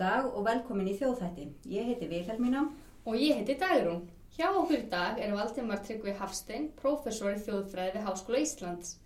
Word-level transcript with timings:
dag 0.00 0.28
og 0.28 0.46
velkomin 0.46 0.92
í 0.92 0.94
þjóðþætti. 1.00 1.48
Ég 1.74 1.90
heiti 1.90 2.08
Vilhelmína. 2.10 2.68
Og 3.08 3.16
ég 3.16 3.38
heiti 3.38 3.56
Dagrún. 3.58 4.06
Hjá 4.36 4.48
okkur 4.52 4.78
í 4.78 4.86
dag 4.92 5.18
er 5.18 5.34
Valdimar 5.34 5.80
Tryggvi 5.82 6.12
Hafstein, 6.18 6.70
prófessor 6.78 7.34
í 7.34 7.42
þjóðfræði 7.42 7.94
við 7.96 8.08
Háskóla 8.08 8.42
Íslands. 8.44 8.96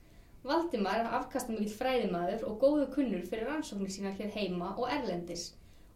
Valdimar 0.42 1.04
er 1.04 1.10
afkastamikil 1.20 1.70
fræðimaður 1.70 2.46
og 2.48 2.56
góðu 2.62 2.86
kunnur 2.96 3.22
fyrir 3.30 3.46
rannsóknir 3.46 3.92
sína 3.94 4.10
hér 4.18 4.32
heima 4.34 4.72
og 4.74 4.88
erlendis 4.90 5.52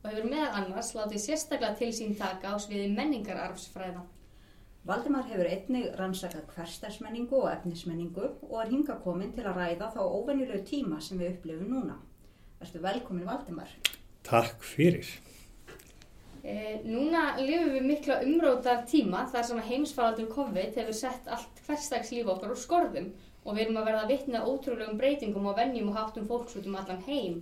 og 0.07 0.12
hefur 0.12 0.29
meðal 0.30 0.53
annars 0.61 0.93
látið 0.95 1.22
sérstaklega 1.25 1.75
til 1.81 1.89
sín 1.96 2.14
taka 2.14 2.54
á 2.54 2.57
sviði 2.63 2.93
menningararfsfræða. 2.94 4.04
Valdimar 4.86 5.26
hefur 5.26 5.50
einnig 5.50 5.89
rannsakað 5.99 6.46
hverstarsmenningu 6.54 7.40
og 7.40 7.50
efnismenningu 7.57 8.29
og 8.46 8.57
er 8.63 8.71
hinga 8.71 9.00
komin 9.03 9.35
til 9.35 9.49
að 9.50 9.58
ræða 9.58 9.90
þá 9.96 10.00
óvenjulegu 10.04 10.63
tíma 10.71 11.03
sem 11.03 11.18
við 11.18 11.32
upplifum 11.35 11.75
núna. 11.75 11.99
Verður 12.61 12.86
velkomin 12.86 13.26
Valdimar. 13.26 13.72
Takk 14.26 14.62
fyrir. 14.64 15.07
E, 16.46 16.80
núna 16.86 17.36
lifum 17.39 17.72
við 17.75 17.84
mikla 17.86 18.21
umrótar 18.26 18.84
tíma 18.90 19.25
þar 19.30 19.46
sem 19.48 19.61
að 19.61 19.68
heimsfaraldur 19.71 20.29
COVID 20.30 20.79
hefur 20.79 20.94
sett 20.94 21.29
allt 21.30 21.62
hverstagslíf 21.67 22.29
okkar 22.31 22.54
úr 22.54 22.61
skorðum 22.61 23.12
og 23.46 23.54
við 23.54 23.64
erum 23.64 23.79
að 23.81 23.89
verða 23.90 24.08
vittna 24.11 24.43
ótrúlegum 24.46 24.98
breytingum 24.98 25.46
og 25.50 25.57
vennjum 25.58 25.93
og 25.93 25.98
háttum 25.98 26.26
fólks 26.26 26.58
út 26.58 26.67
um 26.67 26.79
allan 26.79 27.03
heim. 27.07 27.40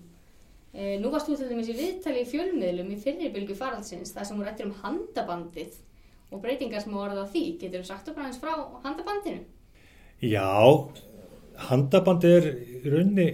E, 0.75 0.97
nú 1.01 1.13
varst 1.13 1.29
þú 1.31 1.39
til 1.41 1.51
dæmis 1.53 1.73
í 1.73 1.79
viðtali 1.79 2.25
í 2.25 2.29
fjölmiðlum 2.29 2.93
í 2.93 3.01
fyrirbylgu 3.01 3.57
faraldsins 3.57 4.13
þar 4.13 4.29
sem 4.29 4.41
voru 4.41 4.53
eftir 4.53 4.69
um 4.69 4.77
handabandið 4.83 5.81
og 6.33 6.45
breytingar 6.45 6.85
sem 6.85 6.97
voru 6.97 7.17
á 7.17 7.29
því. 7.29 7.45
Getur 7.61 7.85
þú 7.85 7.89
sagt 7.89 8.13
okkur 8.13 8.27
aðeins 8.27 8.41
frá 8.43 8.55
handabandinu? 8.85 9.45
Já, 10.25 10.49
handabandið 11.69 12.39
er 12.39 12.49
í 12.53 12.81
rauninni 12.89 13.29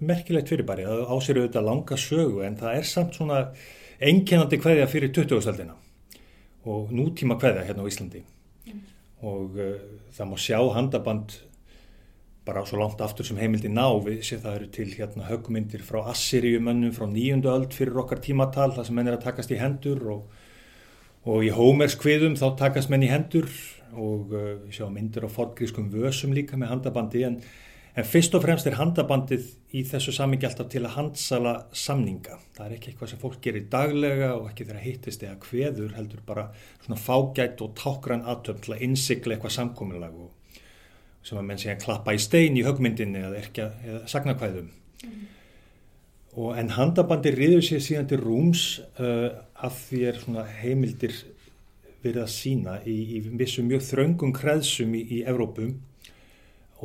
merkilegt 0.00 0.48
fyrirbæri, 0.50 0.86
það 0.88 1.12
ásýru 1.12 1.44
auðvitað 1.44 1.68
langa 1.68 2.00
sögu 2.00 2.42
en 2.46 2.56
það 2.60 2.80
er 2.80 2.88
samt 2.88 3.18
svona 3.18 3.40
einkennandi 4.00 4.58
hverja 4.60 4.88
fyrir 4.88 5.12
20-stöldina 5.12 5.76
og 6.70 6.92
nútíma 6.92 7.36
hverja 7.40 7.64
hérna 7.68 7.84
á 7.84 7.90
Íslandi 7.90 8.22
mm. 8.22 8.82
og 9.28 9.56
uh, 9.60 9.78
það 10.16 10.30
má 10.30 10.36
sjá 10.40 10.58
handaband 10.76 11.36
bara 12.44 12.64
svo 12.66 12.80
langt 12.80 13.00
aftur 13.04 13.26
sem 13.28 13.38
heimildi 13.40 13.68
ná 13.72 13.84
við 14.04 14.22
sé 14.26 14.40
það 14.40 14.56
eru 14.58 14.68
til 14.74 14.88
hérna 14.94 15.28
högmyndir 15.28 15.84
frá 15.84 16.00
Assyriumönnum 16.12 16.94
frá 16.96 17.06
nýjundu 17.08 17.52
öld 17.52 17.76
fyrir 17.76 18.00
okkar 18.00 18.22
tímatal 18.24 18.72
það 18.76 18.88
sem 18.88 18.96
menn 18.96 19.10
er 19.10 19.18
að 19.18 19.26
takast 19.28 19.52
í 19.52 19.60
hendur 19.60 20.00
og, 20.14 20.22
og 21.28 21.44
í 21.44 21.52
Hómerskviðum 21.54 22.38
þá 22.40 22.46
takast 22.64 22.92
menn 22.92 23.04
í 23.04 23.12
hendur 23.12 23.48
og 23.90 24.32
uh, 24.32 24.54
við 24.64 24.78
sjáum 24.78 24.96
myndir 24.96 25.28
á 25.28 25.30
forgrískum 25.30 25.90
vösum 25.92 26.32
líka 26.36 26.56
með 26.56 26.74
handabandi 26.74 27.26
en 27.28 27.40
En 27.98 28.06
fyrst 28.06 28.34
og 28.38 28.44
fremst 28.44 28.68
er 28.70 28.76
handabandið 28.78 29.48
í 29.74 29.80
þessu 29.88 30.12
samingi 30.14 30.46
alltaf 30.46 30.68
til 30.70 30.84
að 30.84 30.94
handsala 30.94 31.54
samninga. 31.74 32.36
Það 32.54 32.66
er 32.66 32.74
ekki 32.76 32.92
eitthvað 32.92 33.10
sem 33.10 33.22
fólk 33.22 33.40
gerir 33.42 33.64
daglega 33.72 34.28
og 34.36 34.46
ekki 34.50 34.66
þegar 34.68 34.84
hittist 34.84 35.24
eða 35.26 35.40
hveður 35.48 35.96
heldur 35.96 36.22
bara 36.26 36.44
svona 36.84 37.00
fágætt 37.02 37.64
og 37.66 37.74
tákran 37.80 38.22
aðtöfn 38.30 38.62
til 38.66 38.76
að 38.76 38.84
innsikla 38.86 39.34
eitthvað 39.34 39.56
samkominlag 39.56 40.14
og 40.22 40.30
sem 41.26 41.40
að 41.40 41.50
menn 41.50 41.66
að 41.74 41.82
klappa 41.82 42.14
í 42.14 42.22
stein 42.22 42.56
í 42.56 42.64
högmyndinni 42.64 43.24
eða, 43.26 43.42
erkja, 43.42 43.66
eða 43.84 44.00
sagnakvæðum. 44.08 44.70
Mm. 45.04 45.26
Og 46.40 46.56
en 46.62 46.72
handabandið 46.76 47.36
riður 47.36 47.66
sér 47.66 47.84
síðan 47.84 48.08
til 48.08 48.20
rúms 48.22 48.64
uh, 49.02 49.28
að 49.58 49.78
því 49.82 50.02
er 50.08 50.22
svona 50.22 50.46
heimildir 50.60 51.16
verið 52.00 52.22
að 52.22 52.32
sína 52.32 52.78
í, 52.88 52.96
í 53.18 53.22
vissu 53.36 53.64
mjög 53.66 53.82
þraungum 53.90 54.32
kreðsum 54.36 54.94
í, 54.96 55.02
í 55.18 55.22
Evrópum 55.28 55.74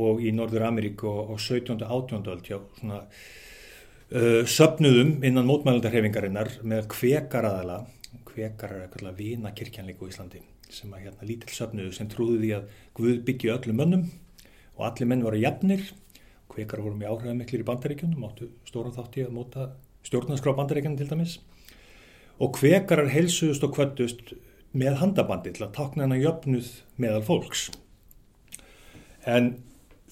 og 0.02 0.22
í 0.24 0.32
Norður 0.36 0.68
Ameríku 0.70 1.08
og 1.08 1.40
17. 1.40 1.78
og 1.80 1.92
18. 2.12 2.26
öld 2.34 2.48
hjá 2.48 2.58
svona 2.80 3.02
uh, 3.06 4.42
söpnuðum 4.44 5.18
innan 5.26 5.48
mótmælandarhefingarinnar 5.48 6.58
með 6.68 6.90
kvekaraðala 6.96 7.84
kvekarar 8.36 8.82
er 8.82 8.88
eitthvað 8.90 9.18
vina 9.20 9.54
kirkjanleiku 9.56 10.10
í 10.10 10.14
Íslandi 10.14 10.42
sem 10.72 10.92
að 10.94 11.06
hérna 11.06 11.28
lítill 11.30 11.54
söpnuðu 11.56 11.94
sem 11.96 12.10
trúði 12.12 12.40
því 12.42 12.54
að 12.58 12.72
Guð 12.98 13.20
byggja 13.28 13.58
öllum 13.60 13.80
mönnum 13.80 14.08
og 14.76 14.88
allir 14.90 15.10
menn 15.10 15.24
voru 15.24 15.40
jafnir 15.40 15.86
kvekar 16.52 16.84
voru 16.84 16.98
mjög 17.00 17.16
áhrifamiklir 17.16 17.64
í 17.64 17.68
bandaríkjunum 17.68 18.26
áttu 18.28 18.50
stóra 18.68 18.92
þátti 18.96 19.26
að 19.28 19.36
móta 19.36 19.70
stjórnarskrá 20.08 20.56
bandaríkjunum 20.58 21.00
til 21.00 21.10
dæmis 21.12 21.38
og 22.40 22.58
kvekarar 22.58 23.12
helsuðust 23.14 23.64
og 23.64 23.76
kvöttust 23.78 24.36
með 24.76 25.00
handabandi 25.00 25.54
til 25.56 25.68
að 25.68 25.76
takna 25.78 26.08
hana 26.08 26.20
jöfnuð 26.20 26.72
meðal 27.00 27.24
fólks 27.28 27.70
en 29.26 29.54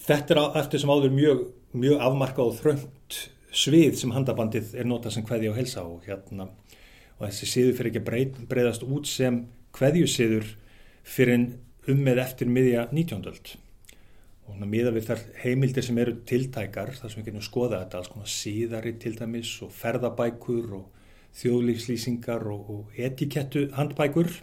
Þetta 0.04 0.36
er 0.36 0.58
eftir 0.60 0.82
sem 0.84 0.92
áður 0.92 1.14
mjög, 1.16 1.44
mjög 1.80 2.02
afmarka 2.04 2.44
og 2.44 2.58
þröngt 2.58 3.20
svið 3.54 3.96
sem 4.02 4.12
handabandið 4.12 4.74
er 4.82 4.88
notað 4.90 5.16
sem 5.16 5.26
hveði 5.28 5.52
á 5.54 5.56
helsa 5.56 5.84
og 5.88 6.04
hérna 6.08 6.50
og 6.50 7.28
þessi 7.28 7.48
síður 7.48 7.78
fyrir 7.78 7.92
ekki 7.94 8.06
breyð, 8.08 8.40
breyðast 8.50 8.84
út 8.84 9.08
sem 9.08 9.44
hveðjusíður 9.78 10.50
fyrir 11.08 11.46
um 11.92 12.02
með 12.04 12.20
eftir 12.26 12.52
miðja 12.52 12.88
19. 12.92 13.24
öld 13.32 13.54
og 14.50 14.60
miða 14.68 14.92
við 14.92 15.08
þar 15.08 15.24
heimildir 15.40 15.86
sem 15.88 16.00
eru 16.04 16.18
tiltækar 16.28 16.92
þar 16.98 17.12
sem 17.14 17.22
við 17.22 17.30
getum 17.30 17.46
skoða 17.48 17.80
þetta 17.86 18.02
alls 18.02 18.12
konar 18.12 18.32
síðari 18.34 18.96
til 19.00 19.14
dæmis 19.16 19.54
og 19.64 19.72
ferðabækur 19.78 20.76
og 20.82 20.86
þjóðlífslýsingar 21.40 22.44
og, 22.52 22.70
og 22.76 23.00
etikettu 23.00 23.70
handbækur 23.78 24.34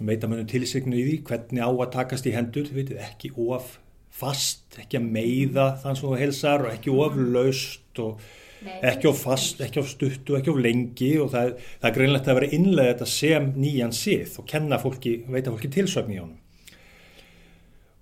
við 0.00 0.08
veitum 0.08 0.34
að 0.34 0.46
tilsegnu 0.56 0.98
í 0.98 1.06
því 1.10 1.16
hvernig 1.28 1.62
á 1.62 1.70
að 1.70 1.92
takast 1.98 2.26
í 2.26 2.34
hendur, 2.34 2.64
þið 2.66 2.80
veitum 2.80 3.02
ekki 3.10 3.34
of 3.36 3.76
fast, 4.12 4.66
ekki 4.80 5.00
að 5.00 5.10
meiða 5.16 5.66
þann 5.82 5.98
sem 5.98 6.08
þú 6.08 6.20
helsar 6.20 6.66
og 6.66 6.74
ekki 6.74 6.92
oflaust 6.92 8.02
og 8.02 8.20
ekki 8.62 9.08
of 9.10 9.18
fast, 9.18 9.62
ekki 9.64 9.80
of 9.82 9.88
stutt 9.90 10.30
og 10.30 10.38
ekki 10.38 10.52
of 10.52 10.60
lengi 10.62 11.10
og 11.22 11.32
það, 11.32 11.56
það 11.80 11.88
er 11.88 11.96
greinlegt 11.96 12.28
að 12.30 12.38
vera 12.38 12.52
innlega 12.58 12.92
þetta 12.92 13.10
sem 13.10 13.50
nýjan 13.58 13.96
síð 13.96 14.38
og 14.42 14.46
kenna 14.52 14.78
fólki, 14.82 15.16
veita 15.26 15.50
fólki 15.50 15.72
tilsöfni 15.72 16.18
í 16.18 16.22
honum. 16.22 16.38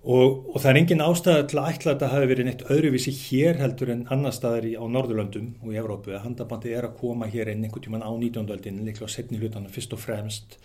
Og, 0.01 0.47
og 0.49 0.57
það 0.57 0.69
er 0.71 0.77
engin 0.79 1.03
ástæða 1.05 1.41
til 1.49 1.59
að 1.61 1.67
ætla 1.69 1.91
að 1.91 1.95
þetta 1.95 2.07
hafi 2.09 2.29
verið 2.31 2.47
neitt 2.47 2.63
öðruvísi 2.73 3.11
hér 3.19 3.59
heldur 3.61 3.91
en 3.93 4.07
annar 4.13 4.33
staðar 4.33 4.65
á 4.65 4.85
Norðurlöndum 4.89 5.51
og 5.61 5.75
í 5.75 5.77
Evrópu 5.77 6.15
að 6.15 6.23
handabandi 6.25 6.73
er 6.73 6.87
að 6.87 6.95
koma 7.03 7.29
hér 7.29 7.51
einn 7.53 7.61
einhvern 7.67 7.85
tíman 7.85 8.05
á 8.05 8.09
19. 8.09 8.49
öldin, 8.49 8.81
líklega 8.81 9.05
á 9.05 9.13
setni 9.13 9.37
hlutana 9.37 9.69
fyrst 9.69 9.93
og 9.93 10.01
fremst 10.01 10.57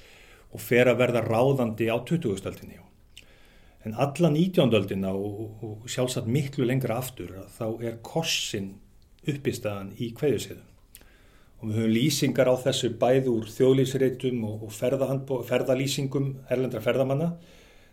og 0.56 0.64
fer 0.64 0.88
að 0.88 1.02
verða 1.02 1.24
ráðandi 1.26 1.90
á 1.92 2.00
20. 2.00 2.32
öldinni. 2.48 2.80
En 3.86 3.94
alla 3.94 4.30
19. 4.34 4.72
öldina 4.74 5.12
og, 5.14 5.60
og 5.62 5.90
sjálfsagt 5.90 6.26
miklu 6.26 6.66
lengra 6.66 6.96
aftur 6.98 7.30
þá 7.54 7.66
er 7.86 8.00
korsin 8.02 8.72
uppistæðan 9.30 9.92
í 10.02 10.08
hverjusiðum. 10.16 10.64
Og 11.56 11.68
við 11.68 11.78
höfum 11.78 11.92
lýsingar 11.94 12.50
á 12.50 12.54
þessu 12.64 12.90
bæð 12.98 13.28
úr 13.30 13.46
þjóðlýsreitum 13.54 14.42
og, 14.48 14.66
og 14.66 15.44
ferðalýsingum 15.46 16.32
erlendra 16.50 16.82
ferðamanna 16.82 17.30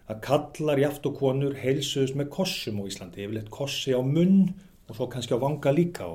að 0.09 0.23
kallar 0.25 0.81
jáft 0.81 1.05
og 1.07 1.15
konur 1.21 1.53
heilsuðs 1.61 2.15
með 2.17 2.31
kossum 2.33 2.81
á 2.81 2.89
Íslandi. 2.89 3.27
Eitthvað 3.27 3.53
kossi 3.53 3.93
á 3.93 4.01
munn 4.01 4.49
og 4.89 4.97
svo 4.97 5.07
kannski 5.13 5.37
á 5.37 5.43
vanga 5.45 5.71
líka 5.77 6.09
á. 6.09 6.13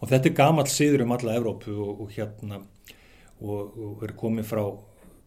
Og 0.00 0.12
þetta 0.12 0.30
er 0.30 0.36
gamalt 0.36 0.70
síður 0.72 1.06
um 1.06 1.16
alla 1.16 1.40
Evrópu 1.40 1.74
og, 1.80 2.04
og 2.04 2.12
hérna 2.12 2.60
og 3.40 4.04
er 4.04 4.12
komið 4.20 4.52
frá 4.52 4.64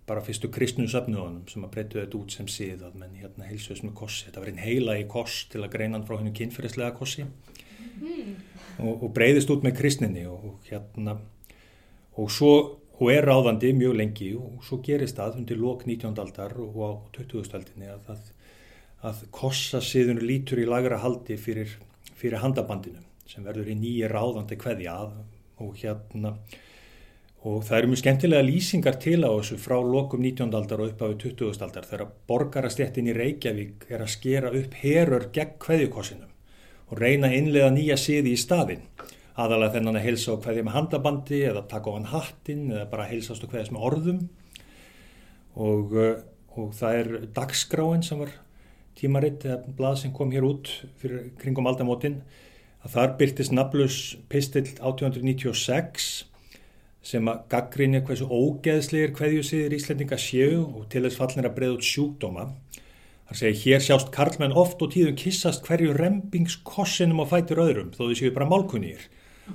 bara 0.07 0.23
fyrstu 0.23 0.49
kristnu 0.51 0.85
söfnuðunum 0.91 1.47
sem 1.51 1.63
að 1.63 1.73
breytu 1.75 1.99
þetta 2.01 2.19
út 2.19 2.35
sem 2.35 2.47
síðan 2.51 2.97
menn 2.99 3.15
hérna 3.21 3.47
heilsuðs 3.47 3.83
með 3.85 3.93
kossi 4.01 4.27
þetta 4.27 4.43
var 4.43 4.51
einn 4.51 4.63
heila 4.63 4.97
í 4.99 5.05
koss 5.09 5.45
til 5.51 5.61
að 5.63 5.71
greina 5.77 5.97
hann 5.97 6.07
frá 6.07 6.17
hennu 6.17 6.33
kynferðislega 6.35 6.95
kossi 6.97 7.23
mm. 7.23 8.33
og, 8.83 9.05
og 9.05 9.09
breyðist 9.15 9.53
út 9.53 9.63
með 9.63 9.77
kristninni 9.79 10.25
og, 10.27 10.49
og 10.49 10.71
hérna 10.71 11.17
og 12.19 12.31
svo 12.31 12.53
og 13.03 13.09
er 13.11 13.25
ráðandi 13.25 13.71
mjög 13.75 13.95
lengi 13.97 14.29
og 14.37 14.61
svo 14.63 14.77
gerist 14.85 15.17
það 15.17 15.39
undir 15.41 15.59
lok 15.59 15.87
19. 15.87 16.13
aldar 16.21 16.53
og 16.61 16.75
á 16.83 16.91
20. 17.17 17.55
aldinni 17.57 17.89
að, 17.89 18.11
að, 18.13 18.27
að 19.09 19.23
kossasiðun 19.33 20.21
lítur 20.23 20.61
í 20.61 20.67
lagra 20.69 20.99
haldi 21.01 21.39
fyrir, 21.41 21.73
fyrir 22.19 22.43
handabandinu 22.43 23.01
sem 23.27 23.43
verður 23.45 23.71
í 23.73 23.79
nýja 23.79 24.11
ráðandi 24.11 24.59
hverja 24.61 24.99
og 25.63 25.73
hérna 25.79 26.35
og 27.43 27.63
það 27.67 27.77
eru 27.77 27.89
mjög 27.91 27.99
skemmtilega 27.99 28.45
lýsingar 28.47 28.97
til 29.03 29.19
á 29.27 29.31
þessu 29.35 29.57
frá 29.59 29.75
lokum 29.83 30.21
19. 30.23 30.53
aldar 30.55 30.79
og 30.79 30.93
upp 30.93 31.01
á 31.03 31.07
20. 31.11 31.49
aldar 31.65 31.87
þegar 31.89 32.13
borgarastéttin 32.29 33.09
í 33.11 33.15
Reykjavík 33.17 33.89
er 33.91 34.05
að 34.05 34.13
skera 34.13 34.51
upp 34.55 34.77
herur 34.79 35.27
gegn 35.35 35.57
hveðjukossinum 35.59 36.31
og 36.87 37.01
reyna 37.03 37.33
innlega 37.35 37.67
nýja 37.75 37.99
siði 37.99 38.37
í 38.37 38.39
staðin 38.39 38.87
aðalega 39.35 39.75
þennan 39.75 39.99
að 39.99 40.07
helsa 40.07 40.37
á 40.37 40.41
hveðja 40.45 40.63
með 40.63 40.77
handabandi 40.77 41.41
eða 41.49 41.65
taka 41.67 41.91
á 41.91 41.95
hann 41.97 42.09
hattin 42.13 42.63
eða 42.71 42.87
bara 42.95 43.09
helsast 43.11 43.43
á 43.43 43.49
hveðjas 43.51 43.75
með 43.75 43.85
orðum 43.91 44.23
og, 45.59 45.95
eh, 45.99 46.17
og 46.55 46.73
það 46.79 46.99
er 47.01 47.13
dagskráin 47.35 48.07
sem 48.07 48.23
var 48.23 48.31
tímaritt 48.95 49.43
eða 49.49 49.73
blað 49.75 50.03
sem 50.05 50.15
kom 50.15 50.31
hér 50.31 50.47
út 50.47 50.71
fyrir 51.01 51.33
kringum 51.41 51.67
aldamótin 51.67 52.21
að 52.85 52.95
þar 52.95 53.17
byrtist 53.19 53.51
naflus 53.51 54.03
pistill 54.31 54.69
1896 54.79 56.29
sem 57.03 57.27
að 57.27 57.41
gaggrinja 57.51 58.01
hversu 58.07 58.27
ógeðslegir 58.31 59.13
hverjusýðir 59.17 59.75
Íslendinga 59.77 60.19
séu 60.21 60.61
og 60.63 60.87
til 60.91 61.03
þess 61.03 61.19
fallin 61.19 61.49
að 61.49 61.55
breyða 61.57 61.77
út 61.77 61.87
sjúkdóma. 61.87 62.45
Það 63.27 63.39
segir 63.39 63.61
hér 63.63 63.83
sjást 63.83 64.11
karlmenn 64.15 64.55
oft 64.63 64.81
og 64.83 64.93
tíðum 64.93 65.17
kissast 65.19 65.67
hverju 65.67 65.95
rempingskossinum 65.97 67.23
og 67.23 67.31
fætur 67.31 67.63
öðrum 67.65 67.91
þó 67.95 68.05
þau 68.05 68.17
séu 68.19 68.33
bara 68.35 68.49
málkunnýr. 68.49 69.07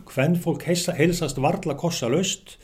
Hvenn 0.09 0.37
fólk 0.37 0.67
heilsa, 0.69 0.93
heilsast 0.97 1.41
varla 1.41 1.77
kossa 1.81 2.11
laust 2.12 2.59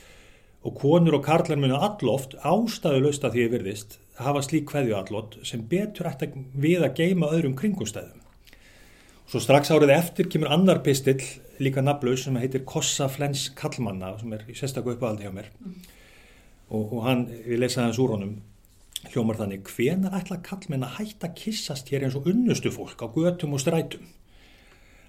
og 0.65 0.77
konur 0.81 1.19
og 1.19 1.25
karlar 1.25 1.61
munu 1.61 1.77
alloft 1.81 2.37
ástæðu 2.45 3.07
lausta 3.07 3.33
því 3.33 3.47
ég 3.47 3.55
virðist 3.57 3.99
hafa 4.21 4.43
slík 4.45 4.69
kveðju 4.71 4.99
allot 4.99 5.39
sem 5.47 5.65
betur 5.69 6.11
ætti 6.11 6.31
við 6.61 6.85
að 6.87 7.01
geima 7.01 7.33
öðrum 7.35 7.57
kringustæðum. 7.59 8.24
Svo 9.35 9.41
strax 9.43 9.73
árið 9.75 9.91
eftir 9.91 10.29
kemur 10.31 10.47
annar 10.55 10.79
pistill 10.87 11.19
líka 11.59 11.83
naflaus 11.83 12.23
sem 12.23 12.37
heitir 12.39 12.63
Kossa 12.63 13.09
Flens 13.11 13.49
Kallmanna 13.59 14.13
sem 14.21 14.31
er 14.37 14.45
í 14.47 14.55
sérstakku 14.55 14.93
uppáhaldi 14.93 15.27
hjá 15.27 15.33
mér 15.35 15.49
mm. 15.51 15.73
og, 16.71 16.85
og 16.85 17.01
hann, 17.03 17.25
við 17.43 17.65
lesaði 17.65 17.89
hans 17.89 17.99
úr 17.99 18.13
honum 18.15 18.37
hljómar 19.09 19.41
þannig 19.41 19.67
hvenar 19.73 20.15
ætla 20.21 20.39
kallmenn 20.47 20.87
að 20.87 21.01
hætta 21.01 21.33
kissast 21.35 21.91
hér 21.91 22.07
eins 22.07 22.15
og 22.15 22.31
unnustu 22.31 22.71
fólk 22.77 23.03
á 23.03 23.11
götum 23.11 23.59
og 23.59 23.65
strætum. 23.65 24.07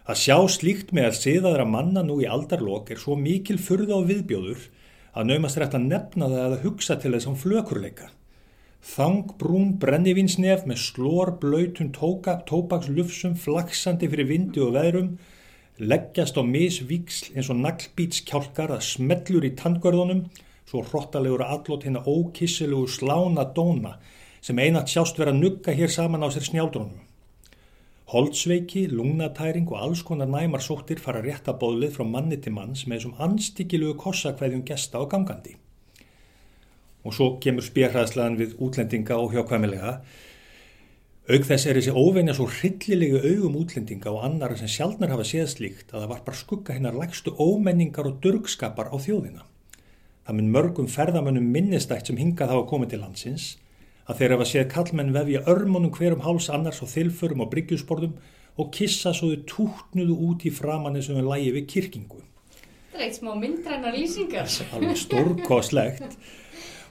Að 0.10 0.22
sjá 0.24 0.40
slíkt 0.58 0.90
með 0.90 1.12
að 1.12 1.20
siðaðra 1.20 1.70
manna 1.70 2.02
nú 2.02 2.18
í 2.18 2.26
aldarlokk 2.26 2.96
er 2.96 3.06
svo 3.06 3.14
mikil 3.22 3.62
furða 3.62 4.00
og 4.00 4.10
viðbjóður 4.10 4.66
að 5.14 5.30
naumast 5.30 5.62
rétt 5.62 5.78
að 5.78 5.86
nefna 5.92 6.34
það 6.34 6.48
að 6.48 6.66
hugsa 6.66 6.98
til 6.98 7.14
þessum 7.14 7.38
flökurleika. 7.46 8.10
Þang 8.86 9.32
brún 9.42 9.72
brennivinsnef 9.82 10.68
með 10.70 10.78
slór 10.84 11.32
blöytum 11.42 11.88
tópakslufsum 11.96 13.34
flaksandi 13.42 14.10
fyrir 14.12 14.30
vindi 14.30 14.62
og 14.62 14.76
veðrum 14.76 15.16
leggjast 15.82 16.38
á 16.38 16.44
misvíksl 16.46 17.34
eins 17.34 17.50
og 17.50 17.58
naglbítskjálkar 17.64 18.76
að 18.76 18.86
smellur 18.90 19.48
í 19.50 19.52
tandgörðunum 19.58 20.22
svo 20.70 20.84
hrottalegur 20.86 21.44
allot 21.48 21.84
hérna 21.88 22.06
ókissilegu 22.06 22.86
slána 22.88 23.48
dóna 23.58 23.98
sem 24.46 24.62
einat 24.62 24.94
sjást 24.94 25.18
vera 25.20 25.34
að 25.34 25.42
nugga 25.42 25.74
hér 25.74 25.92
saman 25.92 26.24
á 26.24 26.30
sér 26.30 26.46
snjáldrónum. 26.52 27.02
Holdsveiki, 28.14 28.86
lungnatæring 28.94 29.66
og 29.74 29.82
alls 29.82 30.06
konar 30.06 30.30
næmar 30.30 30.62
sóttir 30.62 31.02
fara 31.02 31.26
rétt 31.26 31.50
að 31.50 31.58
bóðlið 31.66 31.96
frá 31.98 32.06
manni 32.06 32.38
til 32.38 32.54
manns 32.54 32.86
með 32.86 33.00
þessum 33.00 33.22
anstíkilugu 33.28 33.98
kossakvæðjum 34.06 34.62
gesta 34.70 35.02
og 35.02 35.10
gangandi. 35.10 35.58
Og 37.06 37.14
svo 37.14 37.36
kemur 37.42 37.66
spjærhæðslegan 37.66 38.38
við 38.40 38.56
útlendinga 38.66 39.18
og 39.22 39.36
hjákvæmilega. 39.36 40.00
Aug 41.26 41.46
þess 41.46 41.66
er 41.66 41.78
þessi 41.80 41.94
óveina 41.94 42.34
svo 42.38 42.46
hryllilegu 42.50 43.18
augum 43.22 43.56
útlendinga 43.62 44.12
og 44.14 44.26
annara 44.28 44.58
sem 44.60 44.70
sjálfnar 44.70 45.14
hafa 45.14 45.26
séð 45.26 45.48
slíkt 45.54 45.94
að 45.94 46.04
það 46.04 46.12
var 46.12 46.24
bara 46.26 46.38
skugga 46.38 46.76
hinnar 46.78 46.98
lægstu 46.98 47.34
ómenningar 47.42 48.10
og 48.10 48.20
dörgskapar 48.22 48.92
á 48.94 48.98
þjóðina. 49.02 49.46
Það 50.26 50.38
mun 50.38 50.52
mörgum 50.54 50.90
ferðamönnum 50.90 51.48
minnistætt 51.54 52.10
sem 52.10 52.18
hingað 52.22 52.54
hafa 52.54 52.68
komið 52.70 52.94
til 52.94 53.02
landsins 53.02 53.48
að 54.06 54.22
þeir 54.22 54.36
hafa 54.36 54.48
séð 54.52 54.68
kallmenn 54.76 55.14
vefja 55.16 55.42
örmunum 55.50 55.94
hverjum 55.94 56.24
háls 56.26 56.52
annars 56.54 56.82
og 56.86 56.90
þilfurum 56.94 57.42
og 57.46 57.52
bryggjusborðum 57.54 58.16
og 58.62 58.72
kissa 58.74 59.14
svo 59.14 59.32
þau 59.34 59.44
tútnuðu 59.50 60.18
út 60.30 60.46
í 60.46 60.54
framanni 60.54 61.02
sem 61.06 61.18
við 61.18 61.30
lægi 61.30 61.52
við 61.58 61.68
kirkingu. 61.74 62.22
Það 62.94 63.02
er 63.02 63.08
eitt 63.10 63.18
smá 63.18 63.32
myndrænar 63.36 63.98
lýsingar. 63.98 64.52
Alveg 64.78 65.00
stórkoslegt 65.02 66.20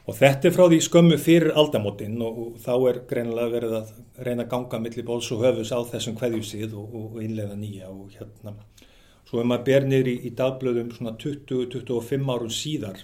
og 0.05 0.19
þetta 0.19 0.49
er 0.49 0.55
frá 0.55 0.65
því 0.69 0.81
skömmu 0.85 1.19
fyrir 1.21 1.55
aldamotinn 1.57 2.21
og, 2.25 2.41
þá 2.61 2.73
er 2.91 3.01
greinilega 3.09 3.53
verið 3.55 3.77
að 3.79 3.93
reyna 4.27 4.45
að 4.45 4.51
ganga 4.53 4.81
millir 4.85 5.07
bóls 5.09 5.31
og 5.33 5.45
höfus 5.47 5.73
á 5.73 5.81
þessum 5.95 6.19
hverjusið 6.21 6.77
og, 6.81 6.99
og 7.01 7.23
innlega 7.25 7.57
nýja 7.57 7.89
og 7.93 8.13
hérna. 8.13 8.57
Svo 9.25 9.41
ef 9.41 9.49
maður 9.49 9.65
ber 9.71 9.89
niður 9.89 10.11
í, 10.13 10.17
í 10.29 10.35
dagblöðum 10.37 10.93
svona 10.93 11.15
20-25 11.23 12.35
árun 12.35 12.53
síðar 12.53 13.01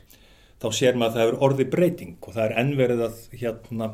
þá 0.60 0.68
sér 0.76 0.98
maður 1.00 1.08
að 1.08 1.16
það 1.16 1.24
hefur 1.24 1.42
orði 1.48 1.66
breyting 1.72 2.16
og 2.20 2.36
það 2.36 2.44
er 2.46 2.56
ennverið 2.64 3.04
að 3.06 3.20
hérna 3.40 3.90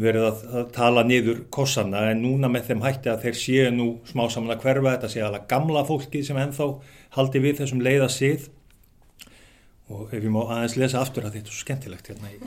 verið 0.00 0.24
að, 0.28 0.42
að 0.54 0.68
tala 0.74 1.02
niður 1.04 1.42
kossana 1.52 2.04
en 2.12 2.22
núna 2.22 2.48
með 2.52 2.70
þeim 2.70 2.84
hætti 2.84 3.10
að 3.10 3.24
þeir 3.26 3.38
séu 3.40 3.70
nú 3.74 3.88
smá 4.06 4.28
saman 4.30 4.54
að 4.54 4.64
hverfa 4.64 4.94
þetta 4.94 5.10
séu 5.10 5.24
alveg 5.26 5.48
gamla 5.50 5.82
fólki 5.88 6.22
sem 6.24 6.38
ennþá 6.38 6.68
haldi 7.16 7.42
við 7.42 7.60
þessum 7.60 7.82
leiða 7.82 8.06
sið 8.14 8.46
og 9.90 10.14
ef 10.14 10.22
ég 10.22 10.32
má 10.32 10.40
aðeins 10.44 10.78
lesa 10.78 11.02
aftur 11.02 11.26
að 11.26 11.36
þetta 11.36 11.50
er 11.50 11.56
svo 11.56 11.64
skemmtilegt 11.64 12.10
hérna 12.12 12.30
í, 12.30 12.38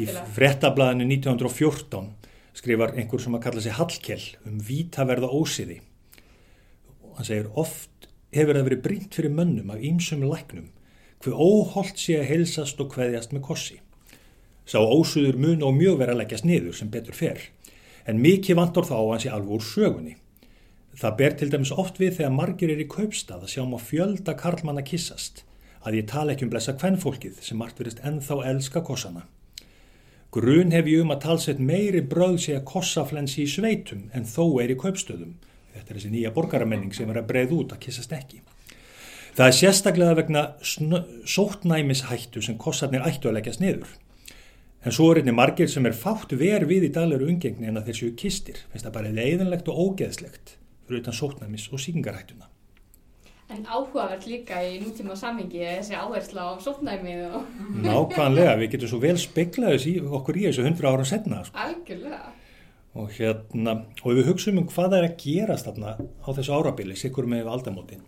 í 0.00 0.08
frettablaðinu 0.34 1.06
1914 1.18 2.10
skrifar 2.56 2.96
einhver 2.96 3.22
sem 3.22 3.36
að 3.36 3.44
kalla 3.46 3.64
sig 3.64 3.76
Hallkjell 3.76 4.26
um 4.48 4.58
vítaverða 4.64 5.30
ósiði 5.30 5.80
og 7.04 7.18
hann 7.18 7.28
segir 7.28 7.50
oft 7.60 8.10
hefur 8.34 8.56
það 8.56 8.68
verið 8.68 8.84
brínt 8.84 9.16
fyrir 9.18 9.34
mönnum 9.34 9.72
af 9.74 9.84
ýmsum 9.84 10.24
læknum 10.24 10.70
hver 11.20 11.36
óholt 11.36 11.98
sé 12.00 12.16
að 12.16 12.30
heilsast 12.30 12.80
og 12.80 12.94
hveðjast 12.94 13.34
með 13.36 13.44
kossi. 13.44 13.76
Sá 14.64 14.80
ósuður 14.80 15.36
mun 15.40 15.64
og 15.66 15.76
mjög 15.76 15.98
verið 16.00 16.14
að 16.14 16.20
leggjast 16.22 16.46
niður 16.48 16.76
sem 16.78 16.90
betur 16.92 17.16
fer, 17.16 17.42
en 18.08 18.22
mikið 18.22 18.56
vantor 18.56 18.88
þá 18.88 18.96
hans 18.96 19.26
í 19.26 19.32
alvor 19.32 19.60
sögunni. 19.64 20.16
Það 20.96 21.16
ber 21.18 21.36
til 21.36 21.50
dæmis 21.52 21.74
oft 21.76 22.00
við 22.00 22.16
þegar 22.18 22.32
margir 22.34 22.72
er 22.72 22.80
í 22.80 22.88
kaupstað 22.88 23.44
að 23.44 23.52
sjáum 23.52 23.76
á 23.76 23.80
fjölda 23.84 24.34
karlmann 24.38 24.80
að 24.80 24.88
kissast, 24.94 25.44
að 25.86 26.00
ég 26.00 26.08
tala 26.10 26.34
ekki 26.34 26.46
um 26.46 26.52
blessa 26.52 26.74
kvennfólkið 26.76 27.40
sem 27.44 27.58
margt 27.60 27.78
verist 27.80 28.02
ennþá 28.04 28.40
elska 28.50 28.82
kossana. 28.84 29.24
Grun 30.30 30.70
hef 30.70 30.86
ég 30.86 31.02
um 31.02 31.10
að 31.10 31.24
talsett 31.24 31.58
meiri 31.58 32.02
bröð 32.06 32.36
sé 32.44 32.54
að 32.54 32.66
kossaflensi 32.68 33.42
í 33.42 33.50
sveitum 33.50 34.04
en 34.14 34.28
þó 34.28 34.60
er 34.62 34.70
í 34.70 34.78
kaupstöðum. 34.78 35.32
Þetta 35.74 35.88
er 35.88 35.98
þessi 35.98 36.10
nýja 36.12 36.30
borgaramenning 36.36 36.94
sem 36.94 37.10
er 37.10 37.18
að 37.22 37.30
breið 37.32 37.56
út 37.56 37.74
að 37.74 37.82
kissast 37.86 38.14
ekki. 38.14 38.42
Það 39.34 39.46
er 39.46 39.56
sérstaklega 39.56 40.18
vegna 40.18 40.44
sótnæmishættu 41.34 42.42
sem 42.44 42.58
kossarnir 42.60 43.06
ættu 43.06 43.30
að 43.30 43.38
leggjast 43.38 43.62
niður. 43.62 43.90
En 44.84 44.94
svo 44.94 45.10
er 45.10 45.20
einni 45.20 45.34
margir 45.34 45.68
sem 45.70 45.86
er 45.86 45.96
fátt 45.96 46.32
ver 46.38 46.64
við 46.68 46.86
í 46.88 46.94
daglegur 46.94 47.28
umgengni 47.28 47.68
en 47.68 47.80
að 47.80 47.90
þeir 47.90 47.98
séu 47.98 48.14
kistir. 48.22 48.62
Það 48.72 48.94
bara 48.94 49.12
leiðinlegt 49.16 49.68
og 49.68 49.82
ógeðslegt 49.86 50.56
fyrir 50.86 51.02
utan 51.02 51.16
sótnæmis 51.16 51.68
og 51.70 51.82
síkingarhættuna. 51.82 52.48
En 53.50 53.64
áhugavert 53.66 54.28
líka 54.30 54.60
í 54.62 54.76
nútíma 54.82 55.16
samingi 55.18 55.64
þessi 55.64 55.96
áhersla 55.98 56.44
á 56.46 56.52
sótnæmið 56.62 57.24
og... 57.30 57.48
Nákvæmlega, 57.82 58.52
við 58.60 58.76
getum 58.76 58.92
svo 58.92 59.00
vel 59.02 59.16
speklaðis 59.18 59.88
í 59.90 59.96
okkur 60.00 60.38
í 60.38 60.46
þessu 60.46 60.66
hundra 60.68 60.94
ára 60.94 61.08
setna. 61.08 61.42
Sko. 61.48 61.58
Algjörlega. 61.64 62.22
Og 63.00 63.10
hérna, 63.18 63.74
og 64.02 64.16
við 64.18 64.30
hugsaum 64.30 64.62
um 64.62 64.70
hvað 64.70 64.94
það 64.94 64.96
er 65.00 65.08
að 65.08 65.18
gerast 65.24 65.66
þarna 65.66 65.96
á 65.98 66.28
þessu 66.30 66.54
árabili, 66.54 66.98
sikkur 66.98 67.28
með 67.30 67.50
aldamótin 67.50 68.06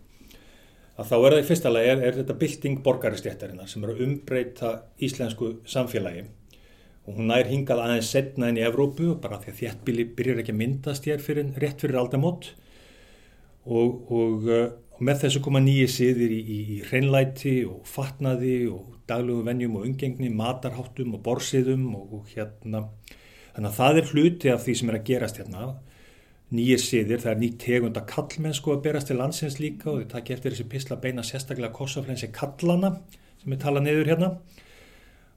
að 0.93 1.09
þá 1.09 1.15
er 1.17 1.33
það 1.33 1.39
í 1.39 1.47
fyrsta 1.47 1.71
lagi 1.73 1.89
er, 1.89 2.01
er 2.05 2.17
þetta 2.19 2.37
bylting 2.41 2.81
borgaristjættarinnar 2.85 3.69
sem 3.69 3.85
er 3.85 3.93
að 3.93 4.01
umbreyta 4.05 4.73
íslensku 5.01 5.49
samfélagi 5.69 6.25
og 7.03 7.17
hún 7.17 7.31
nær 7.31 7.49
hingað 7.49 7.81
aðeins 7.83 8.11
setna 8.13 8.49
enn 8.49 8.59
í 8.61 8.65
Evrópu 8.67 9.15
bara 9.21 9.39
því 9.41 9.51
að 9.53 9.59
þéttbíli 9.61 10.05
byrjar 10.17 10.43
ekki 10.43 10.53
að 10.53 10.59
myndast 10.61 11.09
hér 11.09 11.23
fyrir, 11.23 11.49
rétt 11.59 11.81
fyrir 11.81 11.99
aldamót 11.99 12.51
og, 13.65 14.11
og, 14.13 14.47
og 15.03 15.07
með 15.09 15.23
þessu 15.25 15.39
koma 15.43 15.59
nýji 15.59 15.87
siðir 15.91 16.31
í, 16.31 16.39
í, 16.39 16.59
í 16.77 16.81
hreinlæti 16.87 17.55
og 17.67 17.81
fatnaði 17.89 18.69
og 18.71 18.93
daglegu 19.09 19.43
vennjum 19.43 19.75
og 19.75 19.87
umgengni, 19.89 20.29
matarháttum 20.31 21.17
og 21.17 21.23
borsiðum 21.25 21.89
og, 21.97 22.13
og 22.19 22.29
hérna 22.31 22.85
þannig 23.53 23.67
að 23.67 23.75
það 23.81 23.99
er 23.99 24.13
hluti 24.13 24.53
af 24.53 24.63
því 24.63 24.75
sem 24.79 24.91
er 24.91 24.97
að 24.99 25.09
gerast 25.09 25.41
hérna 25.41 25.65
nýjir 26.53 26.79
siðir, 26.79 27.19
það 27.19 27.31
er 27.33 27.41
nýtt 27.41 27.59
tegund 27.65 27.99
að 27.99 28.07
kallmennsku 28.13 28.71
að 28.71 28.83
berast 28.85 29.09
til 29.09 29.17
landsins 29.19 29.59
líka 29.59 29.89
og 29.91 30.03
þau 30.03 30.11
takk 30.13 30.31
eftir 30.35 30.53
þessi 30.53 30.69
pisla 30.71 30.99
beina 31.01 31.25
sérstaklega 31.25 31.73
kossaflensi 31.75 32.29
kallana 32.35 32.93
sem 33.41 33.55
er 33.55 33.59
talað 33.59 33.87
niður 33.87 34.11
hérna. 34.13 34.29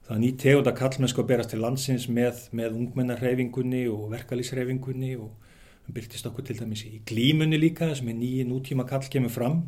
Það 0.06 0.14
er 0.14 0.22
nýtt 0.22 0.38
tegund 0.44 0.70
að 0.70 0.78
kallmennsku 0.78 1.24
að 1.24 1.30
berast 1.32 1.50
til 1.54 1.62
landsins 1.64 2.06
með, 2.12 2.44
með 2.54 2.76
ungmennarhefingunni 2.82 3.86
og 3.90 4.10
verkalýshefingunni 4.12 5.16
og 5.16 5.45
við 5.86 5.98
byrtist 5.98 6.28
okkur 6.28 6.46
til 6.46 6.58
dæmis 6.60 6.84
í 6.86 7.00
glímunni 7.06 7.58
líka 7.60 7.92
sem 7.94 8.08
er 8.10 8.18
nýji 8.18 8.46
nútíma 8.48 8.86
kall 8.88 9.06
kemur 9.10 9.32
fram. 9.32 9.60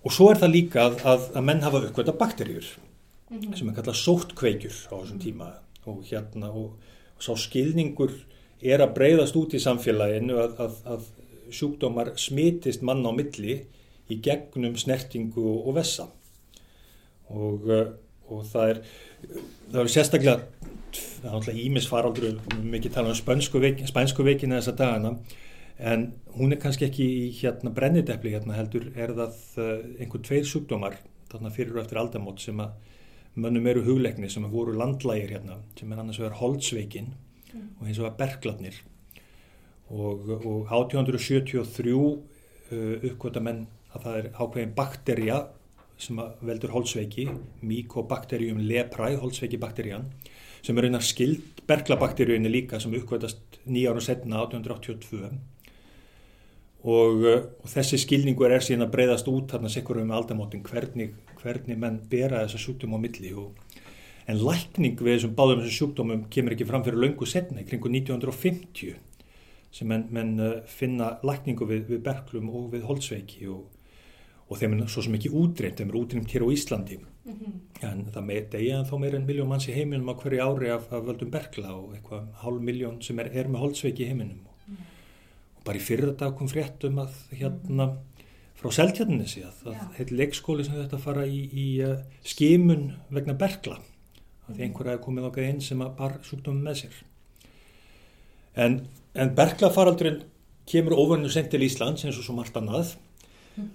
Og 0.00 0.14
svo 0.14 0.30
er 0.32 0.40
það 0.40 0.54
líka 0.54 0.86
að, 0.86 1.00
að, 1.04 1.26
að 1.36 1.46
menn 1.48 1.64
hafa 1.64 1.82
aukvölda 1.84 2.16
bakterjur 2.16 2.66
mm 3.30 3.38
-hmm. 3.38 3.56
sem 3.58 3.68
er 3.68 3.74
kallað 3.74 4.00
sóttkveikjur 4.00 4.76
á 4.88 4.94
þessum 4.96 5.20
tíma 5.20 5.52
og 5.86 6.04
hérna 6.04 6.50
og, 6.50 6.76
og 7.16 7.22
sá 7.22 7.36
skilningur 7.36 8.12
er 8.60 8.80
að 8.80 8.94
breyðast 8.94 9.36
út 9.36 9.54
í 9.54 9.60
samfélaginu 9.60 10.36
að, 10.38 10.60
að, 10.60 10.74
að 10.84 11.02
sjúkdómar 11.50 12.12
smitist 12.16 12.82
mann 12.82 13.06
á 13.06 13.12
milli 13.12 13.60
í 14.10 14.18
gegnum 14.22 14.76
snertingu 14.76 15.44
og 15.66 15.74
vessa 15.74 16.08
og, 17.30 17.70
eh, 17.70 17.88
og 18.28 18.44
það 18.46 18.70
er 18.70 18.82
það 19.70 19.80
er 19.82 19.92
sérstaklega 19.94 20.59
það 21.20 21.28
er 21.30 21.36
alltaf 21.38 21.62
ímisfaraldur 21.64 22.40
mikið 22.64 22.96
tala 22.96 23.12
um 23.12 23.18
spænsku 23.18 23.60
veikin, 23.62 23.88
veikina 24.26 24.60
þessa 24.60 24.76
dagana 24.76 25.14
en 25.80 26.10
hún 26.36 26.52
er 26.52 26.60
kannski 26.60 26.86
ekki 26.86 27.06
í 27.06 27.24
hérna 27.38 27.72
brennidepli 27.72 28.34
hérna 28.34 28.56
heldur 28.58 28.90
er 28.94 29.14
það 29.16 29.38
eh, 29.62 29.84
einhver 30.04 30.24
tveir 30.26 30.48
sjúkdómar 30.48 30.98
þarna 31.30 31.52
fyrir 31.54 31.76
og 31.76 31.84
eftir 31.84 32.00
aldamót 32.00 32.42
sem 32.42 32.60
að 32.60 32.74
mönnum 33.40 33.68
eru 33.70 33.84
hugleikni 33.86 34.30
sem 34.30 34.44
að 34.44 34.56
voru 34.56 34.74
landlægir 34.76 35.36
hérna 35.36 35.60
sem 35.78 35.92
er 35.92 36.02
annars 36.02 36.20
vegar 36.20 36.38
holdsveikin 36.40 37.12
mm. 37.52 37.68
og 37.78 37.86
eins 37.86 38.00
og 38.00 38.10
að 38.10 38.18
bergladnir 38.20 38.80
og, 39.90 40.28
og 40.40 40.72
1873 40.72 41.94
uh, 41.94 43.06
uppkvota 43.10 43.42
menn 43.42 43.64
að 43.94 44.04
það 44.04 44.18
er 44.18 44.28
ákveðin 44.34 44.76
bakterja 44.76 45.38
sem 46.00 46.20
veldur 46.46 46.72
holdsveiki 46.72 47.26
Mycobacterium 47.66 48.60
leprae, 48.64 49.16
holdsveiki 49.20 49.58
bakterjan 49.60 50.06
sem 50.62 50.78
er 50.78 50.88
einar 50.88 51.04
skild 51.04 51.62
berglabakterjunni 51.70 52.50
líka 52.50 52.80
sem 52.80 52.94
uppkvotast 52.98 53.60
nýjáru 53.66 54.02
setna 54.04 54.42
1882 54.44 55.30
og, 56.84 57.26
og 57.26 57.68
þessi 57.68 57.98
skilningur 58.00 58.52
er 58.52 58.64
síðan 58.64 58.86
að 58.86 58.94
breyðast 58.94 59.28
út 59.30 59.52
þarna 59.52 59.70
sikkur 59.72 60.00
um 60.00 60.14
aldamótin 60.16 60.64
hvernig, 60.64 61.12
hvernig 61.42 61.78
menn 61.78 62.00
bera 62.10 62.44
þessa 62.46 62.62
sjúkdóm 62.62 62.96
á 62.96 62.98
milli. 63.02 63.34
Og, 63.36 63.52
en 64.30 64.40
lækning 64.40 64.96
við 65.00 65.18
þessum 65.18 65.36
báðum 65.36 65.60
þessum 65.60 65.76
sjúkdómum 65.76 66.24
kemur 66.32 66.54
ekki 66.56 66.68
fram 66.68 66.84
fyrir 66.86 67.02
löngu 67.04 67.28
setna, 67.28 67.64
kringu 67.66 67.90
1950 67.92 68.96
sem 69.70 69.86
menn, 69.86 70.08
menn 70.10 70.32
uh, 70.42 70.56
finna 70.66 71.18
lækningu 71.26 71.68
við, 71.68 71.84
við 71.92 72.02
berglum 72.06 72.48
og 72.50 72.72
við 72.72 72.88
holdsveiki. 72.88 73.44
Og, 73.52 73.68
og 74.50 74.58
þeim 74.58 74.78
er 74.78 74.90
svo 74.90 75.04
sem 75.06 75.14
ekki 75.18 75.30
útreimt, 75.36 75.78
þeim 75.78 75.92
er 75.92 76.00
útreimt 76.00 76.32
hér 76.34 76.46
á 76.46 76.48
Íslandi 76.50 76.98
mm 77.30 77.38
-hmm. 77.40 77.88
en 77.90 78.04
það 78.14 78.28
með 78.28 78.50
degja 78.54 78.82
þá 78.90 78.94
meira 78.98 79.16
en 79.16 79.26
miljón 79.26 79.48
manns 79.48 79.68
í 79.68 79.74
heiminum 79.76 80.12
á 80.12 80.14
hverju 80.20 80.44
ári 80.44 80.70
af, 80.70 80.92
af 80.92 81.06
völdum 81.06 81.30
bergla 81.30 81.74
og 81.74 81.94
eitthvað 81.94 82.28
hálf 82.42 82.62
miljón 82.68 83.02
sem 83.02 83.18
er, 83.18 83.30
er 83.32 83.48
með 83.48 83.60
holdsveiki 83.64 84.04
í 84.04 84.08
heiminum 84.10 84.46
og, 84.46 84.54
mm. 84.66 84.76
og 85.56 85.64
bara 85.64 85.78
í 85.78 85.86
fyrra 85.88 86.12
dag 86.12 86.36
kom 86.36 86.48
fréttum 86.48 86.98
að 86.98 87.12
hérna 87.30 87.90
frá 88.60 88.70
seltjarninni 88.70 89.26
síðan, 89.26 89.56
það 89.64 89.74
heit 89.98 90.10
leikskóli 90.10 90.64
sem 90.64 90.74
þetta 90.74 90.98
fara 90.98 91.26
í, 91.26 91.48
í 91.52 91.66
uh, 91.82 91.96
skimun 92.22 92.92
vegna 93.08 93.34
bergla 93.34 93.80
að 94.48 94.56
því 94.56 94.62
einhverja 94.62 94.92
er 94.92 95.04
komið 95.04 95.28
okkar 95.30 95.48
inn 95.48 95.60
sem 95.60 95.80
að 95.80 95.96
bar 95.96 96.18
sjúkdómið 96.22 96.62
með 96.62 96.82
sér 96.82 97.04
en 98.54 98.80
En 99.14 99.32
berglafaraldurinn 99.34 100.22
kemur 100.70 100.94
ofannu 101.02 101.30
sent 101.32 101.50
til 101.50 101.64
Íslands 101.66 102.04
eins 102.06 102.18
og 102.18 102.26
svo 102.26 102.36
margt 102.36 102.58
annað 102.58 102.92
mm. 102.94 103.06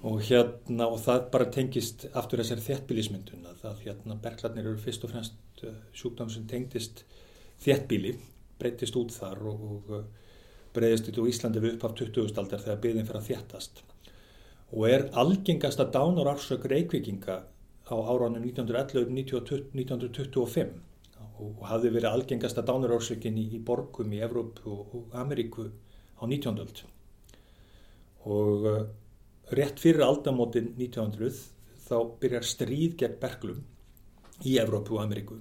Og 0.05 0.15
hérna 0.27 0.85
og 0.91 0.99
það 1.03 1.19
bara 1.33 1.53
tengist 1.53 1.97
aftur 2.13 2.39
þessari 2.41 2.67
þéttbílismyndun 2.67 3.43
að 3.51 3.77
hérna 3.85 4.13
berglarnir 4.21 4.65
eru 4.69 4.79
fyrst 4.81 5.05
og 5.07 5.11
fremst 5.13 5.35
uh, 5.63 5.67
sjúkdám 5.95 6.29
sem 6.33 6.43
tengist 6.49 6.95
þéttbíli, 7.63 8.11
breytist 8.59 8.95
út 8.99 9.11
þar 9.15 9.37
og, 9.51 9.57
og 9.71 9.83
uh, 9.95 10.03
breyðist 10.75 11.09
út 11.11 11.19
á 11.21 11.23
Íslandi 11.31 11.59
við 11.63 11.71
upp 11.77 11.83
af 11.89 11.93
20. 12.01 12.39
aldar 12.41 12.63
þegar 12.63 12.83
byggðin 12.85 13.07
fyrir 13.09 13.21
að 13.21 13.29
þéttast 13.31 13.75
og 14.75 14.83
er 14.89 15.01
algengasta 15.13 15.83
dánur 15.93 16.31
ársök 16.33 16.61
reykvikinga 16.71 17.35
á 17.85 17.95
áránum 17.95 18.43
1911-1925 18.49 20.69
og 21.43 21.63
hafði 21.67 21.91
verið 21.95 22.15
algengasta 22.15 22.63
dánurársökin 22.65 23.37
í, 23.39 23.45
í 23.57 23.59
borgum 23.59 24.13
í 24.15 24.21
Evrópu 24.23 24.71
og, 24.71 25.09
Ameríku 25.13 25.67
á 26.15 26.23
19. 26.23 26.61
öld 26.63 26.83
og 28.25 28.67
uh, 28.69 28.85
rétt 29.51 29.81
fyrir 29.81 30.05
aldamótin 30.05 30.71
1900 30.77 31.41
þá 31.85 31.97
byrjar 32.21 32.47
stríð 32.47 32.95
gegn 33.01 33.19
berglum 33.21 33.61
í 34.45 34.57
Evrópu 34.61 34.97
og 34.97 35.05
Ameríku 35.05 35.37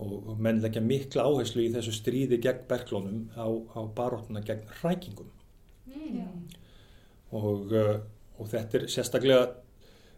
og, 0.00 0.36
menn 0.40 0.60
leggja 0.64 0.82
mikla 0.84 1.24
áherslu 1.28 1.64
í 1.64 1.72
þessu 1.74 1.94
stríði 1.96 2.40
gegn 2.42 2.66
berglónum 2.68 3.26
á, 3.36 3.46
á 3.48 3.80
baróttuna 3.96 4.44
gegn 4.44 4.68
rækingum 4.82 5.30
mm. 5.90 6.28
og, 7.36 7.72
uh, 7.72 7.96
og 8.38 8.52
þetta 8.52 8.80
er 8.80 8.86
sérstaklega 8.92 9.50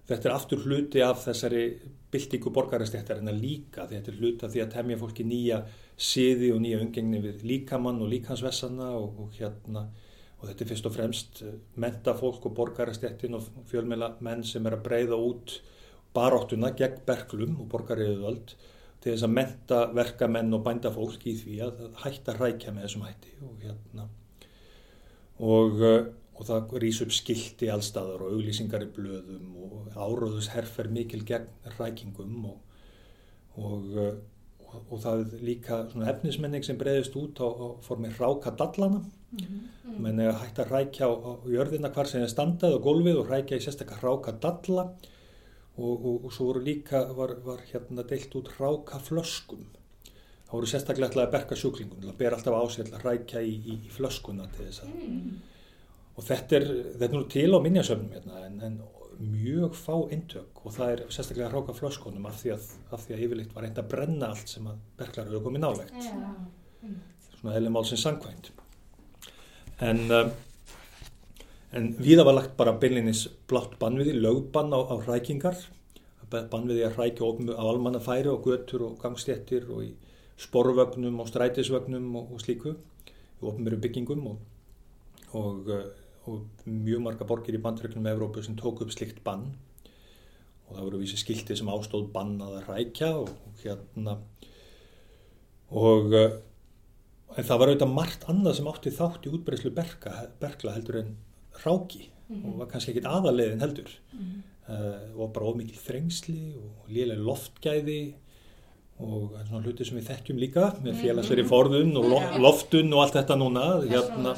þetta 0.09 0.29
er 0.29 0.35
aftur 0.35 0.63
hluti 0.67 1.03
af 1.05 1.25
þessari 1.25 1.65
byltingu 2.13 2.53
borgaristættarina 2.55 3.35
líka 3.35 3.87
þetta 3.91 4.13
er 4.13 4.21
hluti 4.21 4.47
af 4.47 4.55
því 4.55 4.65
að 4.65 4.73
temja 4.77 5.01
fólki 5.01 5.27
nýja 5.27 5.63
siði 5.97 6.51
og 6.55 6.63
nýja 6.65 6.81
umgengni 6.83 7.23
við 7.23 7.45
líkamann 7.47 8.03
og 8.03 8.11
líkansvessana 8.11 8.91
og, 8.99 9.23
og 9.23 9.37
hérna 9.39 9.87
og 10.43 10.49
þetta 10.49 10.65
er 10.65 10.71
fyrst 10.73 10.89
og 10.89 10.95
fremst 10.97 11.43
eh, 11.47 11.59
menta 11.81 12.17
fólk 12.19 12.49
og 12.51 12.57
borgaristættin 12.59 13.39
og 13.39 13.47
fjölmjöla 13.71 14.17
menn 14.27 14.43
sem 14.45 14.67
er 14.67 14.77
að 14.77 14.87
breyða 14.89 15.19
út 15.19 15.61
baróttuna 16.13 16.73
gegn 16.77 17.05
berglum 17.07 17.61
og 17.63 17.71
borgariðuðöld 17.73 18.57
til 19.03 19.13
þess 19.13 19.27
að 19.27 19.37
menta 19.39 19.85
verkamenn 19.95 20.53
og 20.55 20.65
bænda 20.67 20.91
fólk 20.95 21.25
í 21.31 21.37
því 21.39 21.61
að 21.67 21.87
hætta 22.03 22.35
rækja 22.37 22.75
með 22.75 22.89
þessum 22.89 23.07
hætti 23.07 23.39
og 23.47 23.63
hérna. 23.63 24.09
Og 25.43 25.81
eh, 25.87 26.11
og 26.43 26.49
það 26.49 26.77
rýs 26.83 26.99
upp 27.05 27.13
skildi 27.15 27.69
allstaðar 27.71 28.25
og 28.25 28.35
auglýsingar 28.35 28.83
í 28.87 28.91
blöðum 28.97 29.51
og 29.63 29.93
áróðusherfer 29.95 30.89
mikil 30.91 31.23
gegn 31.29 31.49
rækingum 31.77 32.47
og, 32.51 32.57
og, 33.61 33.99
og, 34.73 34.85
og 34.91 35.03
það 35.05 35.23
er 35.23 35.45
líka 35.49 35.81
efnismenning 36.13 36.65
sem 36.67 36.79
breyðist 36.81 37.17
út 37.21 37.43
á, 37.43 37.49
á 37.49 37.67
formi 37.85 38.11
rákadallana 38.13 39.03
mm 39.03 39.39
-hmm. 39.39 39.99
menn 39.99 40.21
er 40.21 40.33
hægt 40.33 40.59
að 40.59 40.71
rækja 40.71 41.07
á, 41.09 41.13
á 41.13 41.33
jörðina 41.47 41.93
hvar 41.93 42.07
sem 42.07 42.23
er 42.23 42.29
standað 42.29 42.75
og 42.77 42.83
gólfið 42.83 43.21
og 43.21 43.31
rækja 43.31 43.57
í 43.57 43.65
sérstaklega 43.65 44.03
rákadalla 44.03 44.89
og 45.77 46.33
svo 46.33 46.45
voru 46.47 46.61
líka 46.61 47.13
var, 47.17 47.31
var 47.45 47.61
hérna 47.73 48.03
deilt 48.03 48.35
út 48.35 48.49
rákaflöskum 48.59 49.65
það 50.47 50.53
voru 50.53 50.67
sérstaklega 50.67 51.07
alltaf 51.07 51.27
að 51.27 51.33
berka 51.33 51.57
sjúklingum 51.57 52.03
það 52.03 52.19
ber 52.19 52.35
alltaf 52.35 52.55
ásett 52.55 52.93
að 52.93 53.05
rækja 53.05 53.41
í, 53.41 53.55
í, 53.73 53.75
í 53.87 53.91
flöskuna 53.91 54.47
til 54.57 54.67
þess 54.67 54.83
að 54.83 54.89
mm. 54.89 55.41
Og 56.13 56.25
þetta 56.27 56.59
er, 56.59 56.67
þetta 56.93 57.07
er 57.07 57.15
nú 57.15 57.23
til 57.33 57.51
á 57.57 57.59
minjasöfnum 57.65 58.11
hérna, 58.13 58.41
en, 58.47 58.59
en 58.67 58.75
mjög 59.21 59.75
fá 59.79 59.95
eintök 60.15 60.63
og 60.65 60.75
það 60.77 60.95
er 60.95 61.03
sérstaklega 61.09 61.49
að 61.49 61.57
ráka 61.57 61.77
flöskonum 61.77 62.29
af 62.31 62.39
því 62.41 62.55
að, 62.55 62.71
af 62.95 63.05
því 63.05 63.17
að 63.17 63.25
yfirleitt 63.27 63.55
var 63.57 63.67
reynd 63.67 63.83
að 63.83 63.91
brenna 63.93 64.31
allt 64.33 64.53
sem 64.53 64.71
að 64.71 64.81
berglar 65.01 65.29
hefur 65.31 65.45
komið 65.49 65.65
nálegt 65.65 66.09
svona 67.41 67.57
heilig 67.57 67.75
málsins 67.75 68.05
sangvænt 68.07 68.53
en 69.83 70.03
um, 70.11 70.33
en 71.73 71.93
viða 72.05 72.25
var 72.29 72.37
lagt 72.37 72.57
bara 72.59 72.75
beinlinis 72.77 73.27
blátt 73.49 73.79
bannviði, 73.81 74.19
lögbann 74.21 74.75
á, 74.77 74.81
á 74.93 74.95
rækingar 75.07 75.57
bannviði 76.33 76.87
að 76.87 76.99
rækja 77.01 77.29
á 77.57 77.65
almannafæri 77.65 78.31
og 78.33 78.47
götur 78.49 78.87
og 78.89 78.99
gangstjettir 79.01 79.69
og 79.69 79.85
í 79.85 79.91
sporvögnum 80.41 81.21
og 81.21 81.29
strætisvögnum 81.29 82.15
og, 82.17 82.33
og 82.35 82.41
slíku 82.41 82.73
í 82.73 83.49
ofnmjöru 83.49 83.81
byggingum 83.85 84.27
og, 84.33 84.39
og 85.37 85.73
og 86.31 86.65
mjög 86.69 87.03
marga 87.03 87.27
borgir 87.27 87.57
í 87.59 87.63
bandregnum 87.63 88.05
með 88.05 88.17
Evrópu 88.17 88.45
sem 88.45 88.57
tók 88.59 88.85
upp 88.85 88.93
slikt 88.95 89.23
bann. 89.27 89.49
Og 90.69 90.77
það 90.77 90.87
voru 90.87 91.03
vísi 91.03 91.19
skilti 91.21 91.57
sem 91.59 91.71
ástóð 91.73 92.09
bann 92.15 92.39
að 92.45 92.63
rækja 92.69 93.11
og, 93.19 93.33
og 93.49 93.65
hérna. 93.65 94.17
Og 95.73 96.15
eh, 96.17 96.39
en 97.37 97.49
það 97.49 97.61
var 97.61 97.73
auðvitað 97.73 97.95
margt 97.97 98.27
annað 98.31 98.59
sem 98.59 98.71
átti 98.71 98.95
þátt 98.95 99.27
í 99.27 99.35
útbreyslu 99.37 99.73
berka, 99.75 100.15
berkla 100.41 100.77
heldur 100.77 101.01
en 101.03 101.13
ráki 101.65 102.07
mm 102.07 102.37
-hmm. 102.37 102.47
og 102.47 102.59
var 102.59 102.69
kannski 102.73 102.93
ekkit 102.93 103.09
aðalegin 103.09 103.65
heldur. 103.65 103.91
Mm 104.13 104.21
-hmm. 104.21 104.43
uh, 104.69 105.21
og 105.21 105.33
bara 105.33 105.47
ómikið 105.47 105.81
þrengsli 105.87 106.55
og 106.57 106.89
lélega 106.89 107.25
loftgæði 107.29 108.15
og 109.03 109.37
svona 109.47 109.63
hluti 109.65 109.87
sem 109.87 109.99
við 109.99 110.09
þekkjum 110.11 110.41
líka 110.41 110.69
með 110.85 111.01
félagsveri 111.03 111.45
forðun 111.49 111.93
og 112.01 112.39
loftun 112.43 112.93
og 112.95 113.05
allt 113.05 113.19
þetta 113.19 113.37
núna 113.41 113.67
hérna, 113.85 114.35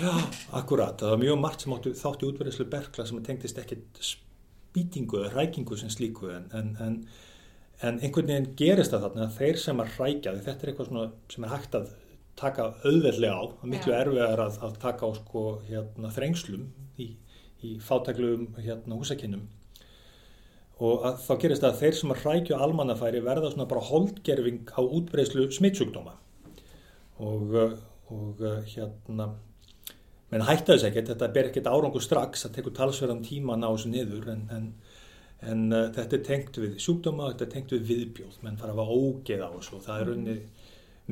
já, 0.00 0.12
akkurat, 0.60 0.98
það 1.00 1.14
var 1.14 1.22
mjög 1.22 1.40
margt 1.42 1.64
sem 1.64 1.76
áttu 1.76 1.94
þátti 1.98 2.28
útverðislu 2.28 2.68
bergla 2.72 3.06
sem 3.08 3.22
tengdist 3.26 3.60
ekkit 3.62 4.00
spýtingu 4.04 5.22
eða 5.22 5.34
rækingu 5.38 5.78
sem 5.80 5.92
slíku 5.92 6.30
en, 6.34 6.48
en, 6.58 6.72
en, 6.84 6.96
en 7.80 8.00
einhvern 8.00 8.30
veginn 8.32 8.54
gerist 8.58 8.94
það 8.94 9.08
þarna 9.08 9.28
þeir 9.38 9.60
sem 9.64 9.84
að 9.84 9.98
rækja 9.98 10.38
þetta 10.48 10.66
er 10.66 10.72
eitthvað 10.72 11.12
sem 11.34 11.46
er 11.46 11.54
hægt 11.54 11.78
að 11.78 11.92
taka 12.38 12.70
auðveldlega 12.82 13.34
á, 13.38 13.44
miklu 13.70 13.94
erfiðar 13.94 14.46
að, 14.48 14.56
að 14.66 14.78
taka 14.82 15.06
á 15.06 15.10
sko, 15.20 15.44
hérna, 15.68 16.10
þrengslum 16.14 16.64
í, 16.98 17.12
í 17.62 17.76
fátækluðum 17.82 18.48
hérna, 18.58 18.98
húsakinnum 18.98 19.46
og 20.82 21.04
þá 21.22 21.32
gerist 21.42 21.62
það 21.62 21.70
að 21.70 21.80
þeir 21.80 21.96
sem 21.98 22.12
að 22.14 22.22
hrækju 22.24 22.60
almannafæri 22.66 23.22
verða 23.22 23.50
svona 23.52 23.68
bara 23.70 23.88
holdgerfing 23.88 24.72
á 24.74 24.82
útbreyslu 24.82 25.46
smittsjúkdóma 25.54 26.16
og, 27.22 27.54
uh, 27.54 27.76
og 28.10 28.42
uh, 28.42 28.56
hérna 28.66 29.28
menn 30.32 30.46
hætta 30.48 30.74
þess 30.74 30.88
ekkert, 30.88 31.12
þetta 31.12 31.30
ber 31.34 31.50
ekkert 31.50 31.70
árangu 31.70 32.02
strax. 32.02 32.42
Það 32.46 32.56
tekur 32.56 32.74
talsverðan 32.74 33.22
tíma 33.22 33.54
að 33.54 33.60
ná 33.62 33.68
þessu 33.68 33.90
niður. 33.92 34.30
En, 34.32 34.44
en, 34.50 34.64
en 35.46 35.64
uh, 35.70 35.84
þetta 35.94 36.18
er 36.18 36.24
tengt 36.26 36.58
við 36.58 36.78
sjúkdóma, 36.82 37.30
þetta 37.32 37.46
er 37.46 37.52
tengt 37.52 37.74
við 37.76 37.84
viðbjóð. 37.92 38.40
Menn 38.42 38.58
fara 38.58 38.74
að 38.74 38.82
hafa 38.82 38.98
ógeð 38.98 39.44
á 39.46 39.50
þessu 39.54 39.78
og 39.78 39.84
það 39.86 40.02
er 40.02 40.12
unni 40.16 40.36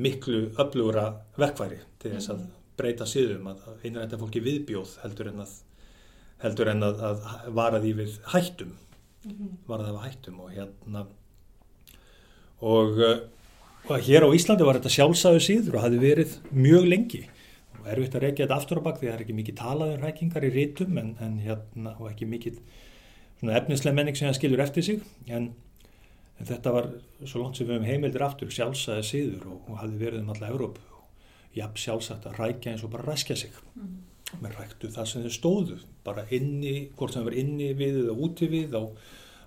miklu 0.03 0.41
öflugra 0.59 1.05
verkværi 1.37 1.79
til 2.01 2.15
þess 2.15 2.33
að 2.33 2.47
breyta 2.77 3.05
síðum 3.07 3.51
að 3.51 3.67
einrætta 3.85 4.17
fólki 4.17 4.41
viðbjóð 4.41 4.95
heldur 5.03 5.29
en 5.29 5.43
að 5.43 5.51
heldur 6.41 6.71
en 6.71 6.83
að, 6.83 7.03
að 7.05 7.27
vara 7.55 7.81
því 7.83 7.91
við 7.99 8.15
hættum 8.33 8.71
mm 9.25 9.31
-hmm. 9.31 9.57
var 9.67 9.79
það 9.79 9.95
að 9.95 10.05
hættum 10.05 10.39
og 10.39 10.51
hérna. 10.51 11.05
Og, 12.61 12.99
eh, 12.99 13.19
og 13.89 13.99
hér 13.99 14.23
á 14.23 14.35
Íslandi 14.35 14.65
var 14.65 14.79
þetta 14.79 14.95
sjálfsæðu 14.97 15.39
síður 15.39 15.75
og 15.75 15.81
hafi 15.81 15.97
verið 15.99 16.37
mjög 16.51 16.87
lengi. 16.87 17.29
Og 17.79 17.87
erfitt 17.87 18.15
að 18.15 18.21
reykja 18.21 18.45
þetta 18.45 18.55
aftur 18.55 18.79
á 18.79 18.85
bakk 18.85 18.99
því 18.99 19.07
það 19.07 19.15
er 19.15 19.21
ekki 19.21 19.39
mikið 19.39 19.55
talað 19.55 19.93
um 19.95 20.01
rækingar 20.01 20.43
í 20.43 20.53
rítum 20.53 20.97
en, 20.97 21.17
en 21.19 21.39
hérna 21.39 21.95
og 21.99 22.11
ekki 22.11 22.25
mikið 22.25 22.59
efnislega 23.43 23.95
menning 23.95 24.15
sem 24.15 24.27
það 24.27 24.35
skilur 24.35 24.61
eftir 24.61 24.83
sig. 24.83 25.01
En, 25.27 25.53
en 26.39 26.45
þetta 26.45 26.71
var 26.71 26.87
svo 27.25 27.43
langt 27.43 27.57
sem 27.57 27.67
við 27.67 27.73
hefum 27.73 27.85
heimildir 27.85 28.23
aftur 28.23 28.49
sjálfsæðu 28.49 29.03
síður 29.03 29.47
og, 29.51 29.59
og 29.67 29.77
hafi 29.77 29.99
verið 29.99 30.21
um 30.21 30.29
alla 30.29 30.47
Európu 30.47 30.79
og 30.79 31.03
jafn 31.53 31.75
sjálfsagt 31.75 32.25
að 32.25 32.39
rækja 32.39 32.71
eins 32.71 32.83
og 32.83 32.91
bara 32.91 33.03
ræskja 33.03 33.35
sig. 33.35 33.51
Mm 33.75 33.83
-hmm 33.83 34.12
með 34.41 34.55
rættu 34.59 34.91
það 34.93 35.09
sem 35.09 35.25
þau 35.25 35.35
stóðu 35.37 35.79
bara 36.05 36.25
inni, 36.35 36.89
hvort 36.97 37.13
sem 37.13 37.21
það 37.21 37.29
var 37.29 37.39
inni 37.43 37.69
við 37.77 37.99
eða 38.03 38.15
úti 38.27 38.49
við 38.51 38.77
á, 38.79 38.83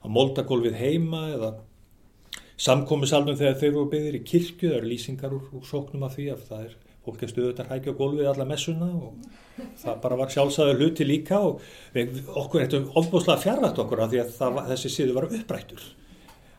á 0.04 0.06
moldagólfið 0.06 0.78
heima 0.80 1.22
eða 1.34 1.52
samkomiðsalunum 2.66 3.36
þegar 3.36 3.58
þeir 3.60 3.70
eru 3.72 3.86
byggðir 3.92 4.18
í 4.18 4.24
kirkju 4.30 4.70
það 4.70 4.78
eru 4.78 4.90
lýsingar 4.92 5.36
úr, 5.36 5.48
úr 5.58 5.66
sóknum 5.68 6.06
af 6.06 6.16
því 6.16 6.30
að 6.32 6.44
það 6.48 6.68
er 6.68 6.76
fólk 7.06 7.22
er 7.22 7.30
stöðut 7.30 7.60
að 7.62 7.68
hækja 7.74 7.92
á 7.94 7.98
gólfið 8.00 8.30
alla 8.30 8.46
messuna 8.48 8.88
og 8.96 9.28
það 9.78 10.00
bara 10.02 10.18
var 10.20 10.32
sjálfsæður 10.32 10.80
hluti 10.80 11.06
líka 11.06 11.38
og 11.38 11.60
við, 11.94 12.22
okkur 12.26 12.64
eftir 12.64 12.88
ofbúslega 12.98 13.42
fjarlægt 13.44 13.78
okkur 13.82 14.02
af 14.02 14.10
því 14.12 14.22
að 14.24 14.32
var, 14.40 14.66
þessi 14.72 14.92
síðu 14.92 15.14
var 15.16 15.28
upprættur. 15.28 15.84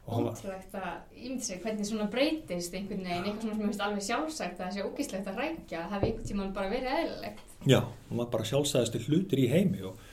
Ótrúlegt 0.07 0.75
að 0.79 1.17
ímyndi 1.19 1.43
sig 1.43 1.57
hvernig 1.63 1.87
svona 1.87 2.05
breytist 2.11 2.75
einhvern 2.77 3.01
veginn, 3.03 3.25
eitthvað 3.27 3.41
svona 3.41 3.55
sem 3.55 3.59
ég 3.59 3.65
finnst 3.65 3.81
alveg 3.83 4.05
sjálfsagt 4.05 4.59
að 4.61 4.61
það 4.61 4.75
sé 4.75 4.85
ógíslegt 4.87 5.25
að 5.27 5.39
rækja, 5.41 5.81
það 5.81 5.95
hefði 5.95 6.07
einhvern 6.07 6.27
tíman 6.29 6.53
bara 6.55 6.71
verið 6.71 6.93
eðlilegt. 6.93 7.41
Já, 7.67 7.79
það 8.07 8.21
var 8.21 8.29
bara 8.35 8.45
sjálfsæðastu 8.51 9.01
hlutir 9.03 9.41
í 9.43 9.49
heimi 9.51 9.83
og, 9.89 10.05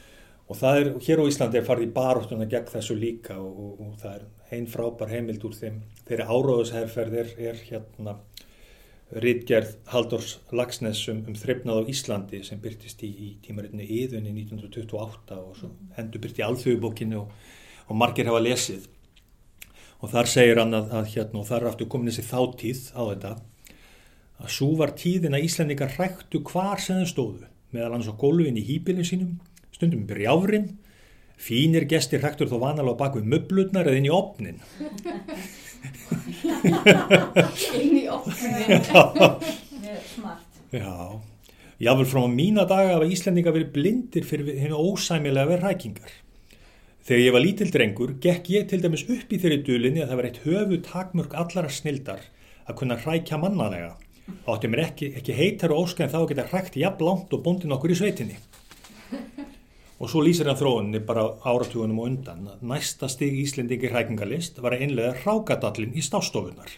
og 0.51 0.59
það 0.59 0.79
er, 0.81 0.91
hér 1.07 1.23
á 1.23 1.25
Íslandi 1.31 1.61
er 1.61 1.69
farið 1.69 1.87
í 1.87 1.93
baróttuna 1.95 2.49
gegn 2.51 2.73
þessu 2.73 2.97
líka 2.99 3.37
og, 3.39 3.61
og, 3.67 3.85
og 3.87 3.93
það 4.03 4.17
er 4.17 4.57
einn 4.59 4.67
frábær 4.73 5.15
heimild 5.15 5.47
úr 5.47 5.55
þeim, 5.61 5.77
þeirri 6.09 6.27
áráðusherrferð 6.27 7.19
er, 7.23 7.31
er 7.53 7.63
hérna 7.69 8.17
Ritgerð 9.15 9.77
Haldors 9.93 10.41
Lagsnes 10.51 11.05
um, 11.13 11.21
um 11.29 11.39
þreifnað 11.39 11.87
á 11.87 11.91
Íslandi 11.93 12.41
sem 12.43 12.59
byrtist 12.59 13.05
í, 13.07 13.13
í 13.15 13.29
tímaritinu 13.45 13.87
Íðunni 13.87 14.35
1928 14.43 15.39
og 15.39 15.55
svo 15.61 15.71
hendur 15.95 16.25
byrti 16.25 16.43
í 16.43 16.47
alþjóðubókinu 16.49 17.23
og 17.23 17.99
margir 18.01 18.27
hafa 18.27 18.43
lesið 18.43 18.89
og 20.05 20.11
þar 20.13 20.29
segir 20.29 20.61
hann 20.61 20.77
að, 20.77 20.91
að 20.93 21.07
hérna 21.15 21.41
og 21.41 21.49
þar 21.49 21.69
aftur 21.71 21.89
komin 21.91 22.11
þessi 22.11 22.25
þáttíð 22.29 22.81
á 22.93 23.03
þetta 23.09 23.31
að 24.45 24.49
svo 24.53 24.69
var 24.77 24.91
tíðin 24.99 25.37
að 25.37 25.47
Íslandingar 25.49 25.95
ræktu 25.97 26.39
hvar 26.51 26.79
sem 26.83 27.01
þau 27.01 27.13
stóðu 27.13 27.47
meðal 27.75 27.95
hans 27.97 28.11
á 28.11 28.15
gólfin 28.21 28.61
í 28.61 28.67
hýpilin 28.67 29.09
sínum 29.09 29.33
stundum 29.73 30.03
um 30.03 30.09
byrjáfrin 30.11 30.67
fínir 31.41 31.85
gestir 31.91 32.23
ræktur 32.23 32.51
þó 32.51 32.59
vanalega 32.63 33.01
bak 33.01 33.13
við 33.19 33.31
möblutnar 33.33 33.89
eða 33.89 34.01
inn 34.03 34.11
í 34.11 34.15
opnin 34.15 34.59
inn 37.81 37.97
í 38.03 38.05
opnin 38.13 38.85
smart. 40.15 40.51
Já, 40.75 40.95
jáfnvel 41.83 42.09
frá 42.11 42.23
mína 42.31 42.65
daga 42.69 42.97
hafa 42.97 43.09
Íslandingar 43.09 43.57
verið 43.57 43.75
blindir 43.75 44.25
fyrir 44.27 44.47
hennu 44.59 44.77
ósæmilega 44.93 45.51
verið 45.55 45.67
rækingar 45.69 46.13
Þegar 47.05 47.21
ég 47.21 47.35
var 47.37 47.43
lítill 47.45 47.69
drengur, 47.69 48.13
gekk 48.17 48.47
ég 48.49 48.63
til 48.71 48.79
dæmis 48.81 49.03
upp 49.13 49.29
í 49.29 49.37
þeirri 49.37 49.59
dulinni 49.67 50.01
að 50.01 50.09
það 50.09 50.19
var 50.21 50.27
eitt 50.31 50.39
höfu 50.47 50.77
takmörk 50.87 51.35
allara 51.37 51.69
snildar 51.69 52.23
að 52.65 52.79
kunna 52.81 52.97
hrækja 52.97 53.37
mannanega. 53.43 53.91
Átti 54.49 54.71
mér 54.73 54.87
ekki, 54.87 55.11
ekki 55.21 55.37
heitar 55.37 55.75
og 55.75 55.83
óskæðin 55.85 56.15
þá 56.15 56.17
að 56.23 56.25
geta 56.31 56.47
hrækt 56.49 56.79
jafn 56.81 57.05
langt 57.05 57.37
og 57.37 57.43
bóndin 57.45 57.77
okkur 57.77 57.93
í 57.93 57.99
sveitinni. 57.99 58.39
Og 60.01 60.09
svo 60.09 60.25
lýsir 60.25 60.49
hann 60.49 60.57
þróunni 60.57 61.05
bara 61.05 61.27
áratugunum 61.45 62.01
og 62.01 62.09
undan 62.09 62.49
næsta 62.65 63.13
stig 63.13 63.37
Íslendingi 63.43 63.93
hrækingalist 63.93 64.65
var 64.65 64.73
að 64.73 64.89
einlega 64.89 65.13
hrákadallin 65.21 65.93
í 65.93 66.09
stástofunar. 66.09 66.73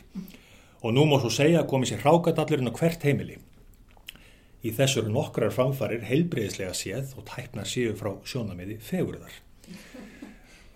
Og 0.82 0.90
nú 0.90 1.06
má 1.06 1.20
svo 1.22 1.30
segja 1.30 1.62
að 1.62 1.70
komi 1.70 1.86
sér 1.86 2.02
hrákadallirinn 2.02 2.74
á 2.74 2.78
hvert 2.82 3.06
heimili. 3.06 3.38
Í 4.66 4.74
þessu 4.74 5.04
eru 5.04 5.14
nokkrar 5.14 5.54
framfarir 5.54 6.02
heilbreyðislega 6.10 6.74
séð 6.74 7.14
og 7.14 7.30
tæknar 7.30 7.70
séu 7.70 7.94
frá 7.94 8.16
sjónamiði 8.26 8.82
fegurðar. 8.82 9.45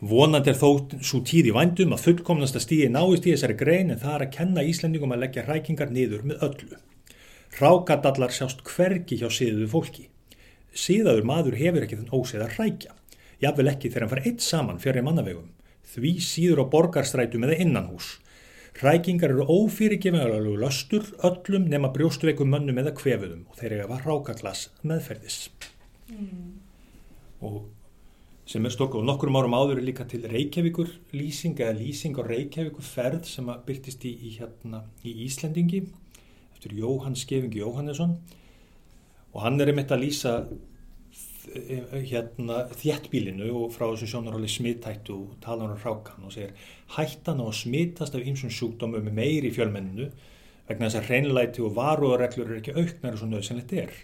Vonandi 0.01 0.49
er 0.49 0.57
þó 0.57 0.69
svo 1.05 1.19
tíð 1.29 1.51
í 1.51 1.53
vændum 1.53 1.91
að 1.93 2.07
fullkomnasta 2.07 2.61
stíði 2.63 2.89
náist 2.89 3.27
í 3.27 3.35
þessari 3.35 3.57
grein 3.61 3.93
en 3.93 3.99
það 4.01 4.15
er 4.15 4.23
að 4.25 4.31
kenna 4.37 4.63
Íslandingum 4.65 5.13
að 5.13 5.27
leggja 5.27 5.43
hrækingar 5.45 5.91
niður 5.93 6.23
með 6.25 6.45
öllu. 6.47 6.79
Hrákadallar 7.59 8.33
sjást 8.33 8.63
hvergi 8.65 9.19
hjá 9.21 9.27
síðuðu 9.29 9.67
fólki. 9.69 10.07
Síðaður 10.73 11.27
maður 11.29 11.59
hefur 11.61 11.85
ekki 11.85 11.99
þann 11.99 12.15
ósið 12.17 12.45
að 12.47 12.55
hrækja. 12.57 12.95
Jafnvel 13.45 13.73
ekki 13.75 13.91
þegar 13.91 14.07
hann 14.07 14.13
fara 14.15 14.25
eitt 14.31 14.45
saman 14.45 14.81
fyrir 14.81 15.05
mannavegum. 15.05 15.51
Því 15.91 16.13
síður 16.25 16.63
á 16.65 16.73
borgarstrætum 16.73 17.45
eða 17.45 17.59
innanhús. 17.65 18.09
Hrækingar 18.81 19.35
eru 19.35 19.45
ófyrirgefinarlegu 19.53 20.55
löstur 20.63 21.11
öllum 21.27 21.67
nema 21.69 21.91
brjóstveikum 21.93 22.49
mönnum 22.55 22.81
eða 22.81 22.95
kvefuðum 22.97 23.45
og 23.51 23.61
þeir 23.61 23.75
eiga 23.75 23.85
að 23.85 23.93
var 23.93 24.07
hrákaglas 24.07 24.65
meðferðis. 24.87 25.39
Mm. 26.09 26.55
Og 27.45 27.59
sem 28.51 28.65
er 28.67 28.73
stokk 28.75 28.97
og 28.99 29.05
nokkrum 29.07 29.37
árum 29.39 29.55
áður 29.55 29.79
er 29.79 29.87
líka 29.87 30.05
til 30.11 30.25
Reykjavíkur 30.27 30.89
lýsing 31.15 31.55
eða 31.61 31.77
lýsing 31.79 32.17
á 32.19 32.23
Reykjavíkur 32.27 32.83
ferð 32.83 33.29
sem 33.31 33.47
að 33.53 33.61
byrtist 33.69 34.07
í, 34.09 34.11
í, 34.11 34.33
hérna, 34.41 34.81
í 35.07 35.13
Íslendingi 35.29 35.85
eftir 36.57 36.75
Jóhann 36.81 37.15
Skefingi 37.15 37.63
Jóhannesson 37.63 38.17
og 39.31 39.39
hann 39.45 39.63
er 39.63 39.71
einmitt 39.71 39.95
að 39.95 40.03
lýsa 40.03 40.35
hérna 42.11 42.65
þjættbílinu 42.75 43.53
og 43.55 43.73
frá 43.75 43.87
þessu 43.87 44.11
sjónaráli 44.11 44.51
smittættu 44.51 45.15
og 45.15 45.41
tala 45.47 45.69
hann 45.69 45.79
á 45.79 45.83
rákan 45.87 46.27
og 46.27 46.35
segir 46.35 46.53
hættan 46.99 47.39
á 47.39 47.47
að 47.47 47.59
smittast 47.63 48.19
af 48.19 48.27
ymsum 48.27 48.51
sjúkdómum 48.51 49.07
með 49.07 49.19
meiri 49.23 49.55
fjölmenninu 49.55 50.11
vegna 50.67 50.89
þess 50.89 51.01
að 51.01 51.11
hreinlæti 51.11 51.63
og 51.63 51.77
varuðareglur 51.79 52.51
er 52.51 52.61
ekki 52.61 52.75
auknar 52.75 53.15
og 53.15 53.23
svo 53.23 53.31
nöðsynlegt 53.31 53.75
er. 53.79 53.95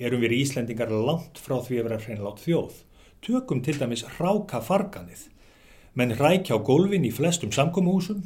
Erum 0.00 0.24
við 0.24 0.34
í 0.36 0.44
Íslendingar 0.46 0.92
langt 0.92 1.40
frá 1.40 1.60
því 1.60 1.80
að 1.80 1.88
vera 1.88 2.00
hreinlátt 2.04 2.42
þjóð 2.44 2.80
Tökum 3.20 3.60
til 3.60 3.76
dæmis 3.76 4.00
ráka 4.16 4.62
farganið. 4.64 5.26
Menn 5.92 6.14
rækja 6.16 6.56
á 6.56 6.58
gólfin 6.64 7.04
í 7.04 7.10
flestum 7.12 7.50
samkómuhúsum. 7.52 8.22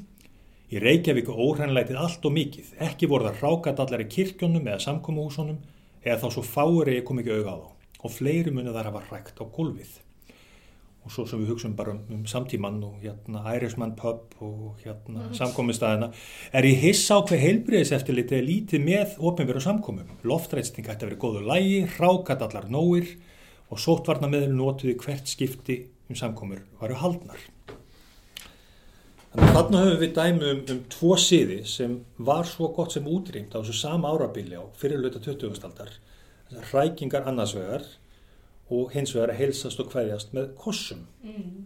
Í 0.70 0.78
Reykjavík 0.78 1.33
óhrænleitið 1.35 1.98
allt 1.98 2.22
og 2.22 2.35
mikið. 2.37 2.68
Ekki 2.87 3.09
voru 3.11 3.26
það 3.26 3.42
rákadallar 3.42 4.04
í 4.04 4.07
kirkjónum 4.12 4.68
eða 4.68 4.85
samkómuhúsunum 4.85 5.59
eða 6.04 6.20
þá 6.22 6.28
svo 6.37 6.46
fáir 6.46 6.92
eða 6.92 7.07
kom 7.09 7.18
ekki 7.24 7.35
auga 7.35 7.57
á 7.59 7.59
þá. 7.64 7.68
Og 8.07 8.14
fleiri 8.14 8.54
munið 8.54 8.78
þar 8.78 8.90
hafa 8.92 9.04
rækt 9.11 9.42
á 9.42 9.44
gólfið. 9.59 9.92
Og 11.04 11.12
svo 11.12 11.26
sem 11.26 11.42
við 11.42 11.52
hugsaum 11.57 11.74
bara 11.76 11.96
um, 11.96 12.00
um 12.14 12.24
samtíman 12.30 12.78
og 12.87 13.02
hérna 13.02 13.42
Irishman 13.50 13.98
Pub 13.98 14.38
og 14.38 14.78
hérna 14.87 15.26
mm. 15.26 15.37
samkómistæðina 15.42 16.12
er 16.54 16.70
ég 16.70 16.87
hissa 16.87 17.18
á 17.18 17.26
hver 17.26 17.42
heilbriðis 17.42 17.92
eftir 17.98 18.14
litið 18.14 18.46
lítið 18.46 18.87
með 18.87 19.18
ofinveru 19.18 19.61
samkómum. 19.61 20.20
Loftrætsting 20.22 20.87
ætti 20.87 21.02
að 21.02 21.11
vera 21.11 21.24
góðu 21.26 21.48
lægi, 21.50 21.87
rákadallar 21.98 22.70
nóir 22.70 23.16
og 23.72 23.81
sótvarnameðlun 23.81 24.59
notuði 24.59 24.94
hvert 25.00 25.31
skipti 25.31 25.81
um 26.11 26.18
samkomur 26.18 26.62
varu 26.81 26.96
haldnar. 27.00 27.40
Þannig 29.35 29.48
að 29.48 29.57
þarna 29.57 29.83
höfum 29.83 30.00
við 30.00 30.11
dæmi 30.14 30.50
um, 30.53 30.59
um 30.70 30.81
tvo 30.92 31.14
siði 31.18 31.57
sem 31.66 31.94
var 32.29 32.46
svo 32.46 32.68
gott 32.77 32.94
sem 32.94 33.07
útrýmt 33.11 33.55
á 33.57 33.59
þessu 33.59 33.74
sama 33.81 34.12
árabili 34.14 34.55
á 34.55 34.62
fyrirlöta 34.79 35.18
20. 35.24 35.57
aldar. 35.66 35.90
Rækingar 36.70 37.27
annarsvegar 37.27 37.88
og 38.70 38.92
hins 38.94 39.14
vegar 39.16 39.33
að 39.33 39.40
heilsast 39.40 39.83
og 39.83 39.90
hverjast 39.90 40.37
með 40.37 40.53
kossum. 40.61 41.03
Mm. 41.24 41.64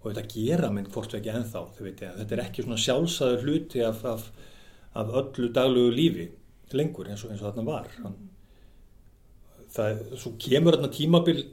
Og 0.00 0.08
þetta 0.08 0.24
gera 0.32 0.70
minn 0.72 0.88
hvort 0.94 1.12
við 1.12 1.20
ekki 1.20 1.34
ennþá. 1.34 1.62
Þetta 1.76 2.36
er 2.38 2.44
ekki 2.46 2.64
svona 2.64 2.80
sjálfsæður 2.80 3.44
hluti 3.44 3.84
af, 3.84 4.00
af, 4.08 4.24
af 4.96 5.12
öllu 5.20 5.50
daglugu 5.52 5.92
lífi 5.92 6.30
lengur 6.72 7.10
eins 7.10 7.26
og, 7.26 7.34
eins 7.34 7.44
og 7.44 7.50
þarna 7.50 7.66
var. 7.68 7.92
Þannig 7.98 8.32
það, 9.76 10.02
svo 10.20 10.34
kemur 10.40 10.76
þarna 10.76 10.92
tímabil 10.94 11.44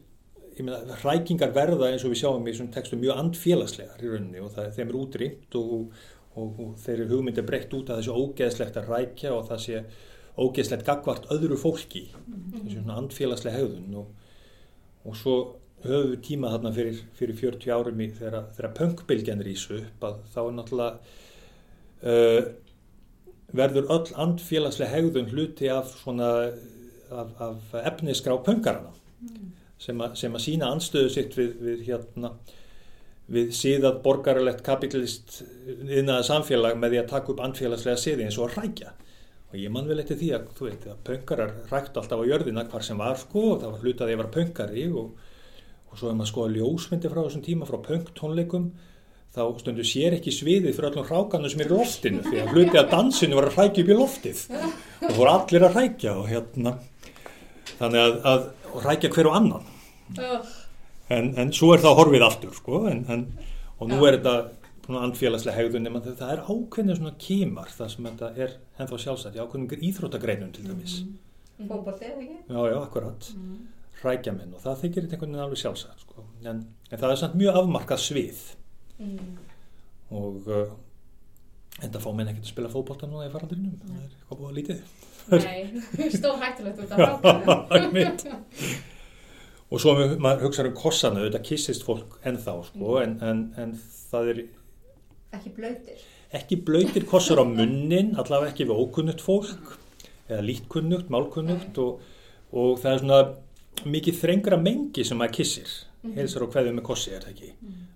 meina, 0.61 0.97
hrækingar 1.01 1.53
verða 1.55 1.89
eins 1.89 2.03
og 2.05 2.13
við 2.13 2.21
sjáum 2.21 2.47
í 2.47 2.55
svona 2.55 2.73
textu 2.75 2.99
mjög 2.99 3.21
andfélagslegar 3.23 4.03
í 4.03 4.11
rauninni 4.11 4.43
og 4.43 4.51
það, 4.53 4.69
þeim 4.77 4.91
er 4.91 4.99
útrýmt 4.99 5.57
og, 5.59 5.73
og, 6.35 6.59
og 6.65 6.73
þeir 6.83 6.95
eru 6.99 7.09
hugmyndi 7.15 7.45
breytt 7.47 7.73
út 7.77 7.89
að 7.89 8.01
þessu 8.01 8.17
ógeðslegt 8.19 8.79
að 8.81 8.91
rækja 8.93 9.33
og 9.33 9.47
það 9.49 9.63
sé 9.65 9.81
ógeðslegt 10.33 10.85
gagvart 10.87 11.27
öðru 11.33 11.57
fólki. 11.61 12.07
Þessu 12.55 12.79
svona 12.79 12.97
andfélagslega 13.01 13.59
hegðun 13.59 13.99
og, 14.01 14.31
og 15.05 15.17
svo 15.17 15.37
höfum 15.83 16.13
við 16.13 16.21
tíma 16.27 16.51
þarna 16.53 16.73
fyrir, 16.75 17.01
fyrir 17.17 17.39
40 17.39 17.73
árum 17.75 18.01
í 18.03 18.09
þegar, 18.15 18.49
þegar 18.55 18.75
punkbylgjan 18.79 19.43
rýsu 19.45 19.79
upp 19.81 20.05
að 20.07 20.19
þá 20.33 20.39
er 20.43 20.53
náttúrulega 20.57 20.93
uh, 22.13 22.51
verður 23.53 23.89
öll 23.93 24.13
andfélagslega 24.23 24.93
hegðun 24.93 25.33
hluti 25.33 25.69
af 25.69 25.91
svona 25.99 26.29
af, 27.21 27.31
af 27.47 27.77
efnisgrá 27.83 28.35
pöngarana 28.45 28.91
mm. 29.21 29.53
sem, 29.77 30.03
sem 30.19 30.35
að 30.35 30.45
sína 30.45 30.73
anstöðu 30.73 31.13
sitt 31.13 31.37
við, 31.37 31.55
við 31.61 31.87
hérna 31.87 32.33
við 33.33 33.53
síðað 33.55 34.01
borgarlegt 34.03 34.63
kapitalist 34.65 35.41
innaða 35.87 36.25
samfélag 36.27 36.75
með 36.79 36.95
því 36.95 37.01
að 37.01 37.11
taka 37.13 37.33
upp 37.33 37.43
andfélagslega 37.45 38.01
síði 38.01 38.27
eins 38.27 38.39
og 38.39 38.49
að 38.49 38.57
rækja 38.61 38.93
og 39.53 39.59
ég 39.61 39.71
man 39.71 39.87
vel 39.87 39.99
eftir 40.01 40.17
því 40.17 40.31
að, 40.35 40.47
þú 40.57 40.65
veit, 40.67 40.87
að 40.89 41.03
pöngarar 41.07 41.53
rækt 41.69 41.99
alltaf 41.99 42.23
á 42.25 42.29
jörðina 42.29 42.65
hvar 42.71 42.85
sem 42.85 42.99
var 42.99 43.19
sko 43.21 43.43
og 43.53 43.61
það 43.61 43.75
var 43.75 43.85
hlutað 43.85 44.07
að 44.07 44.13
ég 44.13 44.21
var 44.23 44.31
pöngari 44.33 44.87
og, 44.89 45.29
og 45.91 45.99
svo 45.99 46.09
er 46.09 46.17
maður 46.17 46.31
sko 46.31 46.47
að 46.47 46.57
ljósmyndi 46.57 47.11
frá 47.13 47.21
þessum 47.21 47.45
tíma 47.45 47.69
frá 47.69 47.77
pöngtónleikum 47.87 48.65
þá 49.33 49.43
stundu 49.61 49.85
sér 49.87 50.17
ekki 50.17 50.33
sviðið 50.33 50.75
fyrir 50.75 50.89
öllum 50.91 51.07
hrákanu 51.07 51.49
sem 51.49 51.61
er 51.63 51.71
í 51.71 51.77
loftinu 51.77 52.25
því 52.25 52.41
að 52.41 52.51
hlutið 52.53 52.79
að 52.81 52.89
dansinu 52.91 53.37
var 53.39 53.47
að 53.49 53.59
rækja 53.61 53.83
upp 53.83 53.93
í 53.93 53.97
loftið 53.97 54.41
og 55.07 55.15
voru 55.15 55.31
allir 55.31 55.67
að 55.69 55.77
rækja 55.79 56.17
og 56.19 56.27
hérna 56.29 56.75
þannig 57.83 58.03
að, 58.03 58.19
að 58.31 58.83
rækja 58.87 59.13
hver 59.13 59.29
og 59.29 59.37
annan 59.39 59.71
en, 61.13 61.31
en 61.39 61.53
svo 61.55 61.73
er 61.75 61.83
það 61.83 61.99
horfið 61.99 62.25
aftur 62.27 62.55
sko, 62.57 62.83
en, 62.91 63.03
en, 63.11 63.25
og 63.79 63.91
nú 63.91 64.01
er 64.07 64.17
þetta 64.17 64.97
andfélagslega 65.03 65.55
hegðun 65.57 65.85
nema 65.87 66.01
það 66.03 66.31
er 66.33 66.41
ákveðinu 66.43 66.97
svona 66.97 67.13
kímar 67.21 67.71
það 67.71 67.93
sem 67.93 68.09
þetta 68.09 68.31
er 68.45 68.57
ennþá 68.81 68.99
sjálfsagt 69.05 69.37
í 69.37 69.43
ákveðinu 69.43 69.79
íþróttagreinum 69.89 70.51
til 70.55 70.65
dæmis 70.67 70.97
mm. 71.03 71.13
Fókbótið, 71.63 72.15
ekki? 72.17 72.37
Já, 72.49 72.59
já, 72.67 72.75
akkurat 72.81 73.27
mm. 73.37 73.57
rækja 74.03 74.33
minn 74.35 74.55
og 74.57 74.63
það 74.63 74.81
þykir 74.81 75.05
einhvern 75.05 75.21
veginn 75.29 75.43
alveg 75.45 75.61
sjálfsagt 75.61 76.03
sko. 76.03 76.25
en 76.43 76.63
það 76.89 77.09
er 77.11 77.21
samt 77.21 77.37
mjög 77.39 77.59
afmarkað 77.61 78.03
svið 78.03 78.41
mm. 78.99 79.29
og 80.19 80.51
uh, 80.51 80.73
enda 81.85 82.03
fá 82.03 82.09
menn 82.11 82.33
ekkert 82.33 82.49
að 82.49 82.51
spila 82.51 82.73
fókbóta 82.73 83.07
núna 83.07 83.29
í 83.29 83.33
farandurinnum 83.33 83.79
það 83.85 84.01
er 84.01 84.09
eitthvað 84.09 84.41
búið 84.41 84.51
að 84.51 84.59
lítið 84.59 84.83
Nei, 85.31 85.81
stór 86.17 86.39
hættulegt 86.41 86.81
út 86.83 86.91
af 86.91 86.99
rákana. 86.99 88.39
Og 89.73 89.81
svo 89.81 89.93
maður 90.21 90.43
hugsaður 90.47 90.69
um 90.69 90.75
kossana 90.77 91.23
þetta 91.25 91.39
kissist 91.47 91.85
fólk 91.87 92.19
ennþá 92.29 92.53
sko, 92.67 92.97
en, 93.01 93.15
en, 93.25 93.39
en 93.57 93.71
það 94.11 94.27
er 94.33 94.41
Ekki 95.33 95.49
blöytir. 95.55 96.01
ekki 96.37 96.57
blöytir 96.67 97.07
kossar 97.09 97.41
á 97.41 97.45
munnin 97.47 98.11
allavega 98.21 98.51
ekki 98.51 98.67
við 98.69 98.81
ókunnugt 98.83 99.23
fólk 99.25 99.71
eða 100.29 100.43
lítkunnugt, 100.45 101.09
málkunnugt 101.13 101.79
og, 101.81 102.03
og 102.53 102.77
það 102.83 102.91
er 102.93 103.01
svona 103.01 103.89
mikið 103.95 104.19
þrengra 104.19 104.59
mengi 104.61 105.03
sem 105.07 105.17
maður 105.17 105.33
kissir 105.39 105.71
heilsar 106.13 106.45
á 106.45 106.47
hverju 106.53 106.75
með 106.77 106.85
kossi 106.91 107.15
er 107.15 107.23
það 107.25 107.33
ekki? 107.33 107.49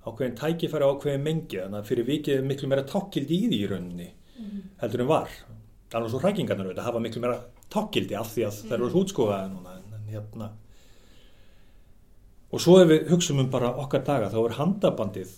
Ákveðin 0.08 0.36
tækifæri 0.40 0.88
á 0.88 0.92
ákveðin 0.96 1.26
mengi 1.28 1.60
þannig 1.62 1.78
að 1.84 1.90
fyrir 1.92 2.08
vikið 2.10 2.40
er 2.40 2.48
miklu 2.50 2.72
meira 2.72 2.88
tákildi 2.90 3.38
í 3.38 3.50
því 3.52 3.60
í 3.62 3.70
rauninni 3.70 4.10
heldur 4.82 5.04
en 5.06 5.12
var 5.14 5.30
alveg 5.96 6.12
svo 6.12 6.22
hrækingarnar 6.24 6.68
auðvitað 6.68 6.88
hafa 6.90 7.02
miklu 7.04 7.24
meira 7.24 7.42
tákildi 7.74 8.18
af 8.20 8.32
því 8.34 8.48
að 8.48 8.62
það 8.64 8.78
eru 8.78 9.02
útskoðaði 9.02 9.52
núna 9.54 9.76
en, 9.78 9.92
en 9.98 10.10
hérna. 10.12 10.50
Og 12.52 12.64
svo 12.64 12.78
ef 12.82 12.90
við 12.92 13.12
hugsaum 13.12 13.44
um 13.44 13.52
bara 13.52 13.74
okkar 13.84 14.04
daga 14.08 14.32
þá 14.32 14.40
er 14.44 14.58
handabandið 14.58 15.36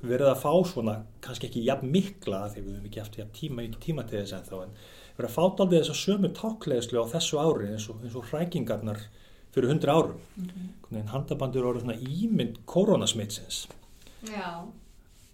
verið 0.00 0.30
að 0.30 0.40
fá 0.40 0.52
svona, 0.68 0.94
kannski 1.24 1.48
ekki 1.50 1.64
jafn 1.66 1.90
mikla 1.92 2.46
því 2.52 2.62
við 2.64 2.74
höfum 2.74 2.88
ekki 2.88 3.02
haft 3.02 3.18
jafn 3.20 3.34
tíma, 3.36 3.64
ekki 3.66 3.82
tíma 3.84 4.04
til 4.08 4.22
þess 4.22 4.36
ennþá 4.38 4.60
en 4.64 4.76
verið 5.18 5.28
að 5.28 5.34
fá 5.34 5.42
aldrei 5.44 5.80
þess 5.80 5.92
að 5.92 6.00
sömu 6.00 6.30
tákleðslu 6.38 7.02
á 7.04 7.12
þessu 7.12 7.40
ári 7.40 7.72
eins 7.74 7.88
og, 7.92 8.00
eins 8.04 8.16
og 8.16 8.30
hrækingarnar 8.30 9.02
fyrir 9.52 9.72
hundra 9.72 9.96
árum. 9.98 10.20
Mm 10.36 10.48
-hmm. 10.90 11.06
handabandir 11.12 11.60
eru 11.60 11.80
svona 11.80 11.98
ímynd 11.98 12.56
koronasmitsins. 12.64 13.68
Já, 14.24 14.64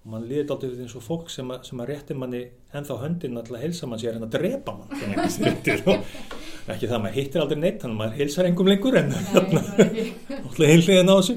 og 0.07 0.13
mann 0.13 0.27
liðið 0.31 0.53
aldrei 0.55 0.85
eins 0.85 0.93
og 0.95 1.03
fólk 1.03 1.31
sem 1.35 1.49
að, 1.51 1.65
sem 1.67 1.81
að 1.83 1.89
rétti 1.91 2.15
manni 2.15 2.45
ennþá 2.79 2.97
höndin 3.01 3.41
alltaf 3.41 3.59
heilsa 3.59 3.89
mann 3.91 3.99
sér 3.99 4.19
en 4.21 4.27
að 4.29 4.37
drepa 4.37 4.75
mann 4.77 4.93
að 4.95 5.01
ekki 6.77 6.87
það, 6.87 7.01
maður 7.03 7.17
hittir 7.17 7.43
aldrei 7.43 7.59
neitt 7.59 7.81
þannig 7.83 7.97
að 7.97 7.99
maður 7.99 8.21
heilsar 8.21 8.47
engum 8.47 8.71
lengur 8.71 8.99
en 9.01 9.11
alltaf 9.17 10.61
heilliðin 10.71 11.11
á 11.11 11.15
þessu. 11.19 11.37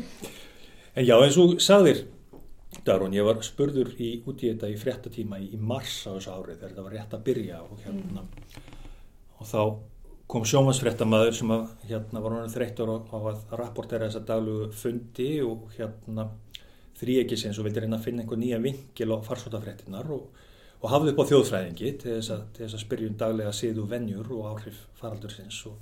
En 0.94 1.08
já, 1.08 1.16
eins 1.18 1.40
og 1.42 1.56
sagðir 1.66 2.04
Darun, 2.86 3.16
ég 3.18 3.26
var 3.26 3.40
spurður 3.46 3.96
í, 3.98 4.12
út 4.30 4.44
í 4.46 4.52
þetta 4.52 4.70
í 4.70 4.78
fréttatíma 4.78 5.40
í, 5.42 5.50
í 5.56 5.58
mars 5.58 6.04
á 6.06 6.14
þessu 6.14 6.36
ári 6.36 6.58
þegar 6.60 6.70
þetta 6.76 6.86
var 6.86 6.96
rétt 7.00 7.16
að 7.18 7.24
byrja 7.26 7.62
og 7.66 7.82
hérna. 7.88 8.26
Og 9.40 9.50
þá 9.50 9.62
kom 10.30 10.46
sjómasfréttamaður 10.46 11.40
sem 11.40 11.56
að 11.56 11.66
hérna 11.90 12.22
var 12.22 12.38
hann 12.38 12.54
þreyttur 12.54 12.94
á, 12.94 12.98
á 13.02 13.18
að 13.18 13.58
rapportera 13.58 14.06
þessa 14.06 14.22
daglugu 14.30 14.70
fundi 14.78 15.32
og 15.42 15.72
hérna 15.74 16.28
þrýekisins 17.00 17.60
og 17.60 17.68
vildi 17.68 17.84
reyna 17.84 18.00
að 18.00 18.08
finna 18.08 18.24
einhver 18.24 18.40
nýja 18.40 18.60
vinkil 18.64 19.14
á 19.16 19.18
farsótafréttinar 19.26 20.10
og, 20.14 20.26
og 20.80 20.92
hafði 20.94 21.14
upp 21.14 21.22
á 21.24 21.30
þjóðfræðingi 21.32 21.94
til 22.02 22.16
þess 22.18 22.34
að, 22.36 22.42
til 22.56 22.66
þess 22.66 22.78
að 22.78 22.84
spyrjum 22.86 23.20
daglega 23.20 23.54
síðu 23.56 23.86
venjur 23.92 24.34
og 24.36 24.50
áhrif 24.52 24.82
faraldursins 25.00 25.62
og, 25.70 25.78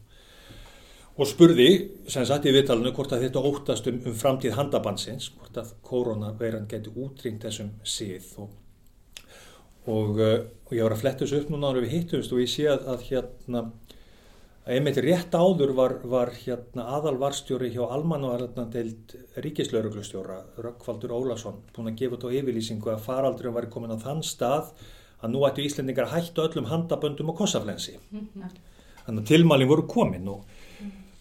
og 1.18 1.30
spurði 1.30 1.70
sem 2.12 2.28
sagt 2.30 2.46
í 2.46 2.54
viðtalinu 2.54 2.94
hvort 2.94 3.16
að 3.18 3.26
þetta 3.28 3.44
óttast 3.50 3.90
um, 3.90 4.00
um 4.06 4.18
framtíð 4.22 4.58
handabansins 4.60 5.32
hvort 5.40 5.60
að 5.64 5.74
koronaveiran 5.90 6.70
geti 6.70 6.94
útrýmt 6.94 7.48
þessum 7.48 7.74
síð 7.82 8.30
og, 8.44 8.54
og, 9.90 10.22
uh, 10.22 10.40
og 10.70 10.78
ég 10.78 10.86
var 10.86 10.98
að 10.98 11.04
fletta 11.04 11.26
þessu 11.26 11.42
upp 11.42 11.54
núna 11.54 11.74
ára 11.74 11.86
við 11.86 11.98
hittumst 11.98 12.34
og 12.36 12.46
ég 12.46 12.54
sé 12.54 12.70
að, 12.70 12.86
að 12.94 13.10
hérna 13.10 13.68
einmitt 14.68 15.00
rétt 15.04 15.36
áður 15.36 15.72
var, 15.78 15.96
var 16.04 16.32
hérna 16.36 16.88
aðalvarstjóri 16.98 17.70
hjá 17.72 17.84
almanvarðnadeild 17.86 19.16
ríkislauruglustjóra 19.44 20.38
Rökkvaldur 20.64 21.14
Ólason 21.16 21.62
búin 21.76 21.92
að 21.92 22.02
gefa 22.02 22.18
þetta 22.18 22.32
á 22.32 22.38
yfirlýsingu 22.42 22.92
að 22.94 23.06
faraldurinn 23.06 23.56
var 23.56 23.70
komin 23.72 23.96
á 23.96 23.98
þann 24.02 24.24
stað 24.28 24.74
að 25.22 25.34
nú 25.34 25.46
ættu 25.48 25.64
Íslendingar 25.66 26.10
að 26.10 26.18
hættu 26.18 26.44
öllum 26.44 26.68
handaböndum 26.70 27.32
og 27.32 27.40
kossaflensi. 27.40 27.96
Þannig 29.06 29.22
að 29.24 29.30
tilmælinn 29.32 29.72
voru 29.72 29.88
komin 29.90 30.28
og, 30.30 30.44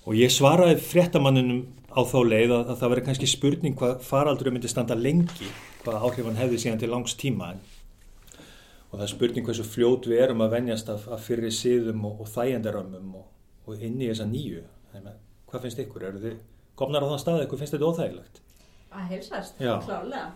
og 0.05 0.19
ég 0.19 0.33
svaraði 0.35 0.81
fréttamanninum 0.83 1.63
á 1.97 2.03
þá 2.05 2.19
leið 2.27 2.51
að, 2.51 2.67
að 2.75 2.83
það 2.83 2.93
veri 2.93 3.07
kannski 3.07 3.31
spurning 3.31 3.79
hvað 3.79 4.03
faraldurinn 4.05 4.59
myndi 4.59 4.69
standa 4.69 4.99
lengi 4.99 5.49
hvað 5.85 6.03
áhrif 6.03 6.29
hann 6.29 6.43
hefði 6.43 6.61
síðan 6.61 6.83
til 6.83 6.93
langs 6.93 7.15
tíma. 7.17 7.55
En 7.55 7.65
og 8.91 8.99
það 8.99 9.07
er 9.07 9.13
spurning 9.13 9.47
hversu 9.47 9.65
fljót 9.67 10.07
við 10.09 10.23
erum 10.25 10.45
að 10.45 10.55
venjast 10.57 10.91
af, 10.93 11.07
af 11.13 11.25
fyrri 11.27 11.51
síðum 11.53 12.05
og, 12.09 12.23
og 12.23 12.31
þægendarömmum 12.33 13.17
og, 13.19 13.27
og 13.67 13.83
inn 13.83 14.01
í 14.01 14.09
þessa 14.11 14.27
nýju 14.31 14.63
hvað 15.47 15.63
finnst 15.63 15.79
ykkur, 15.79 16.03
eru 16.09 16.19
þið 16.23 16.37
komnar 16.77 17.03
á 17.03 17.09
þann 17.11 17.23
stað 17.23 17.41
eitthvað, 17.45 17.59
finnst 17.63 17.75
þetta 17.77 17.91
óþægilegt 17.93 18.41
Að 18.97 19.09
heilsast, 19.11 19.59
Já. 19.61 19.75
klálega. 19.83 20.31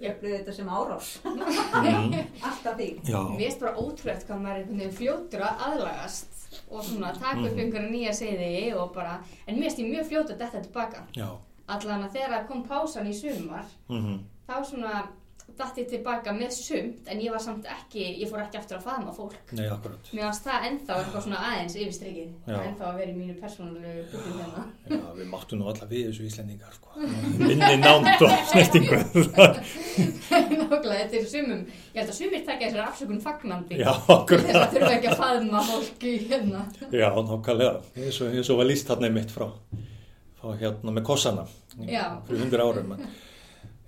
Ég 0.00 0.10
upplýði 0.16 0.38
þetta 0.38 0.52
sem 0.56 0.68
árás. 0.72 1.08
mm. 1.22 2.14
Alltaf 2.42 2.76
því. 2.78 2.86
Já, 3.06 3.18
Mér 3.28 3.38
finnst 3.44 3.60
bara 3.60 3.74
ótrúlegt 3.78 4.24
hvað 4.26 4.40
maður 4.42 4.56
er 4.56 4.62
einhvern 4.62 4.78
veginn 4.80 4.96
fljótur 4.98 5.44
að 5.46 5.62
aðlagast 5.66 6.48
og 6.70 6.82
svona 6.84 7.12
taka 7.14 7.44
upp 7.44 7.52
Mhm. 7.52 7.60
einhverja 7.60 7.90
nýja 7.92 8.14
seiði 8.18 8.74
og 8.80 8.92
bara, 8.94 9.18
en 9.46 9.56
mér 9.56 9.68
finnst 9.68 9.78
ég 9.78 9.90
mjög 9.92 10.08
fljótur 10.10 10.34
að 10.34 10.38
detta 10.38 10.60
tilbaka. 10.64 11.04
já 11.14 11.28
Allan 11.68 12.04
að 12.08 12.12
þegar 12.16 12.46
kom 12.48 12.64
pásan 12.64 13.06
í 13.06 13.14
sumar, 13.14 13.64
mm 13.90 14.18
þá 14.48 14.64
svona 14.64 15.08
datt 15.58 15.78
ég 15.80 15.88
tilbaka 15.90 16.32
með 16.34 16.52
sumt, 16.56 17.08
en 17.10 17.20
ég 17.22 17.32
var 17.34 17.42
samt 17.42 17.66
ekki, 17.68 18.04
ég 18.20 18.30
fór 18.30 18.40
ekki 18.44 18.58
aftur 18.60 18.78
að 18.78 18.86
faðma 18.86 19.12
fólk. 19.16 19.52
Nei, 19.58 19.66
akkurat 19.70 20.10
Mér 20.14 20.24
fannst 20.28 20.46
það 20.46 20.66
ennþá 20.68 20.96
eitthvað 21.02 21.24
svona 21.26 21.40
aðeins 21.48 21.76
yfir 21.78 21.94
strikið, 21.96 22.30
ennþá 22.54 22.84
að 22.88 22.98
vera 23.00 23.12
í 23.12 23.16
mínu 23.18 23.34
persónulegu 23.42 24.04
byggjum 24.12 24.38
hérna. 24.42 24.62
Já, 24.88 25.02
við 25.18 25.28
máttum 25.32 25.60
nú 25.60 25.68
alla 25.72 25.88
við 25.90 26.02
þessu 26.08 26.26
Íslendingar 26.28 26.72
sko. 26.78 26.88
minni 27.42 27.76
námt 27.82 28.24
og 28.26 28.34
snertingu 28.52 28.98
Nákvæmlega, 30.58 30.98
þetta 31.04 31.16
er 31.18 31.28
sumum, 31.28 31.62
ég 31.94 32.00
held 32.00 32.10
að 32.12 32.18
sumir 32.18 32.42
takja 32.46 32.68
þessar 32.68 32.84
afsökun 32.88 33.22
fagnandi. 33.24 33.78
Já, 33.78 33.92
Þess 33.92 34.08
að 34.08 34.16
akkurat 34.16 34.74
þurfa 34.74 34.92
ekki 34.96 35.12
að 35.12 35.22
faðma 35.22 35.62
fólki 35.68 36.12
hérna. 36.28 36.64
Já, 36.92 37.08
nákvæmlega 37.30 37.72
eins 37.96 38.20
og, 38.22 38.34
eins 38.34 38.50
og 38.52 38.60
var 38.60 38.68
líst 38.68 38.90
þarna 38.90 39.08
einmitt 39.10 39.32
frá, 39.34 39.48
frá 40.38 40.48
hérna 40.60 40.94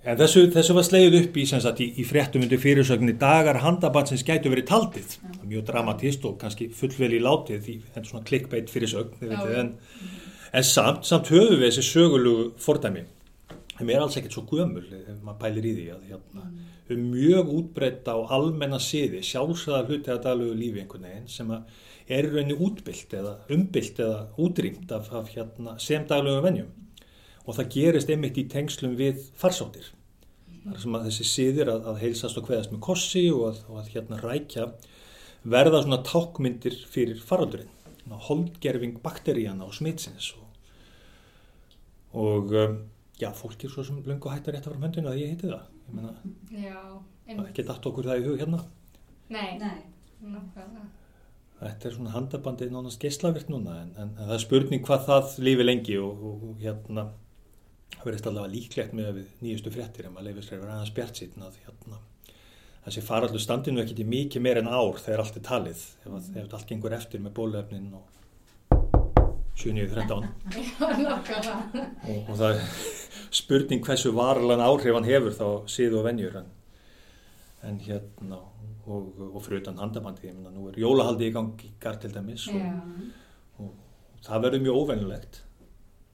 En 0.01 0.17
þessu, 0.17 0.47
þessu 0.49 0.73
var 0.73 0.85
sleið 0.87 1.15
upp 1.19 1.35
í, 1.37 1.43
sagt, 1.45 1.81
í, 1.83 1.91
í 2.01 2.03
fréttum 2.09 2.41
undir 2.41 2.61
fyrirsögninni 2.61 3.13
dagar 3.21 3.59
handabansins 3.61 4.23
gætu 4.25 4.49
verið 4.49 4.65
taldið. 4.71 5.13
Mjög 5.45 5.67
dramatist 5.67 6.25
og 6.25 6.39
kannski 6.41 6.71
fullvel 6.73 7.13
í 7.19 7.21
látið 7.21 7.61
því 7.67 7.75
þetta 7.83 8.01
er 8.01 8.07
svona 8.09 8.25
klikkbeitt 8.25 8.73
fyrirsögn 8.73 9.29
Já. 9.29 9.43
en, 9.61 9.71
en 10.57 10.65
samt, 10.65 11.05
samt 11.05 11.29
höfum 11.29 11.61
við 11.61 11.67
þessi 11.67 11.85
sögulugu 11.85 12.49
fordæmi. 12.65 13.05
Þeim 13.77 13.93
er 13.93 14.01
alls 14.01 14.17
ekkert 14.17 14.39
svo 14.39 14.45
gömul 14.49 14.87
ef 14.89 15.21
maður 15.21 15.39
pælir 15.45 15.69
í 15.69 15.77
því 15.77 15.87
að 15.93 16.09
hérna, 16.09 16.49
um 16.91 17.07
mjög 17.13 17.55
útbreytt 17.59 18.09
á 18.09 18.17
almenna 18.17 18.81
siði 18.81 19.21
sjálfsögða 19.25 19.85
hluti 19.85 20.13
að 20.13 20.23
dalugu 20.25 20.57
lífi 20.57 20.81
einhvern 20.81 21.09
veginn 21.11 21.29
sem 21.29 21.53
er 21.53 22.33
rauninni 22.33 22.57
útbyllt 22.57 23.13
eða 23.21 23.37
umbylt 23.53 24.01
eða 24.01 24.21
útrýmt 24.41 24.93
af, 24.97 25.13
af 25.13 25.29
hérna, 25.33 25.77
sem 25.81 26.09
daglugum 26.09 26.49
venjum 26.49 26.77
og 27.45 27.57
það 27.57 27.73
gerist 27.75 28.11
einmitt 28.13 28.37
í 28.37 28.45
tengslum 28.51 28.95
við 28.99 29.25
farsóttir. 29.39 29.91
Þar 30.61 30.81
sem 30.83 30.95
að 30.97 31.05
þessi 31.07 31.25
siðir 31.25 31.71
að, 31.73 31.85
að 31.89 32.01
heilsast 32.03 32.37
og 32.37 32.45
kveðast 32.45 32.73
með 32.73 32.83
kossi 32.85 33.23
og 33.33 33.47
að, 33.47 33.61
og 33.71 33.79
að 33.81 33.91
hérna 33.95 34.19
rækja 34.21 34.67
verða 35.41 35.81
svona 35.81 36.01
tákmyndir 36.05 36.77
fyrir 36.91 37.21
faraldurinn. 37.25 37.77
Holdgerfing 38.11 38.97
bakteríana 39.01 39.63
og 39.63 39.73
smitsins 39.77 40.33
og, 40.35 40.47
og 42.19 42.51
um, 42.59 42.73
já, 43.21 43.29
fólk 43.37 43.63
er 43.63 43.71
svo 43.71 43.85
sem 43.87 44.01
löngu 44.03 44.31
hættar 44.33 44.57
rétt 44.57 44.65
að 44.67 44.73
fara 44.73 44.83
höndinu 44.83 45.11
að 45.13 45.21
ég 45.21 45.31
heiti 45.31 45.47
það. 45.47 45.69
Ég 45.87 45.95
meina, 45.95 46.11
Já, 46.51 46.81
það 47.29 47.37
er 47.37 47.47
ekki 47.47 47.65
dætt 47.69 47.87
okkur 47.91 48.09
það 48.09 48.19
í 48.19 48.25
hug 48.27 48.41
hérna. 48.43 48.59
Nei, 49.31 49.47
Nei. 49.61 49.77
nákvæmlega. 50.25 50.89
Þetta 51.61 51.87
er 51.87 51.95
svona 51.95 52.13
handabandið 52.15 52.71
nánast 52.73 53.01
geislavirt 53.01 53.49
núna 53.53 53.77
en, 53.83 53.91
en, 53.95 54.13
en 54.17 54.27
það 54.27 54.35
er 54.35 54.43
spurning 54.43 54.85
hvað 54.85 55.03
það 55.07 55.35
lífi 55.45 55.65
lengi 55.67 55.97
og, 56.01 56.23
og, 56.25 56.45
og 56.49 56.63
hérna 56.65 57.05
það 57.97 58.07
verðist 58.07 58.29
allavega 58.31 58.53
líklegt 58.55 58.95
með 58.97 59.19
nýjustu 59.41 59.73
fréttir 59.73 60.07
en 60.07 60.15
maður 60.15 60.29
leifir 60.29 60.47
sér 60.47 60.57
að 60.59 60.63
vera 60.65 60.77
aðeins 60.77 60.95
bjart 60.97 61.21
síðan 61.21 61.45
að 61.47 61.59
hérna, 61.65 61.99
þessi 62.85 63.03
faraldur 63.05 63.43
standinu 63.43 63.83
ekki 63.83 64.07
mikið 64.07 64.45
meir 64.47 64.61
en 64.61 64.71
ár 64.71 65.01
þegar 65.01 65.25
allt 65.25 65.37
er 65.37 65.45
talið 65.47 65.83
ef, 65.83 66.07
að, 66.09 66.31
ef 66.41 66.55
allt 66.57 66.71
gengur 66.71 66.97
eftir 66.97 67.23
með 67.23 67.35
bólöfnin 67.37 67.91
og 67.99 68.07
7.13 69.61 70.25
Já, 70.55 70.87
nákvæmlega. 70.97 71.57
og, 72.07 72.29
og 72.31 72.39
það 72.39 72.55
er 72.55 72.63
spurning 73.41 73.83
hversu 73.85 74.13
varlan 74.15 74.63
áhrif 74.63 74.95
hann 74.97 75.07
hefur 75.07 75.35
þá 75.37 75.45
síðu 75.69 75.99
og 76.01 76.07
venjur 76.07 76.39
en, 76.41 76.49
en 77.67 77.77
hérna 77.85 78.39
og, 78.87 79.11
og 79.27 79.37
fyrir 79.45 79.61
utan 79.61 79.77
handabandi 79.81 80.33
nú 80.33 80.71
er 80.71 80.79
jólahaldi 80.81 81.29
í 81.29 81.35
gangi 81.35 81.71
gar 81.83 81.99
til 82.01 82.13
dæmis 82.15 82.47
og, 82.49 82.57
Já. 82.57 83.69
það 84.25 84.47
verður 84.47 84.65
mjög 84.65 84.81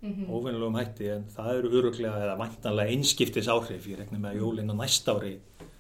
óvenjulegt 0.04 0.18
Mhm. 0.18 0.30
óvenjulegum 0.30 0.76
hætti 0.78 1.08
en 1.10 1.24
það 1.26 1.58
eru 1.58 1.70
öruglega 1.70 2.18
eða 2.22 2.38
væntanlega 2.38 2.92
einskiptis 2.92 3.48
áhrif 3.48 3.88
ég 3.88 3.98
rekna 3.98 4.20
með 4.20 4.32
að 4.36 4.40
jólinn 4.42 4.70
á 4.72 4.76
næsta 4.78 5.16
ári 5.16 5.40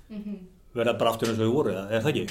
Mhm. 0.09 0.37
verða 0.75 0.97
bara 0.97 1.11
aftur 1.11 1.27
eins 1.29 1.39
og 1.39 1.45
þau 1.45 1.53
voru 1.53 1.69
er 1.71 2.01
það 2.01 2.13
ekki? 2.13 2.29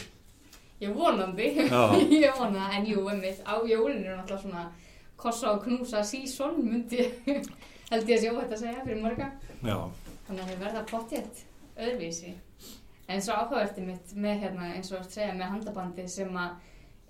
Ég 0.81 0.95
vonandi, 0.95 1.47
ég 2.27 2.39
vona, 2.39 2.71
en 2.77 2.85
jú, 2.87 3.07
einmitt, 3.09 3.41
á 3.47 3.55
jólinu 3.65 4.05
er 4.07 4.17
náttúrulega 4.19 4.43
svona 4.43 4.71
kossa 5.17 5.51
og 5.53 5.63
knúsa 5.65 6.01
sísón, 6.03 6.59
myndi 6.63 6.99
held 7.91 8.09
ég 8.09 8.19
að 8.19 8.21
sé 8.21 8.31
óhætt 8.35 8.53
að 8.53 8.59
segja 8.59 8.85
fyrir 8.85 9.03
marga. 9.03 9.31
Já, 9.63 9.91
Þannig 10.29 10.43
að 10.43 10.49
þau 10.51 10.59
verða 10.65 10.87
pottjett 10.91 11.45
öðruvísi. 11.79 12.35
En 13.09 13.21
svo 13.23 13.33
áhugaverti 13.33 13.81
mitt 13.87 14.13
með 14.17 14.41
hérna 14.43 14.75
eins 14.75 14.91
og 14.93 14.99
að 15.01 15.11
segja 15.11 15.33
með 15.35 15.51
handabandi 15.55 16.09
sem 16.09 16.29
að 16.37 16.51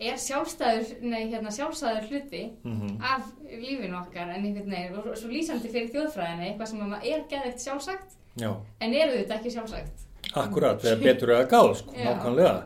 er 0.00 0.16
sjálfstæður, 0.20 0.90
nei, 1.09 1.22
hérna, 1.32 1.50
sjálfstæður 1.50 2.09
hluti 2.11 2.42
Mhm. 2.64 2.98
af 3.00 3.22
lífinu 3.48 3.96
okkar 4.02 4.28
en 4.35 4.44
einhvern 4.44 4.70
veginn, 4.70 4.96
og 4.98 5.16
svo 5.16 5.28
lýsandi 5.32 5.70
fyrir 5.72 5.88
þjóðfræðinni, 5.94 6.50
eitthvað 6.50 6.66
sem 6.68 6.92
er 6.92 7.22
geðveikt 7.30 7.61
sjálfsagt, 7.64 8.16
Já, 8.37 8.50
en 8.80 8.94
eru 8.94 9.12
þetta 9.22 9.38
ekki 9.40 9.50
sjálfsagt. 9.54 10.04
akkurat, 10.35 10.82
betur 10.82 11.30
er 11.30 11.44
að 11.44 11.48
gáð, 11.50 11.74
sko, 11.76 11.92
nákvæmlega. 11.92 12.62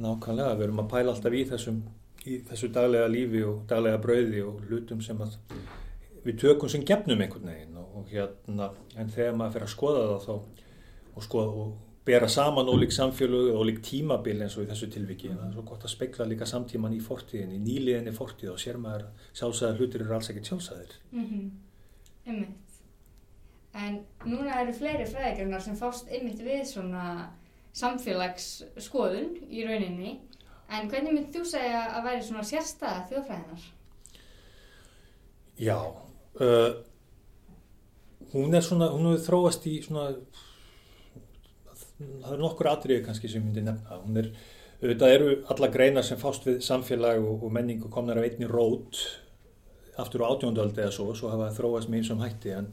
Nákvæmlega, 0.00 0.54
við 0.58 0.62
erum 0.68 0.80
að 0.84 0.88
pæla 0.90 1.12
alltaf 1.14 1.32
í 1.32 1.44
þessum, 1.50 1.80
í 2.26 2.38
þessu 2.48 2.68
daglega 2.72 3.08
lífi 3.12 3.42
og 3.44 3.66
daglega 3.68 3.98
brauði 4.00 4.40
og 4.46 4.60
hlutum 4.68 5.02
sem 5.04 5.18
að 5.18 5.34
við 6.24 6.38
tökum 6.40 6.70
sem 6.72 6.84
gefnum 6.88 7.20
einhvern 7.20 7.50
veginn 7.50 7.76
og, 7.76 7.88
og 7.96 8.06
hérna, 8.08 8.70
en 8.96 9.08
þegar 9.12 9.34
maður 9.36 9.52
fer 9.58 9.66
að 9.66 9.74
skoða 9.74 10.06
það 10.08 10.24
þá 10.24 10.34
og 11.16 11.22
skoða 11.26 11.48
og 11.64 11.74
bera 12.04 12.28
saman 12.28 12.68
ólík 12.68 12.92
samfélög 12.92 13.54
og 13.54 13.62
ólík 13.64 13.80
tímabil 13.84 14.42
eins 14.44 14.58
og 14.58 14.66
í 14.66 14.68
þessu 14.68 14.90
tilviki, 14.92 15.30
en 15.32 15.38
það 15.40 15.46
er 15.48 15.54
svo 15.56 15.64
gott 15.70 15.86
að 15.86 15.94
spekla 15.94 16.26
líka 16.28 16.48
samtíman 16.48 16.96
í 16.96 17.00
fortíðinni, 17.00 17.60
nýliðinni 17.64 18.12
fortíð 18.16 18.52
og 18.52 18.60
sér 18.60 18.76
maður 18.80 19.06
að 19.06 19.30
sjálfsæðar 19.40 19.80
hlutir 19.80 20.04
eru 20.04 20.16
alls 20.18 20.28
ekkert 20.32 20.50
sjálfsæðir. 20.52 20.98
Mm 21.14 21.48
Einmitt. 22.24 22.60
En 23.74 23.96
núna 24.24 24.60
eru 24.62 24.72
fleiri 24.72 25.04
fræðigreinar 25.04 25.60
sem 25.60 25.76
fást 25.76 26.08
einmitt 26.08 26.38
við 26.40 26.62
svona 26.68 27.34
samfélagsskoðun 27.76 29.34
í 29.50 29.64
rauninni. 29.66 30.14
En 30.72 30.88
hvernig 30.88 31.12
mynd 31.12 31.34
þú 31.34 31.42
segja 31.48 31.82
að 31.90 32.06
væri 32.06 32.22
svona 32.24 32.44
sérstæða 32.48 33.02
þjóðfræðinar? 33.10 33.66
Já, 35.60 35.78
uh, 36.40 36.70
hún 38.32 38.54
er 38.54 38.64
svona, 38.64 38.88
hún 38.94 39.10
hefur 39.10 39.26
þróast 39.26 39.68
í 39.70 39.76
svona, 39.84 40.06
það 42.24 42.36
eru 42.36 42.44
nokkur 42.44 42.70
atriði 42.70 43.04
kannski 43.06 43.30
sem 43.30 43.40
ég 43.42 43.46
myndi 43.48 43.64
nefna. 43.66 43.98
Hún 44.04 44.20
er, 44.20 44.30
auðvitað 44.82 45.16
eru 45.16 45.30
alla 45.54 45.70
greinar 45.72 46.06
sem 46.06 46.20
fást 46.20 46.46
við 46.48 46.60
samfélag 46.66 47.22
og, 47.22 47.44
og 47.46 47.54
menningu 47.54 47.90
komnar 47.92 48.20
af 48.20 48.28
einni 48.28 48.48
rót 48.50 49.00
aftur 50.00 50.24
á 50.26 50.30
átjóndöldi 50.32 50.82
eða 50.82 50.94
svo, 50.94 51.12
svo 51.14 51.30
hafa 51.30 51.48
það 51.48 51.58
þróast 51.60 51.90
með 51.90 52.00
einsum 52.00 52.22
hætti 52.24 52.54
en, 52.56 52.70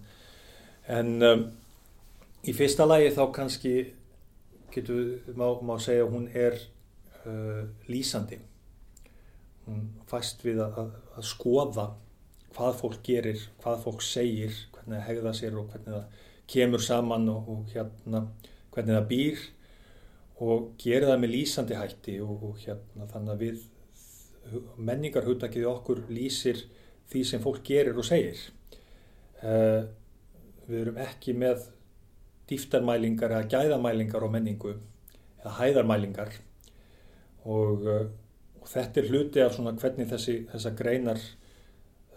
en 0.89 1.11
um, 1.27 1.43
í 2.49 2.55
fyrsta 2.57 2.87
lagi 2.87 3.11
þá 3.13 3.23
kannski 3.35 3.73
getur, 4.73 5.19
má, 5.37 5.45
má 5.61 5.75
segja 5.81 6.07
hún 6.09 6.29
er 6.33 6.57
uh, 7.25 7.67
lýsandi. 7.91 8.39
Hún 9.67 9.83
fæst 10.09 10.41
við 10.45 10.63
að, 10.63 10.79
að, 10.81 10.95
að 11.19 11.27
skoða 11.29 11.91
hvað 12.55 12.79
fólk 12.81 13.03
gerir, 13.05 13.43
hvað 13.61 13.83
fólk 13.85 14.03
segir, 14.03 14.55
hvernig 14.73 14.97
það 14.97 15.07
hegða 15.07 15.33
sér 15.37 15.59
og 15.59 15.69
hvernig 15.71 15.95
það 15.95 16.27
kemur 16.51 16.83
saman 16.83 17.29
og, 17.31 17.51
og 17.53 17.75
hérna, 17.75 18.25
hvernig 18.71 18.97
það 18.97 19.09
býr 19.11 19.43
og 20.41 20.71
gerir 20.81 21.09
það 21.09 21.21
með 21.21 21.33
lýsandi 21.35 21.77
hætti 21.77 22.17
og, 22.23 22.45
og 22.49 22.61
hérna, 22.63 23.07
þannig 23.11 23.33
að 23.35 23.43
við 23.45 23.67
menningarhugtakið 24.81 25.67
okkur 25.69 26.05
lýsir 26.11 26.63
því 27.11 27.23
sem 27.27 27.43
fólk 27.43 27.61
gerir 27.67 27.97
og 27.99 28.07
segir. 28.07 28.39
Uh, 29.41 29.89
við 30.67 30.83
erum 30.83 31.01
ekki 31.01 31.33
með 31.37 31.67
dýftarmælingar 32.49 33.33
eða 33.35 33.49
gæðamælingar 33.51 34.25
á 34.27 34.29
menningu 34.31 34.73
eða 35.41 35.53
hæðarmælingar 35.57 36.33
og, 37.49 37.85
uh, 37.85 38.07
og 38.61 38.69
þetta 38.69 39.01
er 39.01 39.09
hluti 39.09 39.43
af 39.43 39.55
svona 39.55 39.73
hvernig 39.81 40.09
þessi, 40.11 40.37
þessa 40.51 40.73
greinar 40.77 41.21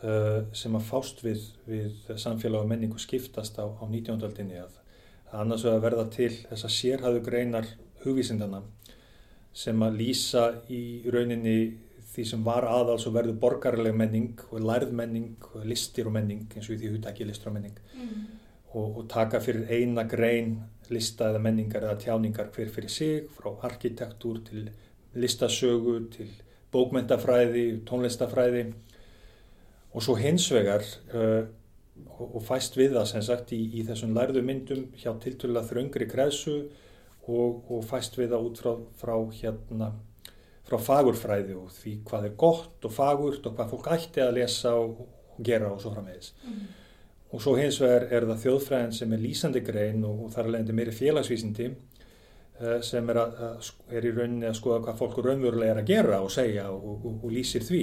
uh, 0.05 0.45
sem 0.53 0.77
að 0.77 0.89
fást 0.91 1.25
við, 1.25 1.49
við 1.69 2.13
samfélag 2.21 2.65
og 2.65 2.73
menningu 2.73 3.01
skiptast 3.01 3.57
á, 3.57 3.65
á 3.65 3.85
19. 3.89 4.21
aldinni 4.21 4.61
að 4.61 4.84
annars 5.41 5.65
vegar 5.67 5.83
verða 5.85 6.05
til 6.15 6.31
þessa 6.51 6.71
sérhæðu 6.71 7.25
greinar 7.27 7.67
hugvísindana 8.05 8.63
sem 9.55 9.83
að 9.87 9.99
lýsa 10.01 10.45
í 10.71 10.85
rauninni 11.11 11.59
því 12.15 12.25
sem 12.31 12.45
var 12.47 12.67
aðals 12.71 13.07
og 13.09 13.17
verður 13.17 13.41
borgarleg 13.43 13.95
menning 13.97 14.39
og 14.51 14.63
lærð 14.63 14.93
menning 14.95 15.35
og 15.55 15.67
listir 15.67 16.07
og 16.07 16.15
menning 16.15 16.47
eins 16.55 16.69
og 16.71 16.79
því 16.79 16.93
húttæki 16.95 17.27
listur 17.27 17.51
og 17.51 17.59
menning 17.59 17.79
Mm. 17.95 18.25
og, 18.75 18.97
og 18.99 19.05
taka 19.09 19.39
fyrir 19.39 19.69
eina 19.71 20.03
grein 20.03 20.57
lista 20.91 21.29
eða 21.31 21.41
menningar 21.43 21.85
eða 21.87 22.01
tjáningar 22.01 22.51
hver 22.55 22.69
fyrir 22.75 22.91
sig 22.91 23.29
frá 23.37 23.55
arkitektúr 23.69 24.41
til 24.45 24.71
listasögu 25.15 26.11
til 26.11 26.31
bókmentafræði, 26.75 27.85
tónlistafræði 27.87 28.65
og 29.95 30.03
svo 30.03 30.17
hins 30.19 30.49
vegar 30.53 30.83
uh, 31.15 31.47
og, 32.19 32.25
og 32.27 32.43
fæst 32.47 32.79
við 32.79 32.97
það 32.99 33.11
sem 33.11 33.27
sagt 33.27 33.53
í, 33.55 33.61
í 33.79 33.85
þessum 33.87 34.15
lærðu 34.17 34.43
myndum 34.47 34.89
hjá 34.99 35.13
tiltölulega 35.23 35.71
þröngri 35.71 36.09
kreðsu 36.11 36.57
og, 37.29 37.65
og 37.71 37.85
fæst 37.89 38.19
við 38.19 38.35
það 38.35 38.49
út 38.51 38.63
frá, 38.63 38.75
frá 39.01 39.15
hérna 39.39 39.93
frá 40.65 40.79
fagurfræði 40.81 41.57
og 41.59 41.73
því 41.77 41.99
hvað 42.09 42.29
er 42.29 42.39
gott 42.41 42.87
og 42.89 42.93
fagurt 42.93 43.47
og 43.49 43.57
hvað 43.57 43.75
fólk 43.75 43.91
ætti 43.99 44.23
að 44.25 44.39
lesa 44.39 44.73
og, 44.81 45.03
og 45.05 45.43
gera 45.45 45.69
og 45.73 45.83
svo 45.83 45.93
framvegis. 45.93 46.33
Mm. 46.47 46.63
Og 47.35 47.43
svo 47.43 47.57
hins 47.59 47.81
vegar 47.83 48.07
er 48.15 48.27
það 48.31 48.45
þjóðfræðin 48.45 48.95
sem 48.95 49.13
er 49.13 49.23
lýsandi 49.25 49.65
grein 49.67 50.05
og, 50.07 50.25
og 50.27 50.33
þar 50.33 50.47
er 50.47 50.55
leiðandi 50.55 50.77
meiri 50.79 50.95
félagsvísindi 50.95 51.69
uh, 51.73 52.79
sem 52.87 53.11
er, 53.13 53.21
að, 53.21 53.41
að, 53.49 53.71
er 53.93 54.09
í 54.09 54.13
rauninni 54.15 54.49
að 54.49 54.59
skoða 54.61 54.85
hvað 54.87 55.01
fólk 55.03 55.21
raunverulega 55.21 55.75
er 55.75 55.83
að 55.83 55.91
gera 55.91 56.21
og 56.25 56.33
segja 56.33 56.69
og, 56.73 56.87
og, 56.95 57.19
og 57.27 57.35
lýsir 57.35 57.67
því. 57.67 57.83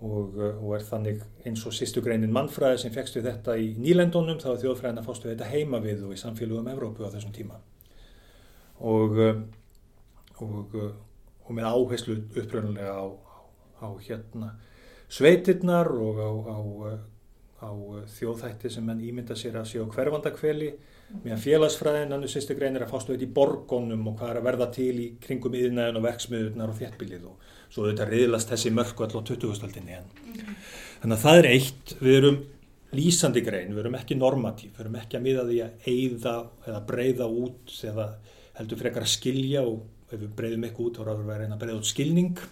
Og, 0.00 0.36
uh, 0.38 0.56
og 0.64 0.74
er 0.78 0.84
þannig 0.86 1.24
eins 1.44 1.66
og 1.68 1.74
sýstu 1.76 2.00
greinin 2.04 2.32
mannfræði 2.32 2.84
sem 2.84 2.94
fegst 2.94 3.18
við 3.18 3.28
þetta 3.28 3.56
í 3.60 3.74
nýlendunum 3.76 4.40
þá 4.40 4.54
er 4.54 4.62
þjóðfræðin 4.62 5.02
að 5.02 5.08
við 5.28 5.34
þetta 5.34 5.50
heima 5.52 5.80
við 5.84 6.06
og 6.06 6.14
í 6.14 6.20
samfélugum 6.20 6.70
Evrópu 6.72 7.04
á 7.04 7.12
þessum 7.12 7.34
tíma. 7.36 7.60
Og, 8.80 9.20
uh, 9.20 9.42
og, 10.40 10.76
og 11.44 11.52
með 11.52 11.68
áherslu 11.68 12.16
uppröðulega 12.32 12.96
á, 12.96 13.06
á, 13.12 13.38
á 13.84 13.88
hérna 14.00 14.54
sveitirnar 15.10 15.90
og 15.90 16.20
á, 16.22 16.60
á 17.60 17.70
þjóðþætti 18.16 18.70
sem 18.72 18.86
menn 18.86 19.02
ímynda 19.04 19.36
sér 19.36 19.58
að 19.60 19.68
sé 19.68 19.82
á 19.82 19.86
hverfandakveli 19.90 20.70
meðan 21.24 21.42
félagsfræðin, 21.42 22.14
annars 22.14 22.36
sýstu 22.36 22.56
greinir 22.58 22.84
að 22.86 22.92
fástu 22.92 23.14
þetta 23.14 23.26
í 23.26 23.34
borgonum 23.34 24.06
og 24.10 24.16
hvað 24.20 24.32
er 24.32 24.40
að 24.40 24.46
verða 24.46 24.70
til 24.76 24.94
í 24.94 25.08
kringum 25.22 25.56
yðnaðin 25.58 26.00
og 26.00 26.06
verksmiðurnar 26.06 26.72
og 26.72 26.78
þéttbílið 26.78 27.28
og 27.30 27.52
svo 27.70 27.86
þetta 27.88 28.08
riðlast 28.10 28.54
þessi 28.54 28.72
mörku 28.74 29.06
all 29.06 29.18
á 29.18 29.28
2000-öldinni 29.30 29.98
en 29.98 30.10
þannig 31.02 31.16
að 31.16 31.22
það 31.24 31.40
er 31.40 31.48
eitt, 31.50 31.94
við 32.00 32.18
erum 32.20 32.40
lýsandi 32.94 33.44
grein, 33.46 33.74
við 33.74 33.84
erum 33.84 33.98
ekki 34.00 34.18
normatív 34.18 34.74
við 34.74 34.84
erum 34.84 35.00
ekki 35.02 35.18
að 35.18 35.26
miða 35.26 35.46
því 35.46 35.62
að 35.64 35.90
eyða 35.92 36.36
eða 36.66 36.84
breyða 36.90 37.30
út 37.30 37.74
eða 37.90 38.06
heldur 38.60 38.80
frekar 38.80 39.06
að 39.06 39.14
skilja 39.14 39.64
og 39.66 39.84
ef 40.10 40.18
við 40.18 40.34
breyðum 40.36 40.66
eitthvað 40.66 40.88
út 40.88 40.98
þá 40.98 41.02
við 41.10 41.32
að 41.32 41.40
reyna 41.42 41.56
að 41.56 41.62
breyða 41.62 41.78
út 41.78 41.88
skilning. 41.88 42.42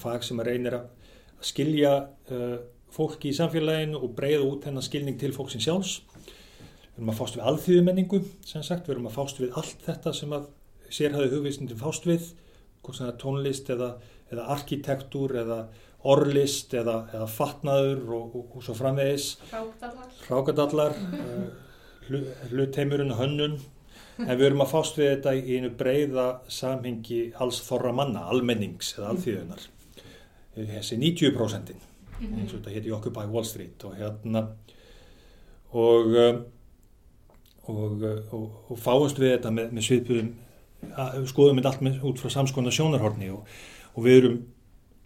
Fag 0.00 0.26
sem 0.26 0.42
að 0.42 0.50
reynir 0.50 0.76
að 0.80 1.10
skilja 1.50 1.92
uh, 2.34 2.56
fólki 2.90 3.30
í 3.30 3.36
samfélaginu 3.36 4.00
og 4.00 4.14
breyða 4.18 4.46
út 4.48 4.66
hennar 4.68 4.86
skilning 4.86 5.18
til 5.20 5.32
fólksins 5.36 5.66
sjálfs. 5.68 6.00
Við 6.90 7.02
erum 7.02 7.12
að 7.12 7.20
fást 7.20 7.36
við 7.36 7.46
alþýðumenningu, 7.50 8.20
sem 8.46 8.64
sagt, 8.66 8.88
við 8.88 8.96
erum 8.96 9.08
að 9.10 9.16
fást 9.16 9.40
við 9.40 9.54
allt 9.60 9.84
þetta 9.86 10.12
sem 10.16 10.32
að 10.36 10.48
sérhæðu 10.90 11.36
hugvísindin 11.36 11.80
fást 11.80 12.08
við, 12.08 12.32
tónlist 13.20 13.70
eða, 13.70 13.94
eða 14.32 14.46
arkitektúr 14.56 15.36
eða 15.44 15.58
orlist 16.10 16.72
eða, 16.74 17.02
eða 17.12 17.26
fatnaður 17.28 18.14
og, 18.16 18.36
og, 18.38 18.54
og 18.56 18.64
svo 18.64 18.74
framvegis, 18.74 19.34
Hrákdallar. 19.50 20.14
hrákadallar, 20.26 20.96
uh, 21.20 22.48
hlutheimurinn 22.50 23.12
og 23.14 23.20
hönnun, 23.20 23.58
en 24.20 24.32
við 24.32 24.46
erum 24.48 24.64
að 24.64 24.72
fást 24.72 24.98
við 24.98 25.12
þetta 25.12 25.36
í 25.36 25.58
einu 25.58 25.70
breyða 25.76 26.26
samhengi 26.50 27.20
alls 27.40 27.60
þorra 27.68 27.92
manna, 27.96 28.24
almennings 28.32 28.94
eða 28.96 29.12
alþýðunar, 29.14 29.68
þessi 30.56 30.98
90% 31.04 31.76
eins 32.20 32.52
og 32.52 32.64
þetta 32.64 32.88
í 32.88 32.94
Occupy 32.94 33.28
Wall 33.32 33.46
Street 33.48 33.84
og 33.88 33.96
hérna. 33.96 34.44
Og 35.76 36.16
um, 36.18 36.40
og, 37.70 38.06
og, 38.36 38.46
og 38.70 38.80
fáast 38.80 39.20
við 39.20 39.36
þetta 39.36 39.52
með, 39.56 39.74
með 39.76 39.86
sviðbúðum 39.88 40.30
skoðum 41.28 41.60
þetta 41.60 41.72
allt 41.74 41.84
með, 41.84 42.00
út 42.08 42.22
frá 42.22 42.32
samskona 42.32 42.72
sjónarhorni 42.74 43.30
og, 43.34 43.44
og 43.94 44.06
við 44.06 44.18
erum 44.20 44.40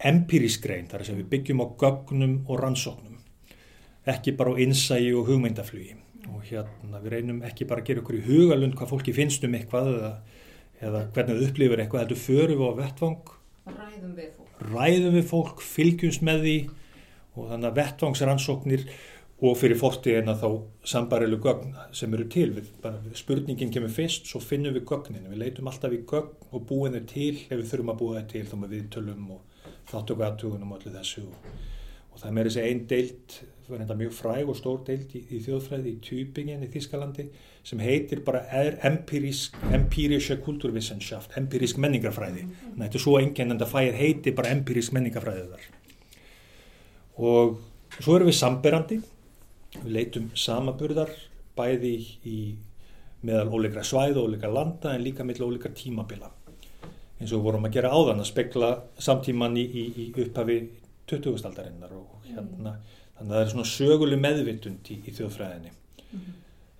empirísk 0.05 0.63
grein, 0.65 0.87
þar 0.91 1.05
að 1.05 1.19
við 1.21 1.29
byggjum 1.33 1.63
á 1.63 1.67
gögnum 1.81 2.39
og 2.47 2.59
rannsóknum 2.61 3.19
ekki 4.05 4.35
bara 4.37 4.53
á 4.53 4.61
innsægi 4.61 5.13
og 5.17 5.29
hugmyndaflugi 5.31 5.95
og 6.29 6.43
hérna 6.45 7.01
við 7.01 7.15
reynum 7.15 7.41
ekki 7.45 7.67
bara 7.69 7.83
að 7.83 7.89
gera 7.89 8.03
okkur 8.03 8.19
í 8.19 8.25
hugalund 8.25 8.77
hvað 8.77 8.91
fólki 8.91 9.13
finnst 9.15 9.45
um 9.45 9.55
eitthvað 9.57 9.91
eða, 9.93 10.11
eða 10.81 11.03
hvernig 11.15 11.39
það 11.39 11.47
upplifir 11.49 11.83
eitthvað, 11.83 12.05
þetta 12.05 12.25
förum 12.25 12.61
við 12.61 12.69
á 12.69 12.79
vettvang 12.81 13.33
Ræðum 13.65 14.11
við 14.13 14.33
fólk. 14.35 14.57
ræðum 14.69 15.15
við 15.15 15.29
fólk, 15.31 15.61
fylgjumst 15.65 16.25
með 16.25 16.43
því 16.45 16.57
og 17.35 17.47
þannig 17.49 17.69
að 17.69 17.79
vettvangsrannsóknir 17.79 18.83
og 19.43 19.57
fyrir 19.59 19.75
fortíðina 19.79 20.37
þá 20.39 20.47
sambarilu 20.87 21.41
gögn 21.43 21.73
sem 21.95 22.13
eru 22.15 22.27
til 22.31 22.53
við, 22.55 22.69
bara, 22.83 23.01
spurningin 23.17 23.73
kemur 23.73 23.91
fyrst, 23.91 24.29
svo 24.29 24.39
finnum 24.39 24.75
við 24.77 24.85
gögnin 24.87 25.27
við 25.27 25.41
leitum 25.41 25.67
alltaf 25.67 25.91
í 25.91 26.05
gögn 26.07 26.53
og 26.55 26.63
búin 26.69 26.95
þeir 26.95 27.09
til 27.11 27.33
ef 27.49 27.57
við 27.57 27.67
þurfum 27.71 27.91
að 27.91 27.99
búa 27.99 28.21
þeir 28.21 28.29
til 28.31 28.45
þá 28.51 28.55
með 28.61 28.75
viðtölum 28.77 29.33
og 29.35 29.73
þáttökuatugunum 29.91 30.71
og 30.71 30.79
allir 30.79 30.95
þessu 30.95 31.25
og, 31.27 31.51
það 32.15 32.29
er 32.29 32.37
með 32.37 32.49
þessi 32.49 32.63
einn 32.63 32.85
deilt 32.87 33.37
það 33.65 33.75
er 33.75 33.83
enda 33.83 33.97
mjög 33.97 34.13
fræg 34.13 34.49
og 34.49 34.57
stór 34.59 34.81
deilt 34.85 35.13
í, 35.17 35.21
í 35.35 35.39
þjóðfræði 35.43 35.91
í 35.91 35.99
Tübingen 36.05 36.63
í 36.63 36.69
Þískalandi 36.71 37.25
sem 37.65 37.81
heitir 37.81 38.21
bara 38.25 38.43
er 38.53 38.77
empirisk, 38.85 39.57
empirische 39.73 40.37
kulturwissenschaft, 40.45 41.33
empirisk 41.39 41.79
menningarfræði. 41.81 42.45
Þannig 42.45 42.75
að 42.75 42.83
þetta 42.83 42.99
er 42.99 43.03
svo 43.07 43.15
enginn 43.17 43.55
en 43.55 43.61
það 43.63 43.73
fæir 43.73 43.97
heiti 43.97 44.35
bara 44.37 44.51
empirisk 44.53 44.93
menningarfræði 44.93 45.47
þar. 45.49 45.65
Og 47.25 47.57
svo 47.97 48.17
erum 48.19 48.29
við 48.29 48.37
samberandi, 48.37 48.99
við 49.83 49.91
leitum 49.97 50.29
samaburðar 50.37 51.11
bæði 51.55 51.95
í 52.27 52.39
meðal 53.25 53.51
óleikra 53.55 53.83
svæð 53.85 54.19
og 54.21 54.29
óleikra 54.29 54.51
landa 54.53 54.93
en 54.95 55.03
líka 55.05 55.25
meðal 55.25 55.49
óleikra 55.49 55.73
tímabila. 55.75 56.31
Eins 57.19 57.33
og 57.33 57.45
vorum 57.45 57.65
að 57.67 57.77
gera 57.77 57.93
áðan 57.95 58.21
að 58.21 58.29
spekla 58.29 58.71
samtíman 59.01 59.55
í, 59.57 59.65
í, 59.65 59.83
í 60.03 60.07
upphafi 60.25 60.59
20. 61.07 61.45
aldarinnar 61.47 61.93
og 61.95 62.25
hérna, 62.27 62.77
þannig 63.15 63.29
að 63.29 63.35
það 63.35 63.41
er 63.41 63.51
svona 63.53 63.69
söguleg 63.71 64.21
meðvitund 64.21 64.89
í, 64.91 64.97
í 65.05 65.13
þjóðfræðinni. 65.15 65.71
Mm 66.05 66.17
-hmm. 66.19 66.39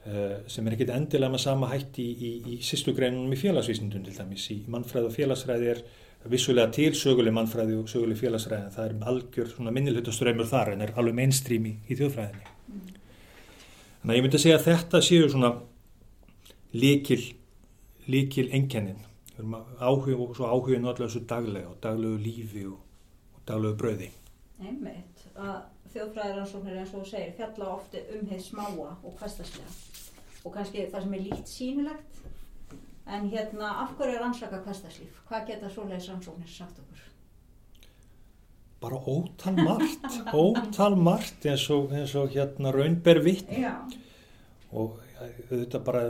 uh, 0.10 0.34
sem 0.52 0.68
er 0.68 0.76
ekkit 0.76 0.96
endilega 0.96 1.32
með 1.32 1.46
sama 1.46 1.70
hætti 1.72 2.08
í, 2.14 2.32
í 2.52 2.58
sýstu 2.66 2.94
greinunum 2.98 3.34
í 3.34 3.40
félagsvísindun 3.40 4.04
til 4.08 4.18
dæmis. 4.18 4.50
Í 4.52 4.64
mannfræð 4.68 5.08
og 5.10 5.16
félagsræði 5.16 5.72
er 5.76 5.86
vissulega 6.32 6.72
til 6.74 6.92
söguleg 6.98 7.34
mannfræði 7.36 7.78
og 7.80 7.90
söguleg 7.90 8.20
félagsræði 8.20 8.74
það 8.74 8.90
er 8.90 9.08
algjör 9.12 9.50
svona 9.52 9.74
minnilhutaströymur 9.76 10.50
þar 10.50 10.74
en 10.74 10.82
er 10.82 10.94
alveg 10.98 11.18
mainstream 11.20 11.68
í, 11.70 11.76
þjóðfræðinni 11.92 12.42
mm. 12.42 12.55
Þannig 12.68 14.12
að 14.12 14.18
ég 14.18 14.26
myndi 14.26 14.42
segja 14.42 14.60
að 14.60 14.68
þetta 14.70 15.02
séu 15.08 15.30
svona 15.32 15.52
líkil 16.76 17.22
líkil 18.12 18.48
enkennin 18.54 19.02
áhug 19.80 20.12
og 20.16 20.36
svo 20.38 20.50
áhugin 20.50 20.86
allavega 20.86 21.12
svo 21.14 21.24
daglega 21.30 21.72
og 21.72 21.80
daglegu 21.84 22.20
lífi 22.22 22.66
og, 22.70 22.80
og 23.36 23.48
daglegu 23.48 23.80
bröði 23.82 24.12
Einmitt 24.62 25.26
að 25.36 25.58
þjóðfræðiransóknir 25.96 26.78
eins 26.80 26.94
og 26.94 27.04
þú 27.04 27.10
segir 27.10 27.34
fjalla 27.40 27.72
ofti 27.76 28.04
um 28.16 28.30
heið 28.30 28.46
smáa 28.46 28.94
og 28.94 29.18
hverstaslega 29.20 29.74
og 30.46 30.54
kannski 30.54 30.86
það 30.92 31.04
sem 31.04 31.18
er 31.18 31.26
líkt 31.26 31.52
sínilegt 31.52 32.24
En 33.06 33.30
hérna, 33.30 33.68
af 33.84 33.92
hverju 33.98 34.16
er 34.16 34.22
rannsaka 34.24 34.58
hverstarslíf? 34.66 35.18
Hvað 35.30 35.50
geta 35.50 35.70
svoleiðis 35.70 36.08
rannsóknir 36.10 36.50
sagt 36.50 36.80
okkur? 36.82 37.04
Bara 38.86 39.02
ótal 39.10 39.58
margt, 39.66 40.08
ótal 40.46 40.96
margt 41.02 41.46
eins 41.50 41.66
og, 41.74 41.90
eins 41.96 42.14
og 42.20 42.34
hérna 42.36 42.74
raunber 42.76 43.22
vitt. 43.26 43.50
Og 44.76 45.00
þetta 45.50 45.82
bara, 45.86 46.04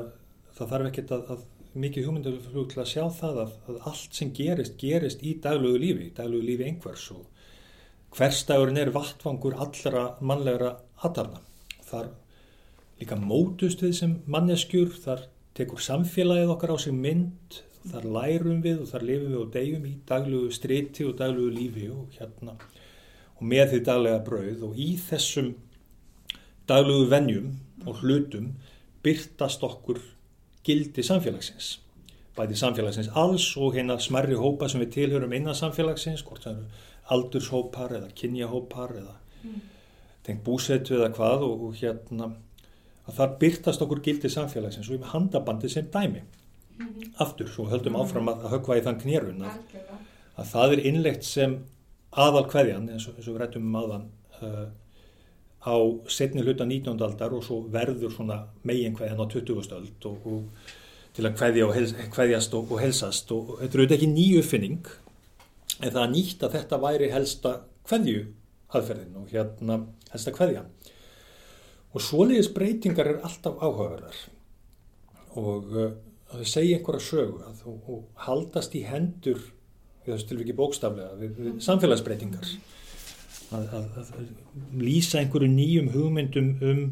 það 0.57 0.73
þarf 0.73 0.89
ekki 0.89 1.05
að, 1.15 1.29
að 1.35 1.45
mikið 1.75 2.07
hugmyndaflug 2.07 2.67
til 2.71 2.81
að 2.81 2.91
sjá 2.91 3.05
það 3.21 3.39
að, 3.45 3.55
að 3.69 3.79
allt 3.91 4.17
sem 4.19 4.31
gerist, 4.35 4.75
gerist 4.79 5.23
í 5.23 5.35
daglögu 5.43 5.79
lífi, 5.81 6.09
daglögu 6.15 6.49
lífi 6.49 6.67
einhvers 6.69 7.07
og 7.15 7.25
hverstagurinn 8.15 8.79
er 8.79 8.93
vattvangur 8.95 9.57
allra 9.59 10.05
mannlegra 10.23 10.75
aðtarna. 11.03 11.41
Þar 11.83 12.11
líka 13.01 13.17
mótust 13.19 13.83
við 13.83 13.95
sem 13.99 14.17
manneskjur, 14.31 14.93
þar 15.03 15.25
tekur 15.55 15.83
samfélagið 15.83 16.53
okkar 16.55 16.75
á 16.75 16.77
sig 16.79 16.95
mynd, 16.95 17.59
þar 17.91 18.07
lærum 18.15 18.63
við 18.63 18.81
og 18.83 18.89
þar 18.89 19.05
lifum 19.09 19.31
við 19.31 19.41
og 19.41 19.53
degjum 19.53 19.85
í 19.89 19.93
daglugu 20.09 20.51
striti 20.55 21.05
og 21.05 21.17
daglugu 21.19 21.53
lífi 21.53 21.89
og 21.93 22.17
hérna 22.17 22.55
og 23.35 23.43
með 23.51 23.71
því 23.71 23.79
daglega 23.89 24.21
brauð. 24.25 24.65
Og 24.69 24.79
í 24.79 24.89
þessum 25.01 25.53
daglugu 26.69 27.09
vennjum 27.11 27.51
og 27.85 28.01
hlutum 28.01 28.53
byrtast 29.05 29.63
okkur 29.65 29.99
gildi 30.65 31.05
samfélagsins. 31.05 31.75
Bæði 32.35 32.57
samfélagsins 32.59 33.11
alls 33.15 33.51
og 33.59 33.77
hérna 33.77 33.99
smerri 34.01 34.37
hópa 34.39 34.69
sem 34.71 34.81
við 34.83 34.95
tilhörum 34.97 35.35
innan 35.35 35.57
samfélagsins 35.57 36.25
hvort 36.25 36.47
það 36.47 36.57
eru 36.57 36.83
aldurshópar 37.15 37.93
eða 37.99 38.09
kynjahópar 38.17 38.95
eða 38.97 39.13
mm. 39.43 39.59
tengt 40.25 40.41
búsetu 40.45 40.97
eða 40.97 41.11
hvað 41.13 41.45
og, 41.45 41.67
og 41.67 41.77
hérna 41.77 42.31
að 43.05 43.19
það 43.19 43.35
byrtast 43.43 43.83
okkur 43.85 44.01
gildi 44.07 44.31
samfélagsins 44.33 44.89
og 44.89 44.97
við 44.97 45.11
handabandi 45.11 45.69
sem 45.69 45.85
dæmi 45.93 46.23
mm 46.77 46.87
-hmm. 46.87 47.11
aftur, 47.17 47.47
svo 47.47 47.67
höldum 47.69 47.93
mm 47.93 47.99
-hmm. 47.99 48.05
áfram 48.05 48.29
að, 48.29 48.45
að 48.45 48.51
högva 48.51 48.77
í 48.77 48.83
þann 48.85 49.01
knérun 49.01 49.41
að, 49.41 49.57
að 50.35 50.45
það 50.53 50.71
er 50.73 50.85
innlegt 50.85 51.23
sem 51.23 51.59
aðal 52.11 52.45
hverjan 52.47 52.89
eins 52.89 53.07
og, 53.07 53.15
eins 53.17 53.27
og 53.27 53.33
við 53.33 53.41
rættum 53.41 53.67
um 53.67 53.75
aðan 53.75 54.09
uh, 54.41 54.67
á 55.65 55.75
setni 56.07 56.41
hluta 56.41 56.65
19. 56.65 57.01
aldar 57.01 57.33
og 57.33 57.43
svo 57.43 57.61
verður 57.71 58.11
svona 58.11 58.47
megin 58.63 58.95
hverjan 58.95 59.19
á 59.19 59.25
20. 59.25 59.73
öld 59.73 60.05
og, 60.05 60.17
og 60.25 60.43
til 61.13 61.25
að 61.25 61.37
hverja 61.39 61.67
og 61.67 61.73
hels, 61.73 61.93
hverjast 62.15 62.53
og, 62.53 62.71
og 62.71 62.79
helsast 62.79 63.31
og 63.31 63.57
þetta 63.59 63.77
er 63.77 63.81
auðvitað 63.81 63.97
ekki 63.97 64.11
nýju 64.13 64.39
uppfinning 64.39 64.87
en 65.81 65.91
það 65.91 66.03
er 66.03 66.11
nýtt 66.11 66.43
að 66.43 66.57
þetta 66.57 66.81
væri 66.81 67.11
helsta 67.11 67.61
hverju 67.89 68.25
aðferðin 68.75 69.15
og 69.21 69.31
hérna 69.31 69.79
helsta 70.11 70.31
hverjan 70.31 70.69
Og 71.95 72.03
svoleiðis 72.03 72.49
breytingar 72.51 73.07
er 73.07 73.21
alltaf 73.23 73.61
áhugaverðar 73.63 74.17
og 75.39 75.75
uh, 75.79 75.93
að 76.31 76.41
þau 76.41 76.49
segja 76.49 76.79
einhverja 76.79 77.05
sögu 77.05 77.43
að 77.45 77.61
þú 77.63 77.99
haldast 78.25 78.75
í 78.75 78.83
hendur, 78.87 79.41
við 80.05 80.13
þessu 80.13 80.29
tilviki 80.31 80.57
bókstaflega, 80.57 81.15
við, 81.19 81.39
við 81.39 81.61
samfélagsbreytingar. 81.65 82.51
Að, 83.55 83.65
að, 83.77 83.97
að 84.01 84.81
lýsa 84.81 85.21
einhverju 85.21 85.49
nýjum 85.53 85.91
hugmyndum 85.93 86.51
um 86.65 86.83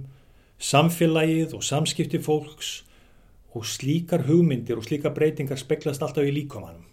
samfélagið 0.64 1.56
og 1.58 1.66
samskipti 1.66 2.22
fólks 2.24 2.74
og 3.54 3.66
slíkar 3.68 4.26
hugmyndir 4.30 4.80
og 4.80 4.88
slíkar 4.88 5.14
breytingar 5.14 5.60
speklast 5.62 6.04
alltaf 6.06 6.26
í 6.26 6.34
líkamannum. 6.34 6.86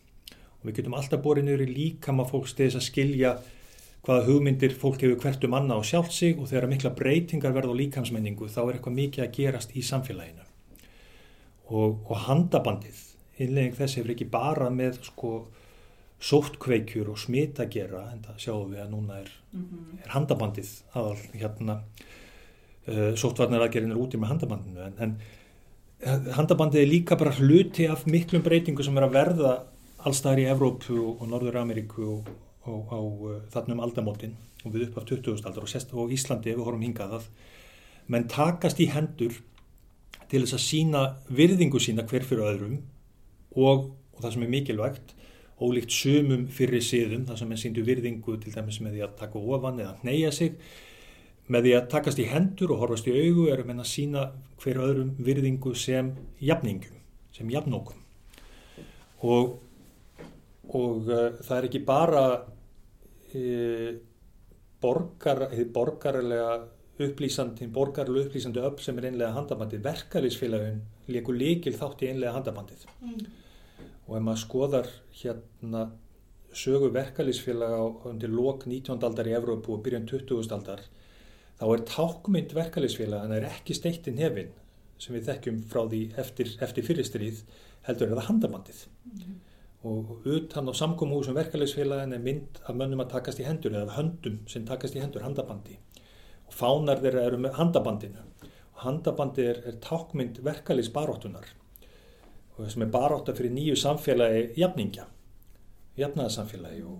Og 0.60 0.68
við 0.68 0.80
getum 0.80 0.96
alltaf 0.98 1.22
borið 1.24 1.48
nýri 1.48 1.68
líkama 1.70 2.26
fólks 2.28 2.56
til 2.56 2.68
þess 2.68 2.80
að 2.80 2.86
skilja 2.88 3.32
hvaða 4.04 4.26
hugmyndir 4.28 4.76
fólk 4.76 5.04
hefur 5.04 5.20
hvert 5.22 5.44
um 5.44 5.56
annað 5.56 5.84
á 5.84 5.88
sjálft 5.92 6.16
sig 6.16 6.38
og 6.40 6.48
þegar 6.50 6.68
mikla 6.72 6.92
breytingar 6.96 7.56
verða 7.56 7.72
á 7.76 7.80
líkamsmenningu 7.80 8.48
þá 8.48 8.60
er 8.64 8.78
eitthvað 8.78 8.96
mikið 8.96 9.24
að 9.24 9.34
gerast 9.36 9.76
í 9.76 9.84
samfélaginu. 9.84 10.49
Og, 11.70 12.00
og 12.10 12.22
handabandið, 12.26 13.00
innlegging 13.38 13.76
þess 13.78 13.98
hefur 14.00 14.14
ekki 14.14 14.26
bara 14.30 14.70
með 14.74 15.00
sko 15.06 15.34
sóttkveikjur 16.20 17.08
og 17.12 17.18
smita 17.18 17.64
gera, 17.72 18.04
en 18.12 18.24
það 18.24 18.40
sjáum 18.44 18.72
við 18.74 18.82
að 18.82 18.90
núna 18.92 19.20
er, 19.22 19.30
mm 19.52 19.62
-hmm. 19.62 20.00
er 20.04 20.10
handabandið 20.14 20.72
aðal 20.92 21.16
hérna, 21.32 21.76
uh, 22.88 23.12
sóttvarnar 23.16 23.64
aðgerinn 23.64 23.94
er 23.94 24.02
úti 24.02 24.20
með 24.20 24.32
handabandinu, 24.34 24.80
en, 24.84 24.94
en 24.98 25.16
eh, 26.00 26.32
handabandið 26.36 26.82
er 26.82 26.92
líka 26.92 27.16
bara 27.16 27.32
hluti 27.32 27.86
af 27.88 28.06
miklum 28.06 28.42
breytingu 28.42 28.82
sem 28.82 28.96
er 28.96 29.08
að 29.08 29.16
verða 29.16 29.62
allstaðar 30.04 30.38
í 30.38 30.48
Evrópu 30.50 30.98
og, 30.98 31.22
og 31.22 31.28
Norður 31.28 31.56
Ameríku 31.56 32.04
og 32.04 32.28
á, 32.66 32.72
á 32.92 33.00
uh, 33.00 33.40
þannum 33.52 33.80
aldamótin 33.80 34.36
og 34.64 34.74
við 34.74 34.88
upp 34.88 34.98
af 34.98 35.04
20. 35.08 35.40
aldar 35.44 35.64
og, 35.64 35.94
og 35.94 36.12
Íslandi 36.12 36.52
ef 36.52 36.58
við 36.58 36.64
horfum 36.64 36.84
hingað 36.84 37.16
að 37.20 37.28
menn 38.12 38.28
takast 38.28 38.80
í 38.80 38.90
hendur 38.92 39.40
til 40.30 40.44
þess 40.44 40.56
að 40.56 40.66
sína 40.66 41.04
virðingu 41.28 41.80
sína 41.82 42.06
hver 42.08 42.26
fyrir 42.26 42.46
öðrum 42.52 42.76
og, 43.56 43.90
og 44.14 44.20
það 44.20 44.36
sem 44.36 44.44
er 44.46 44.52
mikilvægt 44.54 45.16
ólíkt 45.60 45.92
sumum 45.92 46.46
fyrir 46.48 46.84
síðum 46.84 47.26
það 47.28 47.42
sem 47.42 47.52
er 47.52 47.62
síndu 47.64 47.84
virðingu 47.86 48.36
til 48.40 48.54
dæmis 48.54 48.80
með 48.80 48.96
því 48.96 49.04
að 49.06 49.18
taka 49.20 49.42
ofan 49.56 49.82
eða 49.82 49.96
neyja 50.06 50.30
sig 50.32 50.54
með 51.50 51.66
því 51.66 51.72
að 51.76 51.88
takast 51.92 52.20
í 52.22 52.28
hendur 52.30 52.74
og 52.74 52.84
horfast 52.84 53.08
í 53.10 53.16
augu 53.16 53.48
erum 53.50 53.72
en 53.74 53.82
að 53.82 53.90
sína 53.90 54.28
hver 54.62 54.78
öðrum 54.84 55.10
virðingu 55.18 55.72
sem 55.74 56.12
jafningum, 56.38 56.94
sem 57.34 57.50
jafnókum. 57.50 57.98
Og 59.26 59.58
og 60.70 61.08
uh, 61.10 61.32
það 61.42 61.56
er 61.56 61.66
ekki 61.66 61.80
bara 61.82 62.24
uh, 63.34 63.88
borgar, 64.82 65.48
borgarlega 65.74 66.52
upplýsandi, 67.06 67.68
borgarlega 67.72 68.28
upplýsandi 68.28 68.62
öll 68.62 68.78
sem 68.82 68.98
er 69.00 69.08
einlega 69.10 69.34
handabandið, 69.36 69.82
verkefliðsfélagin 69.86 70.80
leikur 71.10 71.38
líkil 71.38 71.74
þátt 71.78 72.04
í 72.04 72.10
einlega 72.12 72.36
handabandið 72.36 72.86
mm. 73.00 73.26
og 74.06 74.14
ef 74.18 74.24
maður 74.26 74.42
skoðar 74.44 74.88
hérna 75.22 75.84
sögu 76.62 76.90
verkefliðsfélaga 76.94 77.82
undir 78.10 78.32
lok 78.32 78.66
19. 78.66 78.96
aldar 79.08 79.30
í 79.30 79.36
Evrópu 79.38 79.76
og 79.76 79.84
byrjan 79.84 80.08
20. 80.10 80.40
aldar 80.56 80.86
þá 81.60 81.66
er 81.68 81.84
tákmynd 81.92 82.56
verkefliðsfélaga 82.56 83.26
en 83.26 83.34
það 83.34 83.42
er 83.42 83.50
ekki 83.52 83.78
steittin 83.78 84.22
hefinn 84.22 84.56
sem 85.00 85.16
við 85.16 85.30
þekkjum 85.30 85.62
frá 85.70 85.84
því 85.86 86.02
eftir, 86.20 86.56
eftir 86.60 86.84
fyrirstrið 86.84 87.44
heldur 87.86 88.10
er 88.10 88.18
það 88.18 88.28
handabandið 88.32 88.82
mm 89.12 89.38
og 89.84 90.26
utan 90.28 90.68
á 90.68 90.72
samkómuhúsum 90.76 91.36
verkefæliðsfélagin 91.38 92.12
er 92.12 92.20
mynd 92.20 92.58
af 92.68 92.76
mönnum 92.76 93.00
að 93.00 93.12
takast 93.14 93.40
í 93.40 93.46
hendur 93.46 93.72
eða 93.72 93.96
höndum 93.96 94.42
sem 94.48 94.66
takast 94.68 94.96
í 94.96 95.00
hendur 95.00 95.24
handabandi 95.24 95.78
og 96.50 96.58
fánar 96.58 97.00
þeirra 97.04 97.24
eru 97.30 97.40
með 97.46 97.56
handabandinu. 97.60 98.26
Og 98.74 98.84
handabandi 98.84 99.46
er, 99.46 99.62
er 99.70 99.78
tákmynd 99.84 100.42
verkefæliðsbaróttunar 100.44 101.48
og 102.60 102.68
sem 102.68 102.82
er 102.84 102.90
barótta 102.92 103.32
fyrir 103.36 103.54
nýju 103.54 103.76
samfélagi 103.78 104.42
jafningja 104.60 105.06
jafnaðarsamfélagi 106.00 106.82
og, 106.88 106.98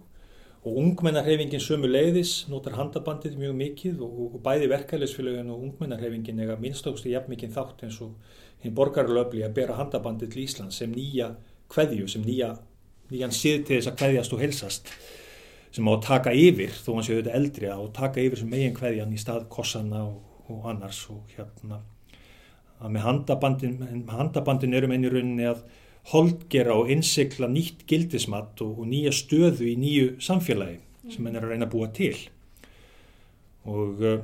og 0.65 0.79
ungmennarhefingin 0.81 1.63
sömu 1.63 1.91
leiðis 1.91 2.47
notar 2.53 2.79
handabandið 2.79 3.37
mjög 3.41 3.59
mikið 3.59 4.01
og, 4.07 4.19
og 4.31 4.41
bæði 4.47 4.71
verkefæliðsfélagin 4.73 5.53
og 5.53 5.67
ungmennarhefingin 5.69 6.43
ega 6.47 6.57
minnstókstu 6.61 7.13
jafnmikinn 7.13 7.53
þátt 7.55 7.85
eins 7.87 8.01
og 8.05 8.17
hinn 8.65 8.77
borgarlöfli 8.77 9.45
að 9.45 9.57
bera 9.61 9.79
handabandið 9.81 10.33
til 10.33 10.45
Ísland 10.47 10.77
sem 10.77 10.93
nýja 10.95 11.35
kveðju 11.73 12.09
sem 12.15 12.25
nýja 12.25 12.55
nýjan 13.11 13.35
síð 13.35 13.65
til 13.67 13.79
þess 13.79 13.93
að 13.93 14.01
kveðjast 14.03 14.37
og 14.37 14.45
helsast 14.45 14.93
sem 15.71 15.87
á 15.87 15.93
að 15.95 16.03
taka 16.07 16.35
yfir, 16.35 16.75
þó 16.75 16.91
hann 16.97 17.07
séu 17.07 17.21
þetta 17.21 17.37
eldri 17.39 17.71
að 17.71 17.87
taka 17.97 18.23
yfir 18.25 18.43
sem 18.43 18.51
megin 18.51 18.77
kveðjan 18.77 19.15
í 19.15 19.21
stað 19.21 19.47
kossana 19.53 20.03
og, 20.09 20.19
og 20.51 20.67
annars 20.73 21.05
og 21.13 21.23
hérna 21.37 21.81
að 22.81 22.95
með 22.97 23.07
handabandin, 23.07 23.79
með 23.81 24.17
handabandin 24.17 24.77
erum 24.77 24.95
einnig 24.95 25.13
rauninni 25.13 25.47
að 25.51 25.63
holdgera 26.11 26.75
og 26.81 26.91
innsikla 26.93 27.49
nýtt 27.53 27.85
gildismat 27.89 28.61
og, 28.65 28.79
og 28.81 28.89
nýja 28.89 29.13
stöðu 29.15 29.69
í 29.69 29.77
nýju 29.79 30.13
samfélagi 30.25 30.81
sem 31.13 31.27
henn 31.27 31.37
er 31.37 31.45
að 31.45 31.55
reyna 31.55 31.69
að 31.69 31.75
búa 31.75 31.91
til 31.97 32.15
og 33.69 34.01
uh, 34.01 34.23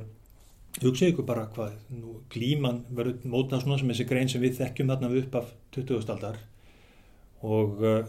hugsaðu 0.81 1.11
ykkur 1.13 1.27
bara 1.27 1.45
hvað 1.53 1.75
nú, 1.93 2.19
glíman 2.33 2.83
verður 2.89 3.29
mótnað 3.29 3.63
svona 3.63 3.79
sem 3.81 3.91
þessi 3.93 4.07
grein 4.09 4.31
sem 4.31 4.41
við 4.41 4.57
þekkjum 4.61 4.93
þarna 4.93 5.11
við 5.13 5.23
upp 5.25 5.37
af 5.41 5.51
20. 5.77 6.09
aldar 6.15 6.39
og, 7.45 7.83
uh, 7.85 8.01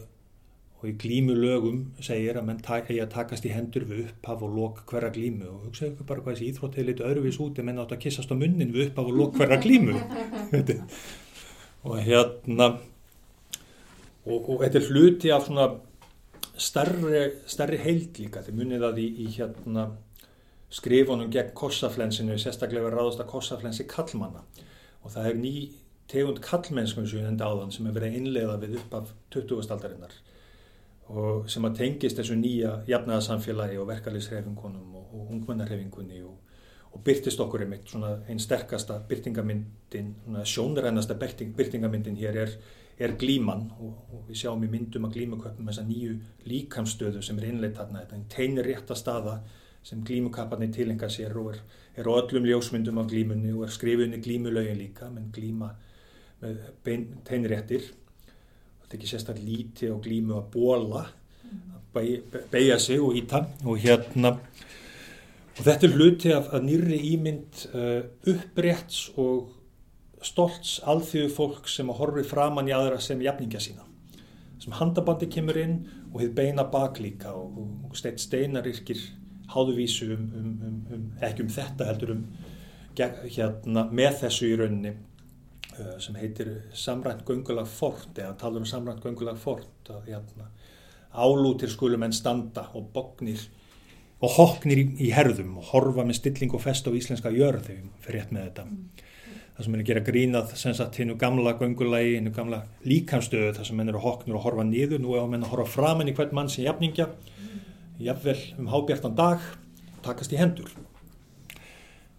og 0.79 0.85
í 0.87 0.93
glímu 1.03 1.35
lögum 1.35 1.79
segir 1.99 2.39
að 2.39 2.47
menn 2.47 2.61
eigi 2.63 3.01
að 3.03 3.11
takast 3.11 3.47
í 3.49 3.51
hendur 3.51 3.87
við 3.89 4.05
upphaf 4.05 4.45
og 4.47 4.55
lok 4.55 4.83
hverja 4.87 5.11
glímu. 5.15 5.49
Og 5.51 5.65
hugsaðu 5.67 5.93
ykkur 5.93 6.07
bara 6.07 6.23
hvað 6.23 6.37
þessi 6.37 6.51
íþrótt 6.53 6.79
hefur 6.79 6.89
litið 6.91 7.09
öðruvís 7.09 7.41
út 7.43 7.59
en 7.59 7.67
menn 7.67 7.81
átt 7.83 7.95
að 7.97 8.03
kissast 8.05 8.31
á 8.31 8.37
munnin 8.39 8.75
við 8.75 8.91
upphaf 8.93 9.11
og 9.11 9.19
lok 9.19 9.41
hverja 9.41 9.59
glímu. 9.65 9.99
Og 11.89 11.95
hérna 12.03 12.67
og, 14.27 14.39
og 14.51 14.63
þetta 14.65 14.81
er 14.81 14.89
hluti 14.91 15.31
af 15.33 15.45
svona 15.47 15.67
starri, 16.59 17.21
starri 17.49 17.79
heild 17.81 18.19
líka. 18.19 18.43
Þegar 18.45 18.59
munið 18.59 18.87
að 18.89 18.99
í, 19.01 19.07
í 19.25 19.27
hérna 19.37 19.85
skrifunum 20.75 21.31
gegn 21.33 21.55
kossaflensinu 21.57 22.37
sérstaklega 22.41 22.91
ráðast 22.93 23.23
að 23.23 23.31
kossaflensi 23.31 23.87
kallmanna 23.89 24.43
og 25.01 25.15
það 25.15 25.29
er 25.31 25.39
ný 25.39 25.53
tegund 26.11 26.43
kallmennskum 26.45 27.07
sem 27.09 27.23
við 27.23 27.31
enda 27.31 27.49
áðan 27.49 27.73
sem 27.73 27.87
er 27.89 27.95
verið 27.97 28.19
innleiða 28.21 28.59
við 28.61 28.77
upp 28.83 28.97
af 28.99 29.15
20. 29.33 29.63
aldarinnar 29.73 30.17
og 31.09 31.47
sem 31.51 31.65
að 31.65 31.79
tengist 31.81 32.19
þessu 32.21 32.37
nýja 32.37 32.75
jafnaðarsamfélagi 32.89 33.79
og 33.81 33.89
verkalýsreifingunum 33.89 34.97
og, 34.99 35.15
og 35.15 35.31
ungmennarreifingunni 35.37 36.21
og, 36.27 36.35
og 36.93 37.05
byrtist 37.05 37.41
okkur 37.41 37.65
einmitt 37.65 37.89
svona 37.89 38.15
einn 38.29 38.41
sterkasta 38.43 38.99
byrtingamyndin, 39.09 40.11
sjónurænasta 40.45 41.17
byrtingamyndin 41.17 42.19
hér 42.21 42.43
er, 42.45 42.53
er 42.99 43.17
glíman 43.21 43.71
og, 43.79 43.95
og 44.13 44.27
við 44.29 44.43
sjáum 44.43 44.67
í 44.67 44.71
myndum 44.73 45.09
að 45.09 45.17
glímuköpum 45.17 45.71
þessa 45.71 45.87
nýju 45.89 46.19
líkamstöðu 46.51 47.23
sem 47.25 47.41
er 47.41 47.49
innleitt 47.53 47.79
þarna, 47.81 48.05
þetta 48.05 48.15
er 48.15 48.21
einn 48.21 48.29
teinir 48.35 48.69
rétta 48.69 48.97
staða 48.99 49.39
sem 49.89 50.03
glímukapparnir 50.05 50.73
tilenga 50.75 51.09
sér 51.09 51.37
og 51.41 51.55
er, 51.55 51.63
er 51.97 52.09
á 52.11 52.13
öllum 52.19 52.45
ljósmyndum 52.45 53.01
af 53.01 53.09
glímunni 53.09 53.55
og 53.55 53.65
er 53.65 53.73
skrifunni 53.73 54.21
glímulögin 54.21 54.77
líka, 54.77 55.09
menn 55.13 55.31
glíma 55.33 55.73
með 56.43 57.09
teinréttir. 57.27 57.89
Þetta 58.89 58.97
ekki 58.97 59.11
sérstaklega 59.11 59.53
líti 59.53 59.89
á 59.93 59.97
glímu 60.01 60.39
að 60.39 60.47
bóla, 60.55 61.03
að 61.93 62.47
beigja 62.49 62.79
sig 62.81 63.03
og 63.05 63.17
íta 63.21 63.43
og 63.69 63.77
hérna 63.83 64.31
og 65.59 65.61
þetta 65.67 65.85
er 65.85 65.95
hluti 65.99 66.33
af 66.33 66.49
nýri 66.65 66.97
ímynd 67.11 67.67
uh, 67.75 68.07
upprétts 68.33 69.11
og 69.21 69.51
stolts 70.25 70.79
alþjóðu 70.89 71.35
fólk 71.35 71.69
sem 71.69 71.91
að 71.93 72.01
horfi 72.01 72.25
framann 72.31 72.71
í 72.71 72.75
aðra 72.75 72.97
sem 73.03 73.21
jafninga 73.23 73.61
sína. 73.61 73.85
Sem 74.59 74.73
handabandi 74.79 75.29
kemur 75.31 75.59
inn 75.61 75.77
og 76.15 76.23
hefur 76.23 76.37
beina 76.39 76.65
bak 76.73 76.97
líka 77.03 77.35
og, 77.37 77.59
og 77.85 77.99
steitt 77.99 78.23
steinarirkir 78.23 79.03
háðuvísu 79.53 80.15
um, 80.15 80.25
um, 80.41 80.55
um, 80.65 80.81
um, 80.95 81.05
ekki 81.21 81.45
um 81.45 81.53
þetta 81.53 81.91
heldur 81.91 82.15
um 82.17 82.25
hérna, 82.97 83.85
með 83.93 84.23
þessu 84.25 84.49
í 84.49 84.57
rauninni 84.59 84.95
sem 86.03 86.17
heitir 86.19 86.51
samrænt 86.77 87.25
göngulag 87.29 87.69
fort 87.71 88.19
eða 88.19 88.37
tala 88.41 88.61
um 88.61 88.67
samrænt 88.67 89.03
göngulag 89.05 89.39
fort 89.41 89.91
að 89.93 90.11
hérna, 90.13 90.49
álútir 91.13 91.71
skulum 91.73 92.05
en 92.07 92.13
standa 92.13 92.69
og 92.75 92.91
bognir 92.95 93.47
og 94.19 94.35
hoknir 94.35 94.83
í, 94.83 94.87
í 95.09 95.11
herðum 95.15 95.59
og 95.61 95.71
horfa 95.73 96.05
með 96.07 96.19
stilling 96.21 96.55
og 96.57 96.65
fest 96.65 96.89
á 96.89 96.91
íslenska 96.91 97.31
jörð 97.35 97.69
þegar 97.69 97.85
við 97.85 98.03
fyrir 98.07 98.21
rétt 98.21 98.35
með 98.35 98.49
þetta. 98.49 98.65
Mm. 98.67 99.07
það 99.55 99.65
sem 99.67 99.75
er 99.75 99.81
að 99.83 99.89
gera 99.91 100.05
grínað 100.07 100.53
sem 100.59 100.75
sagt 100.79 100.99
hinnu 101.01 101.17
gamla 101.19 101.55
göngulagi, 101.59 102.17
hinnu 102.17 102.35
gamla 102.35 102.61
líkamstöðu 102.87 103.55
það 103.57 103.71
sem 103.71 103.79
menn 103.79 103.91
eru 103.91 104.03
hoknur 104.03 104.39
og 104.39 104.45
horfa 104.47 104.67
niður 104.67 105.03
nú 105.03 105.15
er 105.15 105.25
að 105.25 105.33
menn 105.33 105.47
að 105.47 105.55
horfa 105.55 105.73
framann 105.77 106.11
í 106.11 106.15
hvern 106.19 106.35
mann 106.35 106.51
sem 106.53 106.67
jafningja 106.67 107.09
jafnvel 107.99 108.39
um 108.59 108.71
hábjartan 108.71 109.17
dag 109.19 109.43
takast 110.03 110.33
í 110.35 110.39
hendur. 110.39 110.71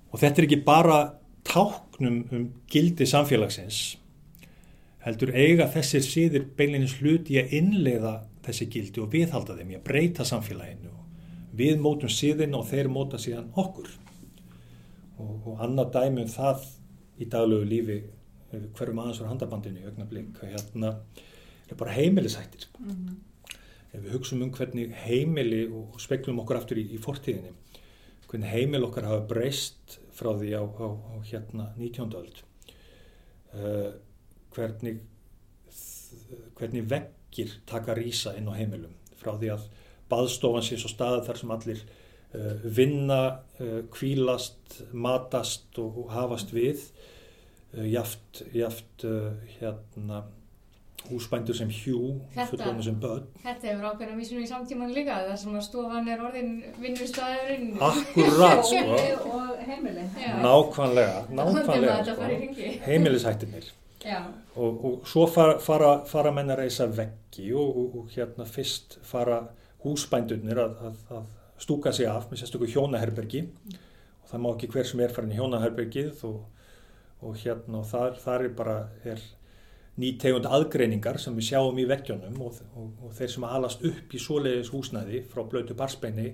Og 0.09 0.19
þetta 0.19 0.41
er 0.41 0.47
ekki 0.47 0.63
bara 0.65 0.99
táknum 1.49 2.19
um 2.35 2.45
gildi 2.71 3.07
samfélagsins 3.09 3.79
heldur 5.03 5.31
eiga 5.33 5.69
þessir 5.73 6.05
síðir 6.05 6.45
beilinins 6.57 6.97
hluti 6.99 7.39
að 7.41 7.55
innleiða 7.59 8.13
þessi 8.45 8.67
gildi 8.73 9.03
og 9.03 9.11
viðhalda 9.13 9.55
þeim 9.57 9.75
að 9.77 9.85
breyta 9.87 10.25
samfélaginu. 10.27 10.91
Og 10.91 11.55
við 11.59 11.79
mótum 11.81 12.11
síðin 12.11 12.57
og 12.57 12.67
þeir 12.69 12.89
móta 12.91 13.19
síðan 13.21 13.49
okkur. 13.59 13.89
Og, 15.19 15.31
og 15.51 15.63
annað 15.63 15.93
dæmi 15.95 16.25
um 16.25 16.31
það 16.31 16.67
í 17.19 17.27
daglegu 17.31 17.69
lífi 17.69 17.97
hverjum 18.49 19.01
aðeins 19.03 19.21
var 19.21 19.31
handabandinu 19.33 19.81
í 19.81 19.89
augnablík 19.89 20.43
hérna 20.43 20.93
er 21.69 21.79
bara 21.79 21.95
heimilisættir. 21.95 22.69
Mm 22.79 22.93
-hmm 22.93 23.17
ef 23.93 24.03
við 24.03 24.15
hugsaum 24.15 24.43
um 24.45 24.51
hvernig 24.53 24.93
heimili 25.05 25.63
og 25.65 25.97
speklum 26.01 26.41
okkur 26.43 26.59
aftur 26.59 26.79
í, 26.81 26.85
í 26.93 26.99
fortíðinni 27.01 27.55
hvernig 28.29 28.51
heimil 28.53 28.85
okkar 28.85 29.07
hafa 29.09 29.25
breyst 29.31 29.97
frá 30.19 30.33
því 30.35 30.51
á, 30.59 30.63
á, 30.63 30.87
á 30.91 31.15
hérna 31.23 31.69
19. 31.77 32.15
öld 32.19 32.41
uh, 33.55 33.91
hvernig 34.55 35.01
hvernig 36.57 36.89
vekkir 36.89 37.59
taka 37.69 37.95
rýsa 37.97 38.35
inn 38.37 38.49
á 38.51 38.53
heimilum 38.57 38.95
frá 39.19 39.35
því 39.37 39.53
að 39.55 39.69
baðstofan 40.11 40.65
sé 40.65 40.79
svo 40.79 40.91
staðið 40.91 41.27
þar 41.27 41.39
sem 41.41 41.53
allir 41.55 41.83
uh, 41.85 42.65
vinna, 42.79 43.21
uh, 43.61 43.79
kvílast 43.93 44.81
matast 44.91 45.79
og, 45.81 46.03
og 46.03 46.11
hafast 46.15 46.53
við 46.55 46.89
jaft, 47.69 48.39
jaft 48.49 49.03
hérna 49.59 50.23
húsbændur 51.07 51.55
sem 51.55 51.69
hjú, 51.69 52.19
fullonu 52.49 52.83
sem 52.83 52.97
börn. 53.01 53.25
Þetta 53.43 53.67
hefur 53.69 53.87
ákveðna 53.91 54.17
vísunum 54.19 54.43
í 54.43 54.49
samtíman 54.49 54.91
líka, 54.93 55.21
það 55.29 55.37
sem 55.41 55.55
að 55.55 55.65
stofan 55.67 56.09
er 56.11 56.23
orðin 56.25 56.51
vinnustæðurinn. 56.81 57.69
Akkurat, 57.89 58.63
sko. 58.67 58.99
og 59.33 59.48
heimili. 59.69 60.05
Nákvæmlega, 60.43 61.21
nákvæmlega, 61.39 61.97
sko. 62.05 62.29
Heimilishættinir. 62.85 63.71
Og, 64.55 64.85
og 64.85 65.07
svo 65.07 65.25
fara, 65.27 65.57
fara, 65.59 65.95
fara 66.07 66.31
menn 66.35 66.51
að 66.53 66.61
reysa 66.63 66.87
veggi 66.87 67.49
og, 67.53 67.81
og, 67.81 67.97
og 67.99 68.13
hérna 68.13 68.47
fyrst 68.47 68.95
fara 69.03 69.41
húsbændurnir 69.83 70.61
að, 70.63 70.77
að, 70.87 71.01
að 71.17 71.25
stúka 71.59 71.91
sig 71.95 72.07
af 72.07 72.29
með 72.29 72.43
sérstökur 72.43 72.71
hjónaherbergi 72.71 73.43
og 73.43 74.31
það 74.31 74.45
má 74.45 74.47
ekki 74.53 74.71
hver 74.71 74.87
sem 74.87 75.03
er 75.03 75.11
farin 75.15 75.33
í 75.35 75.39
hjónaherbergið 75.39 76.23
og 76.23 77.35
hérna 77.41 77.81
og 77.81 77.89
þar, 77.89 78.15
þar 78.23 78.45
er 78.45 78.55
bara, 78.55 78.77
er 79.03 79.23
nýtegund 79.99 80.47
aðgreiningar 80.47 81.19
sem 81.19 81.35
við 81.35 81.49
sjáum 81.51 81.79
í 81.81 81.87
vekkjónum 81.89 82.39
og, 82.45 82.61
og, 82.79 82.91
og 83.03 83.15
þeir 83.17 83.33
sem 83.33 83.47
alast 83.49 83.83
upp 83.87 84.15
í 84.15 84.21
svoleiðis 84.23 84.71
húsnæði 84.71 85.25
frá 85.27 85.43
blötu 85.43 85.75
barsbeini 85.77 86.31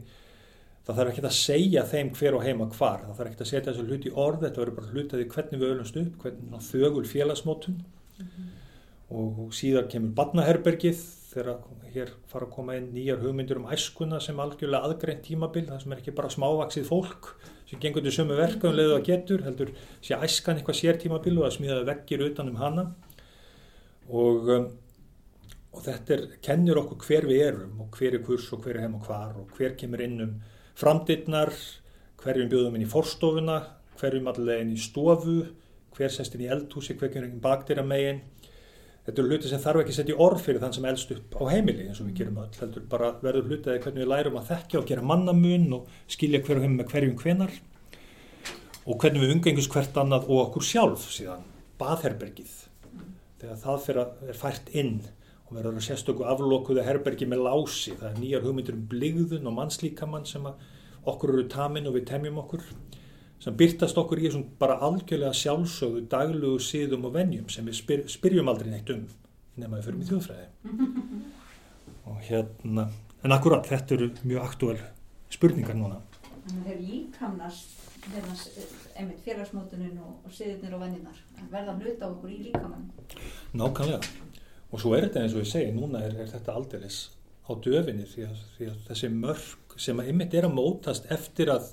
það 0.86 1.00
þarf 1.00 1.12
ekki 1.12 1.26
að 1.26 1.38
segja 1.40 1.84
þeim 1.90 2.12
hver 2.20 2.38
og 2.38 2.46
heima 2.46 2.68
hvar, 2.76 3.04
það 3.08 3.18
þarf 3.18 3.32
ekki 3.32 3.46
að 3.46 3.52
setja 3.52 3.72
þessu 3.72 3.86
hluti 3.90 4.12
í 4.12 4.16
orð, 4.26 4.44
þetta 4.46 4.62
verður 4.62 4.78
bara 4.80 4.92
hlutaði 4.94 5.28
hvernig 5.34 5.62
við 5.62 5.72
öllumst 5.74 6.00
upp, 6.02 6.18
hvernig 6.22 6.68
þögul 6.70 7.06
félagsmótun. 7.10 7.80
Mm 8.16 8.28
-hmm. 8.28 8.52
og, 9.10 9.40
síðan 9.54 9.90
kemur 9.92 10.14
badnaherbergið 10.16 11.02
þegar 11.36 11.58
hér 11.92 12.12
fara 12.32 12.46
að 12.48 12.54
koma 12.56 12.76
inn 12.78 12.94
nýjar 12.94 13.20
hugmyndur 13.24 13.60
um 13.60 13.68
æskuna 13.72 14.22
sem 14.24 14.40
algjörlega 14.40 14.88
aðgreint 14.88 15.24
tímabil, 15.26 15.66
það 15.68 15.82
sem 15.82 15.92
er 15.92 16.02
ekki 16.02 16.16
bara 16.16 16.32
smávaksið 16.32 16.88
fólk 16.88 17.36
sem 17.70 17.82
gengur 17.82 18.04
til 18.06 18.14
sömu 18.14 18.38
verkaðum 18.38 18.78
leðu 18.78 18.96
að 18.96 19.06
getur, 19.10 19.44
heldur 19.44 19.74
sé 20.02 20.16
æskan 20.16 20.60
eitthvað 20.60 20.80
sér 20.80 21.00
tímabil 21.02 21.38
og 21.40 21.48
að 21.48 21.56
smíða 21.58 21.84
vekkir 21.90 22.26
utanum 22.30 22.60
hana. 22.62 22.86
Og, 24.08 24.50
um, 24.54 24.68
og 25.74 25.84
þetta 25.84 26.14
er, 26.14 26.26
kennir 26.46 26.80
okkur 26.80 27.08
hver 27.08 27.28
við 27.30 27.46
erum 27.50 27.82
og 27.84 27.98
hver 27.98 28.20
er 28.20 28.26
kurs 28.26 28.52
og 28.54 28.62
hver 28.64 28.78
er 28.78 28.86
heim 28.86 29.00
og 29.00 29.10
hvar 29.10 29.40
og 29.42 29.56
hver 29.58 29.76
kemur 29.80 30.04
inn 30.06 30.22
framdittnar, 30.80 31.54
hverjum 32.22 32.50
bjóðum 32.52 32.78
inn 32.78 32.86
í 32.86 32.92
forstofuna, 32.92 33.60
hverjum 34.00 34.32
allega 34.32 34.64
inn 34.64 34.74
í 34.76 34.80
stofu, 34.82 35.42
hver 35.96 36.12
sest 36.12 36.36
inn 36.36 36.46
í 36.46 36.52
eldhúsi, 36.52 36.98
hver 37.00 37.14
kemur 37.14 37.30
inn 37.30 37.44
bakdýra 37.44 37.86
megin. 37.88 38.24
Þetta 39.06 39.22
eru 39.22 39.30
hluti 39.30 39.50
sem 39.52 39.62
þarf 39.62 39.84
ekki 39.84 39.94
að 39.94 39.98
setja 40.00 40.16
í 40.16 40.22
orð 40.26 40.42
fyrir 40.42 40.62
þann 40.64 40.74
sem 40.74 40.86
eldst 40.90 41.12
upp 41.14 41.36
á 41.38 41.44
heimili 41.54 41.86
eins 41.86 42.00
og 42.02 42.10
við 42.10 42.22
gerum 42.24 42.40
öll. 42.42 42.56
Heldur 42.58 42.86
bara 42.90 43.12
verður 43.22 43.52
hlutið 43.52 43.82
hvernig 43.84 44.02
við 44.02 44.10
lærum 44.10 44.40
að 44.40 44.48
þekkja 44.50 44.80
og 44.80 44.88
gera 44.90 45.06
mannamun 45.12 45.68
og 45.78 45.92
skilja 46.10 46.42
hverjum 46.48 46.80
með 46.80 46.90
hverjum 46.90 47.18
hvenar 47.22 47.54
og 48.86 48.98
hvernig 49.02 49.22
við 49.22 49.36
umgengust 49.36 49.74
hvert 49.74 50.00
annað 50.02 50.26
og 50.30 50.42
okkur 50.48 50.66
sjálf 50.66 51.06
síðan, 51.14 51.46
baðherbergið 51.78 52.56
þegar 53.42 53.62
það 53.62 53.80
fyrir 53.86 54.02
að 54.02 54.26
er 54.30 54.40
fært 54.40 54.74
inn 54.78 54.92
og 55.46 55.54
verður 55.54 55.78
að 55.78 55.86
sérstöku 55.88 56.26
aflokkuða 56.26 56.86
herbergi 56.88 57.28
með 57.30 57.46
lási, 57.46 57.94
það 58.00 58.10
er 58.10 58.20
nýjar 58.22 58.46
hugmyndir 58.46 58.78
um 58.78 58.88
bligðun 58.92 59.50
og 59.50 59.58
mannslíkamann 59.60 60.26
sem 60.30 60.48
okkur 61.06 61.36
eru 61.36 61.46
tamin 61.52 61.90
og 61.90 61.98
við 62.00 62.08
temjum 62.10 62.42
okkur 62.42 62.66
sem 63.44 63.58
byrtast 63.60 63.98
okkur 64.02 64.22
í 64.22 64.28
þessum 64.28 64.46
bara 64.60 64.80
algjörlega 64.88 65.36
sjálfsögðu 65.38 66.06
daglugu 66.10 66.64
síðum 66.64 67.06
og 67.06 67.14
vennjum 67.18 67.50
sem 67.54 67.68
við 67.68 67.80
spyr, 67.82 68.06
spyrjum 68.10 68.50
aldrei 68.50 68.72
neitt 68.74 68.90
um 68.96 69.06
nema 69.60 69.78
við 69.78 69.90
fyrir 69.90 70.00
með 70.02 70.14
þjóðfræði 70.14 70.48
og 72.10 72.22
hérna 72.26 72.88
en 73.26 73.34
akkurat, 73.34 73.66
þetta 73.66 73.98
eru 73.98 74.12
mjög 74.24 74.44
aktúal 74.46 74.78
spurningar 75.34 75.78
núna. 75.78 75.98
Þannig 76.46 76.60
að 76.60 76.68
þeir 76.70 76.82
líkamnast 76.90 77.86
hérna, 78.06 78.36
einmitt 79.00 79.24
félagsmótunin 79.26 79.98
og, 80.04 80.28
siðirnir 80.34 80.76
og 80.78 80.84
venninar 80.86 81.22
verða 81.50 81.74
hluta 81.80 82.10
okkur 82.12 82.34
í 82.36 82.40
líkamann. 82.48 82.86
Nákvæmlega. 83.58 84.02
Og 84.76 84.82
svo 84.82 84.92
er 84.98 85.08
þetta 85.08 85.24
eins 85.24 85.36
og 85.36 85.46
ég 85.46 85.48
segi, 85.48 85.72
núna 85.72 86.04
er, 86.04 86.18
er 86.20 86.28
þetta 86.28 86.56
aldeilis 86.60 87.00
á 87.48 87.52
döfinni 87.64 88.06
því 88.10 88.28
að, 88.28 88.44
því 88.58 88.70
að 88.74 88.78
þessi 88.90 89.10
mörg 89.14 89.76
sem 89.80 90.00
að 90.02 90.12
ymmit 90.12 90.36
er 90.36 90.48
að 90.48 90.56
mótast 90.58 91.08
eftir 91.14 91.52
að 91.54 91.70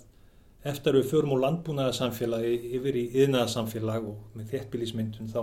eftir 0.63 0.95
að 0.95 1.01
við 1.01 1.09
förum 1.11 1.33
úr 1.35 1.41
landbúnaðarsamfélagi 1.43 2.53
yfir 2.79 2.99
í 3.01 3.05
yðnaðarsamfélag 3.25 4.05
og 4.07 4.37
með 4.39 4.53
þéttbílismyndun 4.53 5.31
þá, 5.33 5.41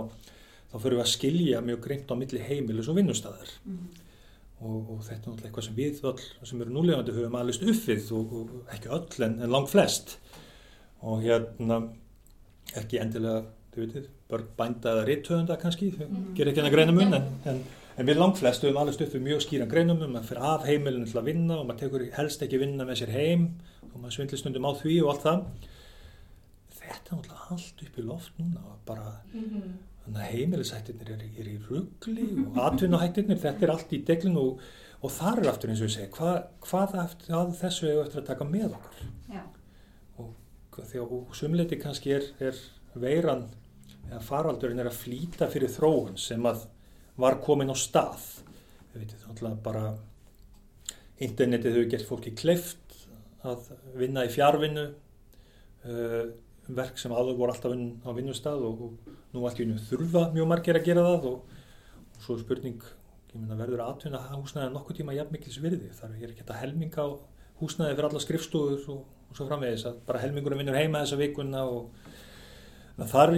þá 0.70 0.76
förum 0.78 0.96
við 0.96 1.04
að 1.04 1.10
skilja 1.12 1.64
mjög 1.64 1.82
greint 1.84 2.12
á 2.12 2.16
milli 2.16 2.40
heimilis 2.46 2.88
og 2.88 2.96
vinnustæðar. 2.96 3.52
Mm. 3.68 3.82
Og, 4.60 4.78
og 4.94 5.02
þetta 5.04 5.18
er 5.18 5.20
náttúrulega 5.20 5.50
eitthvað 5.50 5.66
sem 5.66 5.76
við 5.76 6.00
öll 6.08 6.48
sem 6.48 6.64
eru 6.64 6.74
núlegandi 6.76 7.16
höfum 7.16 7.36
aðlist 7.40 7.64
uppið 7.64 8.10
og, 8.16 8.34
og 8.38 8.72
ekki 8.74 8.92
öll 8.96 9.26
en, 9.26 9.36
en 9.44 9.52
langt 9.52 9.72
flest 9.72 10.16
og 11.00 11.22
hérna 11.24 11.82
ekki 12.80 13.00
endilega, 13.00 13.44
þú 13.74 13.84
veitir, 13.84 14.06
börn 14.30 14.48
bænda 14.58 14.94
eða 14.94 15.06
rittöfunda 15.06 15.56
kannski, 15.60 15.92
mm. 15.94 16.30
ger 16.38 16.50
ekki 16.50 16.62
hennar 16.62 16.74
greinum 16.74 17.02
unn 17.04 17.18
en, 17.18 17.28
en, 17.50 17.60
en 17.96 18.08
við 18.08 18.18
langt 18.18 18.40
flest 18.40 18.64
höfum 18.66 18.80
aðlist 18.82 19.04
uppið 19.04 19.26
mjög 19.26 19.44
skýran 19.44 19.70
greinum 19.70 20.02
um 20.06 20.16
að 20.18 20.30
fyrir 20.30 20.46
af 20.50 20.66
heimilinu 20.66 21.06
til 21.06 21.20
að 21.20 21.28
vinna 21.30 21.58
og 21.60 21.68
maður 21.68 21.84
tekur 21.84 22.06
helst 22.16 22.42
ekki 22.46 22.62
vinna 22.62 22.86
með 22.88 23.02
sér 23.02 23.14
heim 23.14 23.46
og 23.92 24.00
maður 24.00 24.16
svindlir 24.16 24.42
stundum 24.42 24.66
á 24.66 24.72
því 24.80 24.96
og 25.04 25.12
allt 25.12 25.26
það 25.28 25.44
þetta 26.80 27.12
er 27.12 27.20
náttúrulega 27.20 27.54
allt 27.54 27.84
upp 27.86 28.00
í 28.00 28.06
loft 28.08 28.40
núna 28.40 28.64
og 28.72 28.82
bara 28.88 29.12
mm 29.32 29.44
-hmm. 29.44 29.70
þannig 30.04 30.20
að 30.20 30.32
heimilisættirnir 30.34 31.12
er, 31.14 31.24
er 31.38 31.46
í 31.46 31.56
ruggli 31.68 32.26
og 32.46 32.60
atvinnuhættirnir, 32.66 33.38
þetta 33.38 33.66
er 33.66 33.74
allt 33.76 33.92
í 33.92 34.02
deglinu 34.10 34.40
og, 34.40 34.60
og 35.02 35.10
þar 35.10 35.38
er 35.38 35.50
aftur 35.52 35.70
eins 35.70 35.80
og 35.80 35.88
ég 35.88 35.94
segi 35.94 36.10
hva, 36.18 36.32
hvað 36.66 36.98
eftir, 37.04 37.34
að 37.34 37.54
þessu 37.62 37.86
hefur 37.86 38.06
eftir 38.06 38.22
að 38.22 38.26
taka 38.26 38.44
með 38.44 38.76
okkur 38.80 39.06
Já. 39.34 39.42
og 40.18 40.34
því 40.90 40.98
að 40.98 41.34
sumleiti 41.34 41.76
kannski 41.76 42.12
er, 42.18 42.24
er 42.40 42.54
veiran 42.94 43.48
eða 44.10 44.20
faraldurinn 44.26 44.82
er 44.82 44.90
að 44.90 45.00
flýta 45.00 45.48
fyrir 45.50 45.72
þróun 45.72 46.18
sem 46.20 46.44
að 46.46 46.66
var 47.20 47.38
komin 47.44 47.72
á 47.72 47.76
stað. 47.78 48.22
Við 48.92 49.04
veitum 49.04 49.38
þá 49.38 49.50
bara 49.64 49.84
internetið 51.20 51.76
hefur 51.76 51.90
gert 51.92 52.08
fólki 52.08 52.32
kleift 52.36 52.96
að 53.46 53.70
vinna 53.96 54.24
í 54.26 54.32
fjárvinnu 54.32 54.86
uh, 54.90 56.30
verk 56.70 57.00
sem 57.00 57.12
áður 57.12 57.38
voru 57.38 57.54
alltaf 57.54 57.72
vinn 57.72 58.00
á 58.04 58.10
vinnustad 58.16 58.62
og, 58.64 58.84
og 58.86 59.34
nú 59.34 59.44
allt 59.46 59.60
í 59.60 59.66
unni 59.66 59.82
þurfa 59.88 60.28
mjög 60.34 60.48
margir 60.50 60.78
að 60.78 60.86
gera 60.86 61.04
það 61.06 61.28
og, 61.30 61.54
og 62.16 62.24
svo 62.24 62.36
er 62.36 62.44
spurning 62.44 62.84
myna, 63.32 63.56
verður 63.58 63.84
aðtvinna 63.86 64.20
húsnæði 64.34 64.74
nokkuð 64.74 65.00
tíma 65.00 65.16
jafn 65.16 65.34
mikils 65.36 65.60
virði? 65.62 65.90
Þar 65.96 66.16
er 66.16 66.30
ekki 66.32 66.42
þetta 66.42 66.60
helming 66.60 66.96
á 66.98 67.06
húsnæði 67.60 67.96
fyrir 67.96 68.08
alla 68.10 68.22
skrifstúður 68.24 68.86
og, 68.94 69.02
og 69.30 69.38
svo 69.38 69.46
framvegis 69.48 69.86
að 69.90 70.00
bara 70.08 70.22
helmingurinn 70.24 70.62
vinnur 70.62 70.78
heima 70.78 71.04
þessa 71.04 71.20
vikuna 71.20 71.64
og 71.68 72.09
það 73.08 73.32
er 73.32 73.36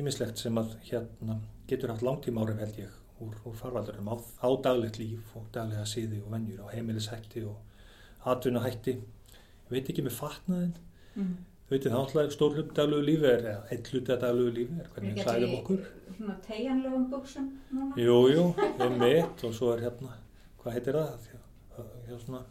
ímislegt 0.00 0.42
sem 0.42 0.58
að 0.60 0.74
hérna 0.90 1.38
getur 1.70 1.92
haft 1.94 2.04
langtíma 2.04 2.44
árið 2.44 2.64
held 2.64 2.80
ég 2.82 2.96
úr, 3.20 3.36
úr 3.46 3.56
farvaldurum 3.56 4.10
á, 4.12 4.16
á 4.16 4.48
daglegt 4.64 4.98
líf 5.00 5.34
og 5.38 5.46
daglega 5.54 5.86
síði 5.88 6.20
og 6.24 6.32
vennjur 6.34 6.64
og 6.64 6.72
heimilishætti 6.74 7.44
og 7.48 8.28
atvinnahætti 8.32 8.96
veit 9.70 9.88
ekki 9.88 10.04
með 10.04 10.16
fatnaðin 10.18 10.72
mm. 11.14 11.34
veit 11.70 11.86
það 11.86 11.98
alltaf 12.00 12.34
stór 12.34 12.56
hlut 12.56 12.72
daglegu 12.76 13.06
lífi 13.06 13.28
er 13.30 13.46
eða 13.54 13.80
hlut 13.92 14.10
daglegu 14.24 14.54
lífi 14.56 14.80
er 14.82 14.90
hvernig 14.94 15.20
hlæðum 15.24 15.54
okkur. 15.60 15.84
svona 16.16 16.38
tegjanlegum 16.46 17.06
buksum 17.12 17.50
jújú, 18.00 18.48
við 18.80 18.98
mitt 19.04 19.46
og 19.46 19.54
svo 19.56 19.74
er 19.76 19.86
hérna 19.86 20.16
hvað 20.60 20.76
heitir 20.76 20.98
það? 21.00 21.30
Hérna 22.08 22.20
svona 22.24 22.42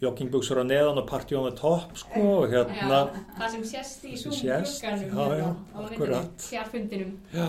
joggingbuksur 0.00 0.60
á 0.60 0.64
neðan 0.64 1.00
og 1.02 1.06
party 1.10 1.36
on 1.36 1.46
the 1.50 1.56
top 1.56 1.92
sko 1.98 2.22
og 2.40 2.54
hérna 2.54 3.00
já, 3.02 3.20
það 3.36 3.54
sem 3.54 3.64
sést 3.68 4.06
í 4.08 4.16
súmglugganum 4.16 5.04
hérna, 5.12 5.50
á 5.76 5.78
myndinni 5.84 6.20
fjárfundinum 6.46 7.12
já, 7.34 7.48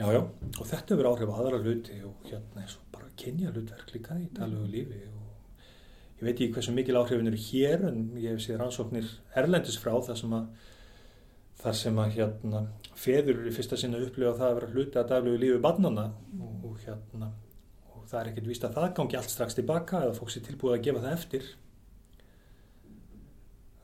já, 0.00 0.06
já. 0.16 0.20
Og 0.58 0.66
þetta 0.72 0.98
verður 0.98 1.10
áhrif 1.12 1.30
á 1.30 1.36
aðra 1.38 1.62
hluti 1.62 1.98
og 2.08 2.26
hérna 2.26 2.64
eins 2.64 2.74
og 2.80 2.88
bara 2.94 3.10
kynja 3.22 3.52
hlutverk 3.54 3.94
líka 3.94 4.18
í 4.18 4.26
daglegu 4.34 4.66
lífi 4.72 5.00
og 5.12 6.18
ég 6.18 6.26
veit 6.26 6.34
ekki 6.34 6.50
hversu 6.56 6.74
mikil 6.74 6.98
áhrifin 6.98 7.30
eru 7.30 7.40
hér 7.46 7.86
en 7.92 8.02
ég 8.18 8.34
hef 8.34 8.42
séð 8.42 8.58
rannsóknir 8.64 9.14
erlendis 9.38 9.78
frá 9.78 9.94
þar 10.02 10.18
sem 10.24 10.36
að 10.40 10.68
þar 11.62 11.78
sem 11.78 12.02
að 12.02 12.16
hérna 12.16 12.64
feður 12.98 13.46
í 13.46 13.54
fyrsta 13.54 13.78
sinna 13.78 14.02
upplifa 14.02 14.34
það 14.40 14.48
að 14.50 14.58
vera 14.58 14.72
hluti 14.74 14.98
að 14.98 15.10
daglegu 15.14 15.38
lífi 15.44 15.62
barnana 15.62 16.08
og, 16.40 16.66
og 16.66 16.82
hérna 16.82 17.30
það 18.12 18.20
er 18.20 18.30
ekkert 18.30 18.50
víst 18.50 18.66
að 18.68 18.76
það 18.76 18.94
gangi 18.98 19.18
allt 19.18 19.32
strax 19.32 19.56
tilbaka 19.58 20.02
eða 20.04 20.18
fólks 20.18 20.36
er 20.36 20.46
tilbúið 20.48 20.76
að 20.76 20.84
gefa 20.86 21.04
það 21.04 21.16
eftir 21.16 21.48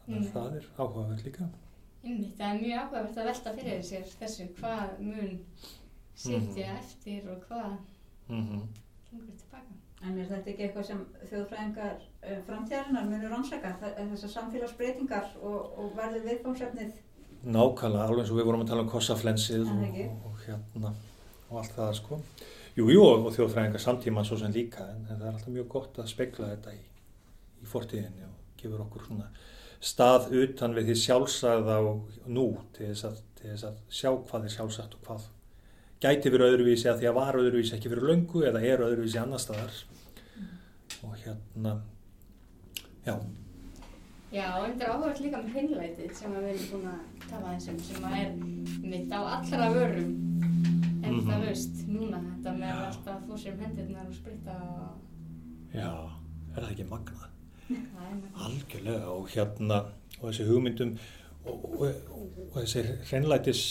þannig 0.05 0.19
að 0.19 0.23
mm. 0.23 0.31
það 0.37 0.61
er 0.61 0.71
áhugaverð 0.77 1.27
líka 1.29 1.49
Ymmi, 1.99 2.29
það 2.39 2.49
er 2.49 2.61
mjög 2.63 2.83
áhugavert 2.85 3.19
að 3.19 3.29
velta 3.33 3.57
fyrir 3.57 3.83
sér 3.89 4.15
þessu 4.21 4.49
hvað 4.61 5.03
mun 5.03 5.35
sitja 6.15 6.39
mm 6.39 6.49
-hmm. 6.55 6.79
eftir 6.79 7.31
og 7.33 7.43
hvað 7.49 7.75
mm 8.29 8.45
-hmm. 8.45 8.65
gengur 9.11 9.37
tilbaka 9.43 9.79
En 9.99 10.19
er 10.19 10.29
þetta 10.31 10.51
ekki 10.53 10.63
eitthvað 10.63 10.85
sem 10.87 11.01
þjóðfræðingar 11.27 11.95
uh, 11.99 12.39
framtíðarinnar 12.47 13.07
munur 13.09 13.33
ansaka 13.35 13.73
þessar 13.81 14.31
samfélagsbreytingar 14.31 15.33
og, 15.43 15.73
og 15.79 15.97
verður 15.97 16.23
viðfámsefnið? 16.29 16.93
Nákvæmlega, 17.43 18.05
alveg 18.05 18.23
eins 18.23 18.31
og 18.31 18.39
við 18.39 18.47
vorum 18.47 18.63
að 18.63 18.71
tala 18.71 18.85
um 18.85 18.93
kossaflensið 18.93 19.67
og, 19.73 19.99
og 20.29 20.39
hérna 20.45 20.93
og 21.49 21.59
allt 21.59 21.75
það 21.75 21.93
sko. 21.99 22.21
Jújú 22.79 22.95
jú, 22.95 23.07
og 23.27 23.33
þjóðfræðingar 23.35 23.83
samtíma 23.83 24.23
svo 24.23 24.37
sem 24.39 24.53
líka 24.55 24.85
en, 24.93 25.07
það 25.09 25.23
er 25.25 25.33
alltaf 25.33 25.51
mjög 25.51 25.71
gott 25.73 25.97
að 25.99 26.11
spekla 26.13 26.53
þetta 26.53 26.75
í, 26.77 26.83
í 27.59 27.67
fortíðinni 27.67 28.27
og 28.29 28.61
gefur 28.61 28.85
okkur 28.85 29.09
svona 29.09 29.27
stað 29.83 30.29
utan 30.39 30.77
við 30.77 30.93
því 30.93 30.95
sjálfsagða 31.01 31.79
og 31.89 32.21
nú 32.31 32.47
til 32.77 32.93
þess 32.93 33.09
að, 33.09 33.19
til 33.41 33.51
þess 33.51 33.67
að 33.67 33.81
sjá 33.99 34.11
hvað 34.13 34.47
er 34.47 34.55
sjálfsagt 34.55 34.95
og 34.95 35.09
hvað 35.09 35.27
gæti 36.05 36.31
verið 36.31 36.55
öðruvísi 36.55 36.91
að 36.91 37.03
því 37.03 37.11
að 37.11 37.19
var 37.19 37.41
öðruvísi 37.41 37.75
ekki 37.75 37.91
fyrir 37.91 38.09
löngu 38.13 38.45
eða 38.47 38.63
er 38.63 38.85
öðruvísi 38.87 39.19
annar 39.23 39.43
staðar. 39.43 39.75
Mm. 40.39 40.53
og 41.03 41.17
hérna 41.25 41.75
já. 43.07 43.17
Já, 44.29 44.47
og 44.55 44.69
þetta 44.69 44.85
er 44.85 44.93
áhugast 44.93 45.25
líka 45.25 45.43
með 45.43 45.57
hreinlætið 45.57 46.15
sem 46.15 46.39
við 46.39 46.51
erum 46.53 46.71
búin 46.71 46.89
að 46.93 47.27
tala 47.27 47.57
þessum 47.57 47.83
sem 47.89 48.09
er 48.13 48.33
mitt 48.87 49.11
á 49.11 49.21
allra 49.25 49.71
vörum 49.75 50.48
en 51.09 51.15
mm 51.15 51.21
-hmm. 51.21 51.31
það 51.31 51.47
veist, 51.47 51.77
núna 51.89 52.19
þetta 52.27 52.55
með 52.61 52.73
að 52.75 52.87
alltaf 52.87 53.21
þú 53.29 53.39
sér 53.43 53.53
um 53.55 53.61
hendirnar 53.65 54.09
og 54.09 54.15
spritta 54.15 54.57
og... 54.69 54.89
Já, 55.75 55.93
er 56.55 56.63
það 56.63 56.73
ekki 56.73 56.89
magnað? 56.95 57.25
Algjörlega 58.47 59.09
og 59.13 59.29
hérna 59.35 59.79
og 60.21 60.25
þessi 60.29 60.49
hugmyndum 60.49 60.97
og, 61.45 61.65
og, 61.81 61.89
og, 62.55 62.63
þessi 62.63 62.85
hreinlætis 63.11 63.63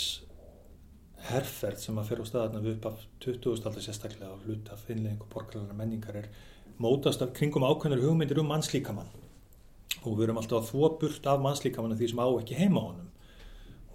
herrferð 1.30 1.80
sem 1.82 1.98
að 1.98 2.10
fyrir 2.12 2.24
á 2.24 2.30
staðarna 2.30 2.64
við 2.64 2.76
upp 2.78 2.86
af 2.92 3.06
20. 3.26 3.66
aldar 3.66 3.84
sérstaklega 3.84 4.32
af 4.32 4.46
hlut 4.46 4.70
af 4.74 4.90
innlegging 4.90 5.22
og 5.22 5.32
borgarlega 5.34 5.74
menningar 5.74 6.20
er 6.22 6.30
mótast 6.80 7.22
af 7.26 7.34
kringum 7.34 7.66
ákveðnar 7.66 8.04
hugmyndir 8.06 8.40
um 8.40 8.52
mannslíkamann 8.54 9.10
og 10.04 10.12
við 10.14 10.28
erum 10.28 10.38
alltaf 10.42 10.62
að 10.62 10.70
þvó 10.72 11.00
burt 11.02 11.28
af 11.28 11.42
mannslíkamann 11.42 11.98
því 11.98 12.10
sem 12.12 12.22
á 12.22 12.28
ekki 12.30 12.60
heima 12.62 12.80
á 12.80 12.88
honum 12.88 13.10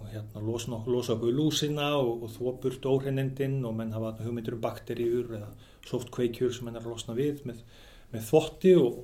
og 0.03 0.11
hérna 0.11 0.43
losa, 0.43 0.79
losa 0.85 1.15
okkur 1.15 1.33
lúsina 1.33 1.93
og, 1.97 2.25
og 2.25 2.33
þvó 2.35 2.53
burt 2.65 2.85
óhreinindinn 2.89 3.61
og 3.65 3.77
menn 3.77 3.95
hafa 3.95 4.13
hugmyndir 4.19 4.57
um 4.57 4.63
bakteríur 4.63 5.31
eða 5.37 5.49
softkveikjur 5.87 6.53
sem 6.53 6.67
menn 6.67 6.77
er 6.79 6.83
að 6.83 6.93
losna 6.93 7.15
við 7.17 7.43
með, 7.47 7.63
með 8.11 8.27
þvotti 8.27 8.75
og, 8.81 8.99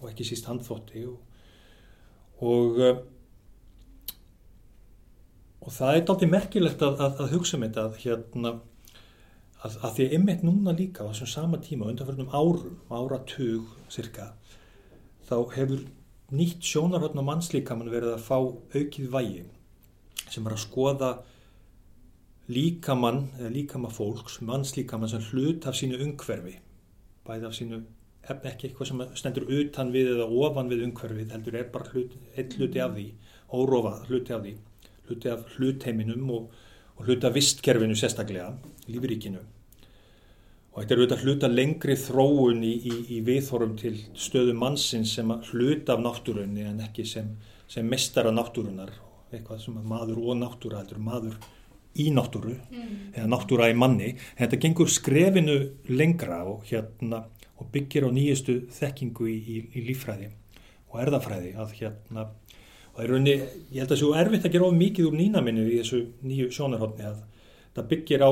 og 0.00 0.10
ekki 0.10 0.26
síst 0.26 0.50
handþvotti 0.50 1.06
og, 1.06 1.16
og 2.42 2.84
og 5.60 5.72
það 5.76 5.94
er 5.94 6.10
aldrei 6.10 6.30
merkilegt 6.32 6.82
að, 6.82 7.00
að, 7.04 7.22
að 7.22 7.32
hugsa 7.36 7.56
um 7.58 7.64
þetta 7.66 7.86
að, 7.86 7.96
hérna, 8.00 8.52
að, 9.60 9.78
að 9.84 9.96
því 9.98 10.06
ymmit 10.16 10.44
núna 10.46 10.74
líka 10.76 11.04
á 11.04 11.10
þessum 11.10 11.30
sama 11.34 11.60
tíma 11.62 11.90
undanförnum 11.90 12.32
árum, 12.32 12.78
áratug 12.88 13.68
cirka, 13.92 14.32
þá 15.28 15.36
hefur 15.54 15.84
nýtt 16.34 16.64
sjónarhóttn 16.64 17.20
á 17.20 17.28
mannslíkamann 17.28 17.92
verið 17.92 18.16
að 18.16 18.24
fá 18.24 18.38
aukið 18.40 19.10
vægi 19.12 19.42
sem 20.30 20.46
er 20.46 20.56
að 20.56 20.64
skoða 20.64 21.10
líkamann 22.50 23.24
eða 23.38 23.52
líkamann 23.54 23.94
fólks, 23.94 24.40
mannslíkamann 24.46 25.10
sem 25.12 25.24
hlut 25.30 25.66
af 25.70 25.78
sínu 25.78 26.00
umhverfi, 26.02 26.56
bæði 27.26 27.46
af 27.48 27.56
sínu 27.56 27.82
ekki 28.28 28.68
eitthvað 28.68 28.90
sem 28.90 29.04
stendur 29.18 29.48
utan 29.48 29.92
við 29.94 30.12
eða 30.14 30.26
ofan 30.44 30.70
við 30.70 30.84
umhverfið, 30.86 31.30
heldur 31.34 31.56
er 31.58 31.70
bara 31.72 31.92
hlut, 31.94 32.16
eitt 32.36 32.56
hluti 32.58 32.82
af 32.82 32.92
því, 32.96 33.06
órofað 33.56 34.10
hluti 34.10 34.34
af 34.36 34.44
því. 34.44 34.56
Hluti 35.08 35.30
af 35.32 35.46
hlutheiminum 35.56 36.28
og, 36.36 36.58
og 36.98 37.08
hluti 37.08 37.26
af 37.26 37.34
vistkerfinu 37.34 37.96
sérstaklega, 37.98 38.52
lífríkinu. 38.90 39.42
Og 40.70 40.82
þetta 40.82 40.94
er 40.94 41.00
auðvitað 41.00 41.24
hluta 41.26 41.50
lengri 41.50 41.96
þróun 41.98 42.60
í, 42.62 42.74
í, 42.86 42.96
í 43.16 43.20
viðþórum 43.26 43.72
til 43.80 43.96
stöðu 44.14 44.54
mannsins 44.54 45.16
sem 45.16 45.32
hluta 45.50 45.96
af 45.96 46.04
náttúrunni 46.04 46.68
en 46.68 46.84
ekki 46.84 47.06
sem, 47.08 47.32
sem 47.70 47.88
mestara 47.90 48.30
náttúrunar, 48.34 48.92
eitthvað 49.34 49.64
sem 49.64 49.80
maður 49.92 50.20
og 50.24 50.38
náttúra, 50.40 50.82
er 50.84 51.02
maður 51.02 51.36
í 52.00 52.08
náttúru, 52.14 52.54
mm. 52.70 52.90
eða 53.16 53.30
náttúra 53.30 53.70
í 53.70 53.76
manni. 53.78 54.12
Þetta 54.38 54.60
gengur 54.62 54.90
skrefinu 54.90 55.56
lengra 55.90 56.42
og, 56.48 56.62
hérna, 56.70 57.24
og 57.58 57.70
byggir 57.74 58.06
á 58.06 58.10
nýjustu 58.14 58.60
þekkingu 58.76 59.26
í, 59.30 59.38
í, 59.40 59.64
í 59.80 59.86
líffræði 59.88 60.30
og 60.90 61.02
erðafræði 61.04 61.54
að 61.58 61.74
hérna 61.80 62.28
og 62.90 63.02
er 63.04 63.12
rauninni, 63.12 63.34
ég 63.70 63.82
held 63.82 63.90
að 63.90 63.92
það 63.92 64.00
séu 64.00 64.14
erfitt 64.18 64.46
að 64.46 64.54
gera 64.56 64.66
of 64.66 64.78
mikið 64.78 65.10
úr 65.10 65.18
nýna 65.18 65.42
minni 65.46 65.66
í 65.66 65.76
þessu 65.78 66.00
nýju 66.26 66.48
sjónarhóttni 66.54 67.06
að 67.06 67.20
það 67.76 67.90
byggir 67.92 68.24
á 68.26 68.30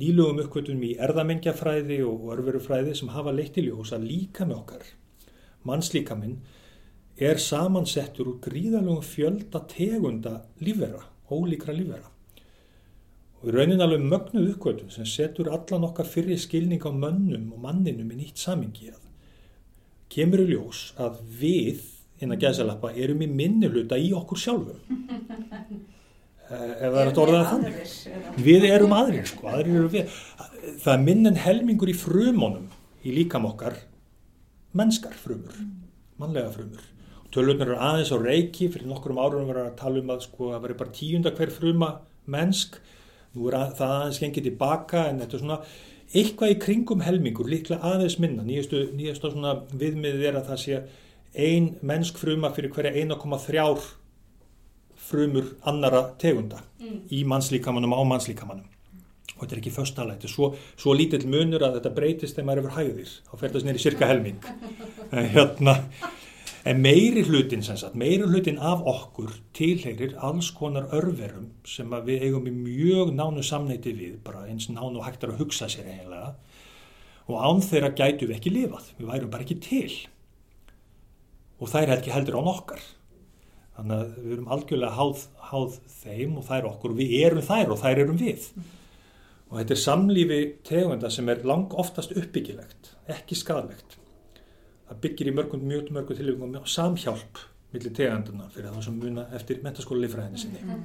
nýlugum 0.00 0.40
uppkvötunum 0.42 0.86
í 0.88 0.96
erðamengjafræði 1.06 2.00
og 2.06 2.24
örverufræði 2.34 2.96
sem 2.98 3.12
hafa 3.14 3.34
leitt 3.34 3.60
í 3.60 3.68
ljós 3.68 3.92
að 3.94 4.08
líka 4.10 4.46
með 4.48 4.58
okkar 4.64 4.88
mannslíkaminn 5.68 6.40
er 7.20 7.40
samansettur 7.40 8.30
úr 8.32 8.38
gríðalögum 8.40 9.04
fjölda 9.04 9.60
tegunda 9.68 10.40
lífvera, 10.64 11.02
ólíkra 11.28 11.74
lífvera. 11.76 12.08
Og 13.40 13.50
í 13.50 13.54
raunin 13.56 13.84
alveg 13.84 14.02
mögnuð 14.04 14.50
uppkvötun 14.54 14.92
sem 14.92 15.08
setur 15.08 15.50
allan 15.52 15.84
okkar 15.88 16.08
fyrir 16.08 16.40
skilning 16.40 16.80
á 16.84 16.92
mönnum 16.92 17.52
og 17.54 17.62
manninum 17.64 18.10
í 18.12 18.18
nýtt 18.22 18.40
samingi 18.40 18.90
að 18.92 19.00
kemur 20.12 20.42
í 20.44 20.50
ljós 20.50 20.90
að 21.00 21.20
við 21.40 21.84
innan 22.20 22.40
gæðsalappa 22.40 22.92
erum 22.96 23.22
í 23.24 23.28
minnuluta 23.28 24.00
í 24.00 24.10
okkur 24.16 24.40
sjálfum. 24.40 24.80
Ef 26.50 26.80
það 26.82 27.00
er 27.00 27.08
að 27.12 27.18
orða 27.22 27.40
þannig. 27.46 27.90
við 28.42 28.64
erum 28.66 28.94
aðrir 28.96 29.28
sko, 29.30 29.44
aðrir 29.52 29.76
eru 29.78 29.90
við. 29.92 30.16
Það 30.82 30.94
er 30.96 31.04
minn 31.04 31.30
en 31.30 31.38
helmingur 31.38 31.92
í 31.92 31.94
frumunum 31.94 32.66
í 33.06 33.12
líkam 33.14 33.46
okkar 33.46 33.76
mennskar 34.76 35.14
frumur, 35.14 35.60
mannlega 36.18 36.50
frumur 36.56 36.82
tölvurnar 37.34 37.68
eru 37.68 37.78
aðeins 37.78 38.12
á 38.14 38.18
reiki 38.20 38.70
fyrir 38.72 38.88
nokkur 38.90 39.14
um 39.14 39.20
árum 39.22 39.46
verður 39.48 39.68
að 39.68 39.78
tala 39.80 40.02
um 40.02 40.10
að 40.14 40.24
sko 40.26 40.50
að 40.54 40.64
verður 40.64 40.80
bara 40.80 40.96
tíunda 40.96 41.34
hver 41.36 41.52
fruma 41.54 41.90
mennsk. 42.30 42.80
Nú 43.36 43.46
er 43.50 43.58
að, 43.60 43.76
það 43.78 43.94
aðeins 43.96 44.20
gengið 44.24 44.48
tilbaka 44.48 45.04
en 45.10 45.22
þetta 45.22 45.36
er 45.36 45.44
svona 45.44 45.60
eitthvað 46.10 46.54
í 46.54 46.58
kringum 46.64 47.04
helmingur, 47.06 47.50
líklega 47.50 47.92
aðeins 47.92 48.18
minna. 48.22 48.42
Nýjastu, 48.46 48.82
nýjastu 48.98 49.30
viðmiðið 49.78 50.26
er 50.26 50.40
að 50.40 50.50
það 50.50 50.60
sé 50.64 50.82
ein 51.38 51.70
mennsk 51.86 52.18
fruma 52.18 52.50
fyrir 52.54 52.74
hverja 52.74 52.96
1,3 53.04 53.64
frumur 55.10 55.54
annara 55.66 56.02
tegunda 56.20 56.60
mm. 56.78 56.98
í 57.14 57.22
mannslíkamannum 57.26 57.94
á 57.94 58.02
mannslíkamannum 58.06 58.66
og 59.40 59.46
þetta 59.46 59.54
er 59.56 59.60
ekki 59.62 59.72
förstalæti, 59.72 60.28
svo, 60.28 60.50
svo 60.76 60.92
lítill 60.92 61.22
munur 61.30 61.62
að 61.64 61.78
þetta 61.78 61.92
breytist 61.96 62.36
þegar 62.36 62.46
maður 62.48 62.60
er 62.60 62.66
yfir 62.66 62.76
hæðir. 62.76 63.12
Þá 63.24 63.34
fer 63.40 63.52
það 63.54 63.62
snýri 63.64 63.80
cirka 63.80 64.08
helming. 64.10 64.48
Hérna 65.34 65.76
En 66.60 66.82
meiri 66.84 67.22
hlutin 67.24 67.62
sagt, 67.64 67.94
meiri 67.96 68.26
hlutin 68.28 68.58
af 68.60 68.82
okkur 68.84 69.32
tilheyrir 69.56 70.12
alls 70.20 70.50
konar 70.52 70.90
örverum 70.92 71.46
sem 71.64 71.88
við 72.04 72.26
eigum 72.26 72.48
í 72.50 72.52
mjög 72.52 73.14
nánu 73.16 73.44
samneiti 73.46 73.94
við, 73.96 74.18
bara 74.24 74.44
eins 74.44 74.68
nánu 74.68 75.00
hægtar 75.00 75.32
að 75.32 75.40
hugsa 75.40 75.70
sér 75.72 75.88
eiginlega. 75.88 76.34
Og 77.30 77.38
án 77.40 77.62
þeirra 77.64 77.94
gætu 77.96 78.28
við 78.28 78.36
ekki 78.36 78.52
lifað, 78.52 78.90
við 78.98 79.08
værum 79.08 79.30
bara 79.32 79.46
ekki 79.46 79.56
til. 79.64 79.94
Og 81.60 81.70
það 81.72 81.86
er 81.86 81.94
ekki 81.94 82.12
heldur 82.12 82.36
án 82.42 82.50
okkar. 82.52 82.84
Þannig 83.78 83.96
að 83.96 84.12
við 84.18 84.36
erum 84.36 84.52
algjörlega 84.52 84.98
háð, 84.98 85.24
háð 85.52 85.78
þeim 86.02 86.36
og 86.36 86.46
þær 86.50 86.68
okkur. 86.74 86.92
Og 86.92 87.00
við 87.00 87.14
erum 87.22 87.46
þær 87.46 87.72
og 87.72 87.80
þær 87.80 88.02
erum 88.04 88.20
við. 88.20 88.50
Og 89.48 89.56
þetta 89.62 89.76
er 89.78 89.82
samlífi 89.86 90.42
tegunda 90.68 91.08
sem 91.12 91.32
er 91.32 91.40
lang 91.48 91.72
oftast 91.72 92.12
uppbyggilegt, 92.12 92.92
ekki 93.16 93.38
skadlegt 93.38 93.99
það 94.90 95.00
byggir 95.06 95.30
í 95.30 95.34
mörgum, 95.38 95.64
mjög 95.70 95.94
mörgum 95.94 96.18
tilvíkum 96.18 96.58
samhjálp 96.66 97.40
millir 97.70 97.94
teganduna 97.94 98.50
fyrir 98.50 98.72
það 98.74 98.84
sem 98.88 98.98
muna 98.98 99.24
eftir 99.38 99.62
mentaskóla 99.62 100.02
lífræðinni 100.04 100.40
sinni. 100.42 100.76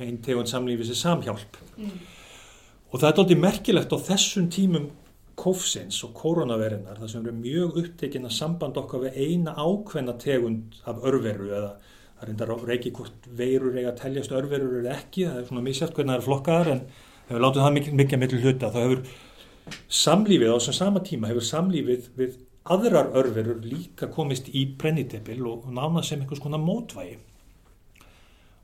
Einn 0.00 0.18
tegund 0.24 0.48
samlífið 0.48 0.92
sem 0.92 1.00
samhjálp. 1.02 1.58
Mm. 1.76 2.02
og 2.92 3.00
það 3.00 3.08
er 3.08 3.16
doldið 3.16 3.40
merkilegt 3.40 3.92
á 3.92 3.98
þessum 4.08 4.48
tímum 4.52 4.90
kófsins 5.38 6.02
og 6.04 6.12
koronaverinnar 6.16 6.98
það 7.00 7.10
sem 7.12 7.22
eru 7.24 7.32
mjög 7.38 7.78
upptekinn 7.80 8.28
að 8.28 8.34
samband 8.36 8.76
okkar 8.76 9.06
við 9.06 9.16
eina 9.16 9.54
ákveðna 9.56 10.14
tegund 10.20 10.76
af 10.84 11.00
örveru 11.08 11.48
eða 11.48 11.70
það 12.20 12.28
reyndar 12.28 12.52
reykji 12.68 12.92
hvort 12.98 13.28
veirur 13.40 13.78
eiga 13.78 13.94
að 13.94 14.02
teljast 14.02 14.34
örverur 14.36 14.82
eða 14.82 14.98
ekki, 14.98 15.24
það 15.26 15.40
er 15.40 15.48
svona 15.48 15.64
mísjátt 15.64 15.96
hvernig 15.96 16.12
það 16.12 16.20
er 16.20 16.26
flokkaðar 16.26 16.72
en 16.74 16.82
hefur 17.30 17.44
látið 17.46 17.64
það 17.64 17.76
mikið 17.78 17.96
mikið 18.02 18.22
mikið 18.22 18.44
hluta 18.46 18.72
þá 18.74 18.78
hefur 18.82 19.02
samlífið 20.02 20.52
á 20.52 20.56
þessum 20.58 20.78
sama 20.78 21.04
tíma 21.08 21.32
hefur 21.32 21.48
samlífið 21.48 22.10
við 22.20 22.36
aðrar 22.64 23.10
örverur 23.18 23.62
líka 23.64 24.08
komist 24.12 24.48
í 24.48 24.66
brennitebil 24.78 25.46
og 25.50 25.70
nána 25.74 26.02
sem 26.06 26.20
einhvers 26.20 26.42
konar 26.42 26.62
mótvægi. 26.62 27.18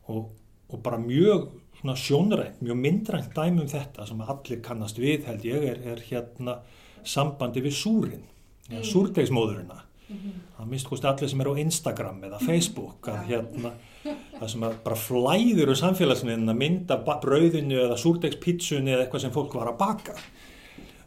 Og, 0.09 0.31
og 0.69 0.83
bara 0.83 0.99
mjög 0.99 1.49
sjónrænt, 1.83 2.61
mjög 2.61 2.77
myndrænt 2.77 3.35
dæmum 3.35 3.69
þetta 3.69 4.07
sem 4.07 4.21
allir 4.21 4.63
kannast 4.63 4.99
við 4.99 5.27
held 5.29 5.45
ég 5.47 5.67
er, 5.71 5.83
er 5.93 6.01
hérna 6.09 6.59
sambandi 7.07 7.63
við 7.63 7.77
súrin, 7.79 8.25
ja, 8.69 8.81
mm. 8.81 8.85
súrdegsmóðurina 8.85 9.79
mm 10.09 10.17
-hmm. 10.17 10.33
það 10.57 10.67
minnst 10.67 10.89
kosti 10.89 11.07
allir 11.07 11.29
sem 11.29 11.41
er 11.41 11.47
á 11.47 11.55
Instagram 11.59 12.25
eða 12.25 12.39
Facebook 12.39 13.09
að 13.09 13.27
hérna 13.27 13.73
það 14.41 14.49
sem 14.49 14.61
bara 14.61 14.97
flæður 14.97 15.69
úr 15.69 15.77
samfélagsmiðin 15.77 16.49
að 16.49 16.57
mynda 16.57 16.97
brauðinu 16.97 17.79
eða 17.85 17.97
súrdegspítsunni 17.97 18.91
eða 18.91 19.03
eitthvað 19.03 19.21
sem 19.21 19.33
fólk 19.33 19.55
var 19.55 19.69
að 19.69 19.79
baka 19.79 20.15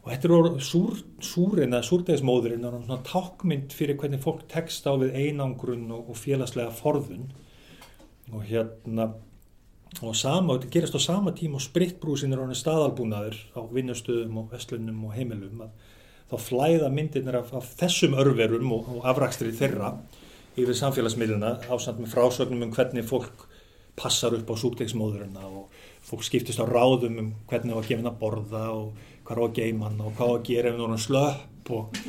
og 0.02 0.08
þetta 0.10 0.28
er 0.28 0.36
orð 0.38 0.62
súr, 0.66 1.02
súrin 1.22 1.76
eða 1.76 1.86
súrdegismóðurinn 1.86 2.66
er 2.66 2.78
svona 2.86 3.04
tákmynd 3.06 3.76
fyrir 3.78 4.00
hvernig 4.02 4.24
fólk 4.24 4.48
tekst 4.50 4.88
á 4.90 4.98
við 4.98 5.14
einangrun 5.14 5.86
og, 5.94 6.10
og 6.10 6.18
félagslega 6.18 6.74
forðun. 6.74 7.28
Og 8.32 8.48
hérna 8.48 9.12
og 10.00 10.16
sama, 10.16 10.56
þetta 10.56 10.72
gerast 10.72 10.96
á 10.96 11.02
sama 11.04 11.34
tíma 11.36 11.60
og 11.60 11.66
spritbrúsin 11.66 12.32
er 12.32 12.42
orðin 12.42 12.58
staðalbúnaður 12.58 13.38
á 13.54 13.62
vinnustöðum 13.76 14.40
og 14.40 14.54
vestlunum 14.54 15.04
og 15.06 15.16
heimilum 15.18 15.66
þá 16.32 16.36
flæða 16.40 16.90
myndirnir 16.96 17.38
af, 17.42 17.52
af 17.60 17.68
þessum 17.82 18.16
örverum 18.22 18.72
og, 18.72 18.88
og 18.96 19.08
afrækstri 19.12 19.52
þeirra 19.58 19.98
yfir 20.56 20.78
samfélagsmiðluna 20.80 21.58
ásand 21.68 22.00
með 22.00 22.14
frásögnum 22.16 22.64
um 22.66 22.72
hvernig 22.76 23.08
fólk 23.08 23.46
passar 24.00 24.38
upp 24.38 24.48
á 24.48 24.56
súrdegismóðurina 24.56 25.44
og 25.50 25.76
fólk 26.08 26.24
skiptist 26.24 26.64
á 26.64 26.66
ráðum 26.66 27.20
um 27.20 27.34
hvernig 27.52 27.74
það 27.74 27.82
var 27.82 27.90
gefin 27.92 28.12
að 28.12 28.20
borða 28.24 28.64
og 28.72 29.08
hvað 29.36 29.44
á 29.44 29.48
að 29.48 29.58
geima 29.58 29.90
hann 29.90 30.04
og 30.04 30.16
hvað 30.18 30.32
á 30.32 30.34
að 30.36 30.46
gera 30.50 30.72
ef 30.72 30.80
hann 30.82 30.96
er 30.96 31.04
slöpp 31.06 31.72
og, 31.76 32.00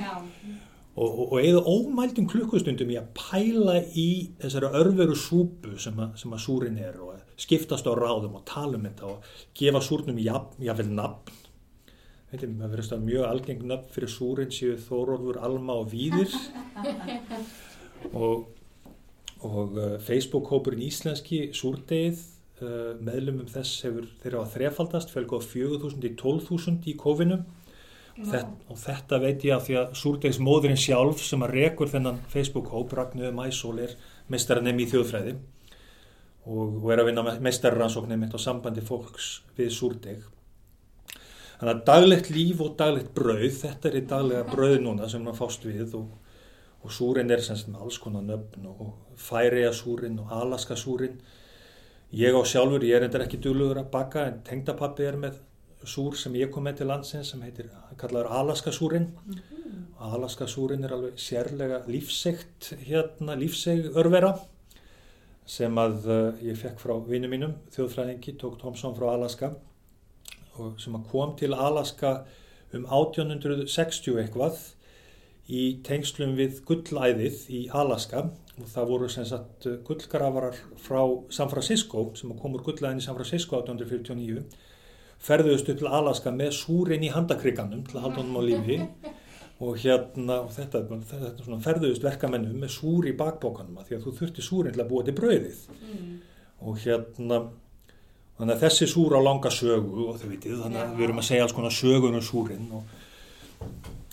og, 0.94 1.08
og, 1.08 1.20
og 1.26 1.36
eða 1.40 1.62
ómældum 1.72 2.28
klukkustundum 2.30 2.92
í 2.92 2.98
að 3.00 3.10
pæla 3.18 3.76
í 3.98 4.08
þessari 4.42 4.72
örveru 4.82 5.18
súpu 5.18 5.76
sem 5.82 6.00
að, 6.02 6.16
sem 6.22 6.34
að 6.34 6.44
súrin 6.46 6.80
er 6.82 6.98
og 7.02 7.38
skiptast 7.40 7.88
á 7.88 7.92
ráðum 7.96 8.38
og 8.40 8.46
tala 8.48 8.78
um 8.78 8.88
þetta 8.88 9.10
og 9.10 9.30
gefa 9.58 9.82
súrnum 9.84 10.20
jáfnvel 10.22 10.90
nafn. 10.92 11.38
Veitum, 12.32 12.56
það 12.62 12.74
verður 12.74 13.04
mjög 13.04 13.28
algeng 13.28 13.64
nafn 13.68 13.92
fyrir 13.92 14.08
súrin 14.08 14.52
séu 14.54 14.78
Þórólfur, 14.80 15.42
Alma 15.44 15.76
og 15.82 15.90
Víðir. 15.92 16.32
Og 18.18 18.48
og 19.42 19.76
uh, 19.76 19.98
Facebook-hópurinn 20.02 20.84
Íslenski 20.86 21.48
súrdegið 21.56 22.18
uh, 22.18 22.41
meðlumum 23.02 23.48
þess 23.50 23.86
hefur 23.86 24.06
þeirra 24.22 24.44
á 24.44 24.52
þrefaldast 24.52 25.12
fölg 25.14 25.34
á 25.34 25.40
4.000 25.42 26.08
í 26.08 26.14
12.000 26.20 26.90
í 26.92 26.96
kófinu 27.00 27.38
no. 27.42 28.26
Þett, 28.28 28.52
og 28.68 28.78
þetta 28.82 29.18
veit 29.22 29.46
ég 29.46 29.56
að 29.56 29.64
því 29.66 29.78
að 29.80 29.96
súrdegismóðurinn 30.02 30.80
sjálf 30.80 31.22
sem 31.24 31.44
að 31.44 31.56
rekur 31.56 31.90
þennan 31.92 32.20
Facebook-hóp 32.32 32.92
Ragnöðu 32.98 33.32
Mæsól 33.36 33.78
er 33.82 33.96
meistarnefn 34.32 34.84
í 34.84 34.88
þjóðfræði 34.90 35.34
og, 36.46 36.78
og 36.82 36.88
er 36.92 37.02
að 37.02 37.10
vinna 37.10 37.36
meistarrannsóknum 37.44 38.26
á 38.28 38.38
sambandi 38.40 38.84
fólks 38.84 39.32
við 39.56 39.72
súrdeg. 39.74 40.24
Þannig 41.60 41.76
að 41.76 41.84
daglegt 41.86 42.32
líf 42.34 42.60
og 42.64 42.74
daglegt 42.78 43.12
brauð 43.14 43.52
þetta 43.60 43.88
er 43.88 43.98
í 44.00 44.06
daglega 44.10 44.48
brauð 44.50 44.80
núna 44.82 45.08
sem 45.08 45.22
maður 45.22 45.44
fást 45.44 45.66
við 45.68 45.94
og, 45.94 46.08
og 46.82 46.94
súrin 46.94 47.30
er 47.30 47.44
sem 47.44 47.60
með 47.68 47.84
alls 47.84 48.00
konar 48.02 48.24
nöfn 48.26 48.66
og 48.72 48.96
færiasúrin 49.22 50.18
og 50.24 50.34
alaskasúrin 50.34 51.20
Ég 52.12 52.36
á 52.36 52.42
sjálfur, 52.44 52.82
ég 52.84 52.92
er 52.98 53.06
endur 53.06 53.22
ekki 53.24 53.38
dugluður 53.40 53.78
að 53.80 53.92
baka 53.94 54.26
en 54.28 54.42
tengdapappi 54.44 55.06
er 55.08 55.16
með 55.16 55.38
súr 55.88 56.12
sem 56.20 56.34
ég 56.36 56.50
kom 56.52 56.66
með 56.68 56.82
til 56.82 56.88
landsins 56.90 57.30
sem 57.32 57.40
heitir, 57.40 57.70
kallaður 57.96 58.28
Alaskasúrin. 58.36 59.06
Mm 59.24 59.38
-hmm. 59.38 59.78
Alaskasúrin 60.12 60.84
er 60.84 60.92
alveg 60.92 61.16
sérlega 61.16 61.82
lífsegt 61.86 62.74
hérna, 62.84 63.34
lífseg 63.34 63.96
örvera 63.96 64.34
sem 65.46 65.78
að 65.78 66.06
uh, 66.06 66.44
ég 66.44 66.56
fekk 66.56 66.78
frá 66.78 66.94
vinnu 67.06 67.28
mínum, 67.28 67.54
þjóðfræðingi, 67.74 68.36
tók 68.38 68.60
Tomsson 68.60 68.94
frá 68.94 69.08
Alaska 69.14 69.54
og 70.58 70.80
sem 70.80 70.94
að 70.94 71.08
kom 71.10 71.36
til 71.36 71.54
Alaska 71.54 72.24
um 72.72 72.84
1860 72.84 74.20
eitthvað 74.20 74.58
í 75.52 75.64
tengslum 75.86 76.34
við 76.38 76.62
gullæðið 76.68 77.46
í 77.52 77.62
Alaska. 77.76 78.26
Og 78.60 78.68
það 78.68 78.90
voru 78.90 79.08
sem 79.12 79.26
sagt 79.28 79.66
gullgravarar 79.86 80.58
frá 80.80 81.00
San 81.32 81.50
Francisco 81.52 82.10
sem 82.18 82.34
komur 82.40 82.64
gullæðin 82.66 83.00
í 83.00 83.06
San 83.06 83.16
Francisco 83.16 83.60
1849 83.62 84.44
ferðuðust 85.22 85.70
upp 85.70 85.80
til 85.80 85.90
Alaska 85.90 86.32
með 86.34 86.54
súrin 86.58 87.04
í 87.06 87.12
handakriganum 87.14 87.84
til 87.86 87.98
að 87.98 88.06
halda 88.06 88.22
honum 88.22 88.40
á 88.40 88.42
lífi. 88.48 88.78
Og 89.62 89.76
hérna 89.78 90.40
og 90.42 90.50
þetta, 90.56 90.80
þetta 91.06 91.44
svona, 91.44 91.62
ferðuðust 91.62 92.02
verkamennum 92.02 92.56
með 92.58 92.72
súr 92.74 93.06
í 93.06 93.16
bakbókanum 93.18 93.78
því 93.86 93.98
að 93.98 94.06
þú 94.06 94.14
þurfti 94.18 94.44
súrin 94.44 94.74
til 94.74 94.82
að 94.82 94.90
búa 94.90 95.04
til 95.06 95.14
brauðið. 95.18 95.60
Mm. 95.86 96.14
og 96.62 96.78
hérna 96.78 97.38
þannig 98.38 98.54
að 98.54 98.64
þessi 98.64 98.88
súr 98.90 99.16
á 99.18 99.20
langa 99.22 99.50
sögu 99.52 100.08
og 100.08 100.18
þau 100.20 100.28
vitið 100.30 100.60
þannig 100.64 100.82
að 100.82 100.92
við 100.98 101.06
erum 101.06 101.22
að 101.22 101.26
segja 101.28 101.46
alls 101.46 101.54
konar 101.56 101.74
sögun 101.74 102.18
um 102.18 102.24
súrin 102.26 102.68
og 102.76 102.92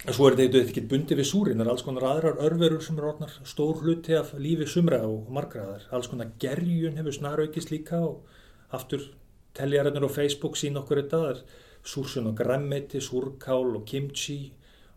En 0.10 0.16
svo 0.18 0.26
er 0.26 0.34
þetta 0.40 0.64
ekki 0.64 0.82
bundi 0.90 1.14
við 1.14 1.28
súrin, 1.30 1.60
það 1.60 1.68
er 1.68 1.70
alls 1.70 1.84
konar 1.86 2.04
aðrar 2.10 2.40
örverur 2.42 2.82
sem 2.82 2.98
er 2.98 3.06
orðnar 3.12 3.34
stór 3.46 3.84
hluti 3.84 4.16
af 4.18 4.32
lífi 4.42 4.66
sumra 4.66 5.04
og 5.06 5.28
margraðar. 5.36 5.84
Alls 5.94 6.08
konar 6.10 6.32
gerjun 6.42 6.96
hefur 6.98 7.14
snar 7.14 7.42
aukist 7.44 7.70
líka 7.70 8.00
og 8.08 8.24
aftur 8.74 9.04
teljarannir 9.60 10.08
á 10.10 10.10
Facebook 10.10 10.56
sín 10.58 10.80
okkur 10.82 11.04
þetta. 11.04 11.20
Það 11.22 11.30
er 11.36 11.44
súrsun 11.92 12.30
og 12.32 12.40
græmmeti, 12.40 12.98
súrkál 13.06 13.76
og 13.78 13.84
kimchi, 13.86 14.40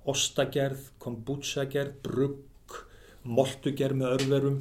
ostagerð, 0.09 0.87
kombuchagerð, 1.05 1.99
brugg, 2.07 2.79
moltugerð 3.29 3.99
með 4.01 4.15
örverum. 4.15 4.57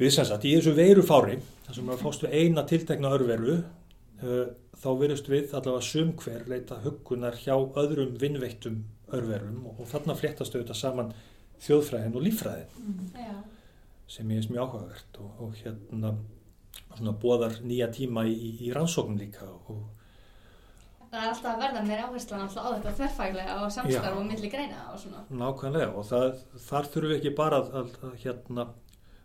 Við 0.00 0.14
sem 0.14 0.28
sagt, 0.30 0.46
í 0.48 0.54
þessu 0.54 0.72
veirufári, 0.78 1.36
þar 1.66 1.76
sem 1.76 1.92
við 1.92 2.06
fást 2.06 2.24
við 2.24 2.38
eina 2.40 2.64
tiltekna 2.72 3.12
örveru, 3.18 3.58
uh, 4.24 4.40
þá 4.80 4.88
verðust 5.04 5.28
við 5.28 5.52
allavega 5.52 5.84
sumhver 5.90 6.48
leita 6.48 6.80
hugunar 6.86 7.36
hjá 7.36 7.52
öðrum 7.52 8.16
vinnveittum 8.16 8.80
örverum 9.16 9.62
og, 9.70 9.80
og 9.80 9.88
þarna 9.90 10.16
fléttast 10.18 10.56
auðvitað 10.56 10.80
saman 10.80 11.14
þjóðfræðin 11.60 12.18
og 12.18 12.26
lífræðin 12.26 13.08
Já. 13.14 13.32
sem 14.10 14.34
ég 14.34 14.42
er 14.42 14.52
mjög 14.52 14.66
áhugavert 14.66 15.22
og, 15.22 15.32
og 15.44 15.56
hérna 15.60 16.14
svona 16.96 17.16
bóðar 17.22 17.56
nýja 17.64 17.90
tíma 17.94 18.26
í, 18.28 18.34
í, 18.34 18.52
í 18.68 18.74
rannsóknum 18.76 19.18
líka 19.20 19.48
og 19.48 19.88
Það 21.10 21.24
er 21.24 21.30
alltaf 21.32 21.48
að 21.50 21.62
verða 21.64 21.80
meira 21.82 22.04
alltaf 22.06 22.52
á 22.54 22.70
þetta 22.70 22.90
þverfæglega 23.00 23.54
og 23.64 23.72
samstarf 23.74 24.12
Já. 24.12 24.18
og 24.20 24.26
milli 24.28 24.50
greina 24.52 24.84
og 24.92 25.00
svona. 25.02 25.24
nákvæmlega 25.40 25.88
og 25.90 26.04
það, 26.06 26.28
þar 26.68 26.88
þurfum 26.92 27.10
við 27.10 27.16
ekki 27.16 27.32
bara 27.40 27.58
að, 27.58 27.72
að, 27.80 27.96
að 28.06 28.12
hérna 28.22 28.66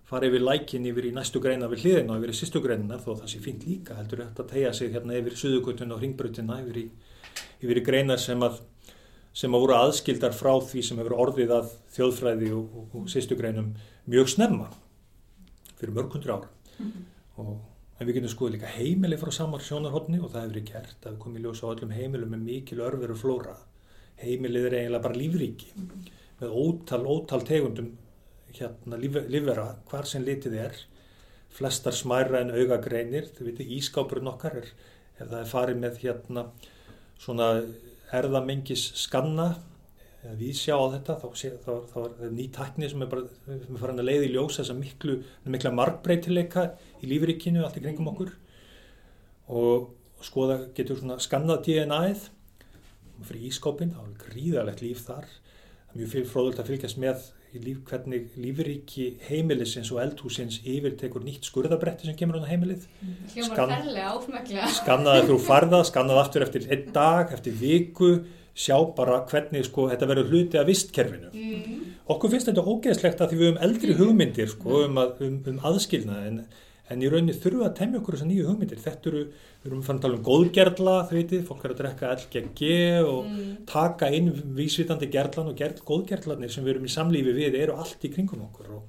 fara 0.09 0.29
yfir 0.29 0.41
lækin 0.41 0.87
yfir 0.89 1.07
í 1.09 1.11
næstu 1.13 1.41
greina 1.41 1.69
við 1.69 1.83
hliðina 1.83 2.15
og 2.15 2.23
yfir 2.23 2.33
í 2.33 2.37
sýstu 2.39 2.61
greinina 2.63 2.97
þó 3.01 3.11
það 3.11 3.29
sé 3.35 3.41
fínt 3.41 3.67
líka 3.69 3.99
heldur 3.99 4.23
þetta 4.23 4.43
að 4.43 4.51
tegja 4.55 4.73
sig 4.79 4.97
hérna 4.97 5.19
yfir 5.19 5.37
suðugutuna 5.43 5.93
og 5.93 6.01
hringbrutuna 6.01 6.57
yfir 6.63 6.81
í, 6.81 6.85
yfir 7.61 7.81
í 7.81 7.85
greinar 7.85 8.21
sem 8.21 8.45
að 8.45 8.59
sem 9.35 9.55
að 9.55 9.65
voru 9.65 9.77
aðskildar 9.77 10.35
frá 10.35 10.53
því 10.63 10.83
sem 10.87 10.99
hefur 11.01 11.17
orðið 11.25 11.53
að 11.57 11.69
þjóðfræði 11.97 12.51
og, 12.55 12.65
og, 12.79 12.97
og 13.01 13.07
sýstu 13.11 13.37
greinum 13.39 13.73
mjög 14.07 14.31
snemma 14.31 14.69
fyrir 15.75 15.95
mörg 15.95 16.15
hundru 16.15 16.37
ára 16.37 16.51
og 17.41 17.55
en 17.95 18.07
við 18.07 18.17
getum 18.17 18.31
skoðið 18.31 18.57
líka 18.57 18.73
heimili 18.75 19.19
frá 19.19 19.31
samar 19.35 19.63
sjónarhóttni 19.63 20.19
og 20.19 20.31
það 20.31 20.41
hefur 20.41 20.53
verið 20.53 20.67
gert. 20.71 20.97
Það 20.99 21.11
hefur 21.11 21.21
komið 21.25 21.45
ljós 21.45 21.61
á 21.63 21.67
öllum 21.71 21.93
heimilum 21.95 22.33
með 22.33 22.45
mikil 22.49 22.81
örveru 22.83 23.15
flóra 23.19 23.55
heimilið 24.21 24.67
er 24.69 24.75
eiginlega 24.79 25.03
bara 25.03 25.19
lífríki 25.19 25.71
með 26.39 26.51
ótal, 26.55 27.03
ótal 27.07 27.41
tegundum 27.47 27.93
hérna 28.55 28.99
líf, 28.99 29.17
lífvera 29.31 29.69
hvar 29.89 30.07
sem 30.07 30.23
litið 30.23 30.59
er. 30.65 30.77
Flestar 31.55 31.95
smæra 31.95 32.41
en 32.43 32.51
augagreinir 32.55 33.29
þið 33.35 33.49
veitir 33.49 33.73
ískápurinn 33.77 34.31
okkar 34.31 34.59
er 34.59 34.69
ef 35.15 35.29
það 35.29 35.39
er 35.39 35.51
farið 35.51 35.81
með 35.83 35.99
hérna 36.03 36.45
svona 37.19 37.49
erðamengis 38.13 38.91
skanna 38.99 39.53
við 40.39 40.55
sjá 40.57 40.73
á 40.73 40.85
þetta 40.95 41.15
þá, 41.21 41.27
sé, 41.37 41.51
þá, 41.61 41.71
þá 41.91 41.97
er 42.01 42.13
það 42.19 42.31
ný 42.33 42.45
takni 42.53 42.89
sem 42.89 43.03
er 43.05 43.09
bara 43.11 43.27
sem 43.45 43.75
er 43.75 43.81
farin 43.81 44.01
að 44.01 44.09
leiða 44.09 44.25
í 44.25 44.31
ljós 44.33 44.57
þess 44.59 44.73
að 44.73 44.79
miklu 44.81 45.17
mikla 45.53 45.73
margbreytileika 45.77 46.65
í 47.01 47.09
lífríkinu 47.11 47.61
allt 47.65 47.77
í 47.77 47.83
kringum 47.83 48.09
okkur. 48.13 48.31
Og 49.53 49.91
skoða 50.25 50.63
getur 50.77 50.97
svona 50.97 51.19
skannað 51.21 51.67
DNA-ið 51.67 52.29
fyrir 53.25 53.47
ískópin, 53.51 53.93
þá 53.93 54.01
er 54.01 54.15
gríðalegt 54.25 54.81
líf 54.83 55.05
þar 55.05 55.29
mjög 55.95 56.29
fróðult 56.29 56.61
að 56.61 56.71
fylgjast 56.71 56.99
með 57.01 57.27
líf, 57.63 57.81
hvernig 57.87 58.33
lífríki 58.39 59.05
heimilisins 59.29 59.91
og 59.93 60.01
eldhúsins 60.03 60.59
yfir 60.67 60.95
tekur 60.99 61.23
nýtt 61.23 61.47
skurðabretti 61.47 62.09
sem 62.09 62.17
kemur 62.19 62.43
á 62.43 62.49
heimilið. 62.49 62.87
Ferlega 63.31 64.09
áfmæklega. 64.11 64.71
skannaði 64.79 65.29
þú 65.29 65.37
farða, 65.49 65.83
skannaði 65.87 66.23
aftur 66.23 66.45
eftir 66.47 66.67
einn 66.71 66.91
dag, 66.95 67.31
eftir 67.35 67.55
viku. 67.59 68.11
Sjá 68.55 68.77
bara 68.95 69.19
hvernig 69.27 69.65
sko 69.67 69.89
þetta 69.91 70.07
verður 70.07 70.29
hluti 70.31 70.59
af 70.59 70.69
vistkerfinu. 70.69 71.31
Mm. 71.35 71.81
okkur 72.07 72.31
finnst 72.31 72.47
þetta 72.47 72.63
ógeðslegt 72.63 73.23
að 73.23 73.31
því 73.31 73.39
við 73.39 73.49
höfum 73.49 73.63
eldri 73.65 73.95
hugmyndir 73.97 74.51
sko, 74.51 74.85
um, 74.85 74.99
að, 75.01 75.17
um, 75.25 75.39
um 75.51 75.57
aðskilnað 75.67 76.29
en, 76.29 76.37
en 76.89 77.01
í 77.01 77.09
rauninni 77.09 77.33
við 77.61 77.65
að 77.65 77.75
temja 77.79 77.99
okkur 77.99 78.15
þessar 78.15 78.27
nýju 78.29 78.47
hugmyndir. 78.49 78.81
Þetta 78.83 79.09
eru, 79.09 79.21
við 79.63 79.71
erum 79.71 79.83
fann 79.87 79.97
að 79.97 80.03
tala 80.05 80.17
um 80.19 80.25
góðgerla 80.27 80.95
þau 81.09 81.13
veitir, 81.17 81.45
fólk 81.47 81.63
er 81.65 81.73
að 81.73 81.79
drekka 81.81 82.11
LGG 82.15 82.73
og 83.05 83.25
Mm. 83.25 83.55
taka 83.65 84.09
inn 84.13 84.29
vísvitandi 84.55 85.09
gerlan 85.09 85.49
og 85.49 85.55
gerl, 85.57 85.79
góðgerlarnir 85.81 86.51
sem 86.51 86.63
við 86.63 86.75
erum 86.75 86.85
í 86.85 86.93
samlífi 86.93 87.33
við 87.33 87.57
eru 87.63 87.73
allt 87.73 88.05
í 88.05 88.13
kringum 88.13 88.45
okkur. 88.45 88.69
Og, 88.75 88.83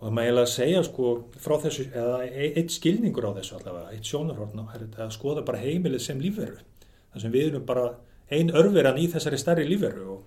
og 0.00 0.08
það 0.08 0.14
maður 0.16 0.26
eiginlega 0.26 0.48
að 0.48 0.54
segja 0.56 0.82
sko 0.88 1.24
frá 1.38 1.56
þessu, 1.62 1.86
eða 1.94 2.18
e- 2.26 2.52
eitt 2.56 2.70
skilningur 2.74 3.28
á 3.30 3.36
þessu 3.38 3.56
allavega, 3.60 3.92
eitt 3.92 4.04
sjónarhorn 4.10 4.66
þetta 4.88 5.06
að 5.06 5.14
skoða 5.18 5.44
bara 5.46 5.58
heimilið 5.62 6.00
sem 6.00 6.20
lífveru. 6.20 6.58
Þar 7.12 7.20
sem 7.20 7.32
við 7.32 7.48
erum 7.52 7.66
bara 7.66 7.94
ein 8.30 8.50
örveran 8.50 8.98
í 8.98 9.06
þessari 9.10 9.38
stærri 9.38 9.66
lífveru 9.68 10.06
og, 10.14 10.22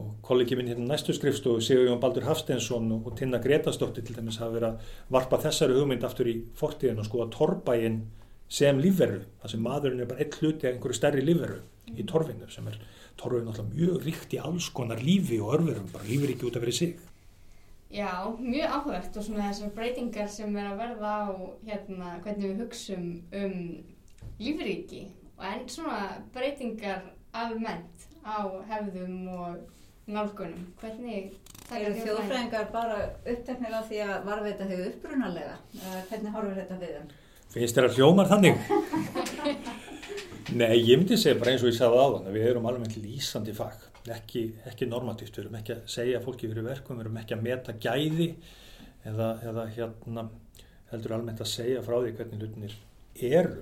og 0.00 0.14
kollegi 0.24 0.56
minn 0.56 0.70
hérna 0.70 0.86
næstu 0.88 1.12
skrifstofu 1.16 1.60
Sigur 1.64 1.88
Jón 1.88 2.00
Baldur 2.00 2.24
Hafsteinsson 2.28 2.88
og, 2.96 3.10
Tinna 3.18 3.38
Gretastóttir 3.42 4.06
til 4.06 4.16
dæmis 4.16 4.40
hafa 4.40 4.54
verið 4.54 4.68
að 4.70 4.94
varpa 5.16 5.40
þessari 5.44 5.76
hugmynd 5.76 6.06
aftur 6.08 6.30
í 6.30 6.38
fortíðin 6.56 7.02
og 7.02 7.08
skoða 7.08 7.28
torbæin 7.34 8.00
sem 8.50 8.80
lífveru, 8.82 9.20
þar 9.42 9.52
sem 9.52 9.62
maðurinn 9.62 10.02
er 10.02 10.08
bara 10.10 10.24
eitt 10.24 10.40
hluti 10.40 10.66
af 10.66 10.72
einhverju 10.72 10.98
stærri 10.98 11.22
lífveru 11.22 11.60
í 11.94 12.06
torfinu 12.08 12.48
sem 12.50 12.66
er 12.70 12.80
torfinu 13.20 13.46
náttúrulega 13.46 13.76
mjög 13.76 14.08
ríkt 14.08 14.34
í 14.34 14.42
alls 14.42 14.70
konar 14.74 15.02
lífi 15.04 15.38
og 15.42 15.54
örverum, 15.58 15.86
bara 15.92 16.08
lífur 16.08 16.32
ekki 16.32 16.48
út 16.48 16.58
af 16.58 16.64
fyrir 16.64 16.78
sig. 16.80 16.96
Já, 17.90 18.10
mjög 18.38 18.74
áhugavert 18.74 19.16
og 19.18 19.24
svona 19.26 19.48
þessar 19.48 19.72
breytingar 19.74 20.28
sem 20.30 20.56
er 20.56 20.68
að 20.70 20.82
verða 20.82 21.14
á 21.26 21.30
hérna, 21.66 22.12
hvernig 22.24 22.52
við 22.52 22.60
hugsum 22.64 23.08
um 23.34 23.56
lífríki 24.40 25.08
og 25.36 25.46
en 25.48 25.66
svona 25.68 25.98
breytingar 26.34 27.02
almennt 27.34 28.06
á 28.24 28.46
hefðum 28.70 29.28
og 29.34 29.79
nálgunum. 30.14 30.66
Hvernig 30.82 31.32
taka 31.68 31.80
Eru 31.80 31.94
þjóðfræðingar- 31.94 32.06
þjóðfræðingar 32.06 32.70
bara 32.72 32.96
uppteknir 33.34 33.74
af 33.80 33.88
því 33.90 33.98
að 34.06 34.24
varveita 34.30 34.68
þau 34.70 34.78
upprunalega? 34.90 35.56
Eða 35.80 36.02
Hvernig 36.10 36.32
horfir 36.38 36.60
þetta 36.62 36.78
við 36.82 36.94
þeim? 36.96 37.10
Finnst 37.50 37.76
þér 37.76 37.88
að 37.88 37.96
hljómar 37.98 38.28
þannig? 38.30 38.56
Nei, 40.54 40.76
ég 40.82 40.98
myndi 40.98 41.16
segja 41.18 41.38
bara 41.38 41.52
eins 41.54 41.62
og 41.64 41.70
ég 41.70 41.76
sagði 41.78 41.98
áðan 42.02 42.26
að 42.30 42.36
við 42.36 42.46
erum 42.50 42.66
alveg 42.70 42.94
lýsandi 42.98 43.52
fag, 43.54 43.76
ekki, 44.10 44.42
ekki 44.66 44.86
normatíft, 44.90 45.36
við 45.36 45.44
erum 45.44 45.58
ekki 45.60 45.74
að 45.76 45.82
segja 45.94 46.20
fólki 46.24 46.48
fyrir 46.50 46.66
verkum, 46.66 46.96
við 46.98 47.04
erum 47.06 47.18
ekki 47.20 47.36
að 47.36 47.44
meta 47.46 47.74
gæði 47.84 48.28
eða, 49.06 49.28
eða 49.46 49.66
hérna 49.76 50.24
heldur 50.90 51.14
almennt 51.18 51.42
að 51.44 51.50
segja 51.52 51.82
frá 51.86 52.00
því 52.02 52.14
hvernig 52.18 52.40
hlutinir 52.42 52.74
eru. 53.30 53.60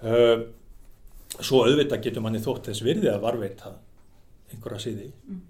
Uh, 0.00 0.48
svo 1.38 1.62
auðvitað 1.66 2.02
getur 2.08 2.24
manni 2.24 2.40
þótt 2.42 2.70
þess 2.70 2.82
virði 2.82 3.10
að 3.12 3.22
varveita 3.26 3.74
einhverja 4.50 4.82
síði, 4.88 5.10
Mm. 5.30 5.40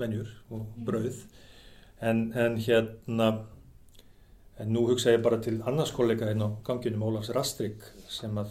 Venjur 0.00 0.34
og 0.50 0.66
brauð, 0.86 1.24
en, 2.00 2.28
en 2.32 2.60
hérna 2.60 3.32
En 4.60 4.74
nú 4.74 4.82
hugsa 4.84 5.14
ég 5.14 5.22
bara 5.24 5.38
til 5.40 5.62
annars 5.64 5.88
kollega 5.96 6.26
einn 6.28 6.42
á 6.44 6.48
ganginum 6.66 7.06
Ólafs 7.08 7.30
Rastrik 7.32 7.80
sem 8.12 8.34
að 8.36 8.50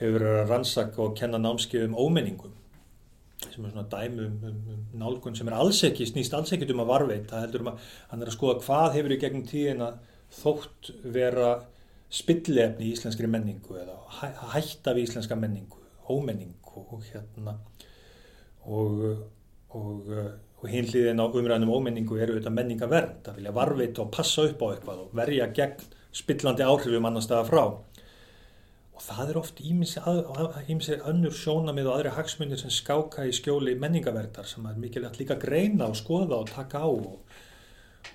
hefur 0.00 0.16
verið 0.16 0.38
að 0.40 0.48
rannsaka 0.50 1.02
og 1.04 1.12
kenna 1.20 1.38
námskeið 1.38 1.84
um 1.86 1.94
ómenningum 2.02 2.56
sem 3.40 3.64
er 3.64 3.70
svona 3.70 3.86
dæmi 3.92 4.24
um, 4.26 4.40
um, 4.48 4.56
um 4.74 4.80
nálgun 5.00 5.36
sem 5.38 5.48
er 5.48 5.56
alls 5.56 5.84
ekki, 5.86 6.08
snýst 6.08 6.34
alls 6.36 6.50
ekki 6.52 6.66
um 6.74 6.82
að 6.82 6.90
varveita, 6.90 7.44
heldur 7.44 7.62
um 7.62 7.70
að 7.72 7.86
hann 8.10 8.24
er 8.24 8.32
að 8.32 8.36
skoða 8.36 8.64
hvað 8.66 8.96
hefur 8.98 9.14
í 9.14 9.20
gegnum 9.22 9.46
tíðina 9.48 9.92
þótt 10.40 10.90
vera 11.14 11.52
spillefni 12.10 12.88
í 12.88 12.92
íslenskri 12.96 13.30
menningu 13.30 13.78
eða 13.78 13.96
hæ, 14.18 14.26
hætta 14.56 14.96
við 14.96 15.08
íslenska 15.08 15.38
menningu, 15.38 15.78
ómenning 16.10 16.58
og, 16.74 16.96
og 16.96 17.06
hérna. 17.06 17.54
Og, 18.66 18.98
og, 19.78 20.10
og 20.60 20.68
hinliðin 20.68 21.20
á 21.20 21.24
umræðinum 21.24 21.72
ómenningu 21.72 22.18
eru 22.20 22.34
auðvitað 22.34 22.56
menningavernd 22.56 23.28
að 23.30 23.38
vilja 23.38 23.52
varveita 23.56 24.02
og 24.04 24.10
passa 24.12 24.44
upp 24.44 24.60
á 24.60 24.66
eitthvað 24.74 25.04
og 25.06 25.14
verja 25.16 25.46
gegn 25.56 25.86
spillandi 26.12 26.66
áhrifum 26.66 27.08
annar 27.08 27.24
staða 27.24 27.46
frá. 27.48 27.62
Og 29.00 29.04
það 29.06 29.30
er 29.32 29.38
oft 29.40 29.62
ímsir 29.64 31.04
önnur 31.08 31.32
sjónamið 31.32 31.88
og 31.88 31.94
aðri 31.94 32.12
hagsmunir 32.18 32.60
sem 32.60 32.72
skáka 32.74 33.24
í 33.24 33.32
skjóli 33.32 33.72
menningaverndar 33.80 34.48
sem 34.48 34.66
er 34.68 34.76
mikilvægt 34.82 35.22
líka 35.22 35.38
að 35.38 35.46
greina 35.46 35.88
og 35.88 35.96
skoða 35.96 36.42
og 36.42 36.52
taka 36.52 36.84
á 36.84 36.90
og, 36.90 37.22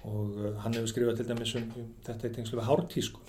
og 0.06 0.38
uh, 0.38 0.52
hann 0.62 0.78
hefur 0.78 0.92
skrifað 0.92 1.24
til 1.24 1.32
dæmis 1.32 1.56
um, 1.58 1.66
um 1.82 1.90
þetta 2.06 2.30
í 2.30 2.36
tengslu 2.38 2.62
við 2.62 2.70
hártísku 2.70 3.26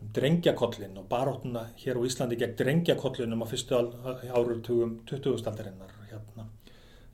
um 0.00 0.08
drengjakollin 0.16 0.96
og 1.02 1.04
baróttuna 1.12 1.66
hér 1.84 2.00
á 2.00 2.06
Íslandi 2.08 2.40
gegn 2.40 2.56
drengjakollinum 2.56 3.44
á 3.44 3.46
fyrstu 3.52 3.76
árutugum 4.32 4.96
2000-aldarinnar 5.12 5.92
hérna 6.08 6.48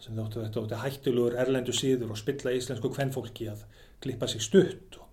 sem 0.02 0.14
þóttu 0.14 0.44
þetta 0.44 0.60
þóttu 0.60 0.82
hættilegur 0.82 1.36
erlendu 1.42 1.74
síður 1.74 2.14
og 2.14 2.20
spilla 2.20 2.54
íslensku 2.54 2.90
kvennfólki 2.94 3.48
að 3.50 3.64
klippa 4.02 4.28
sig 4.30 4.44
stutt 4.44 4.98
og 5.00 5.08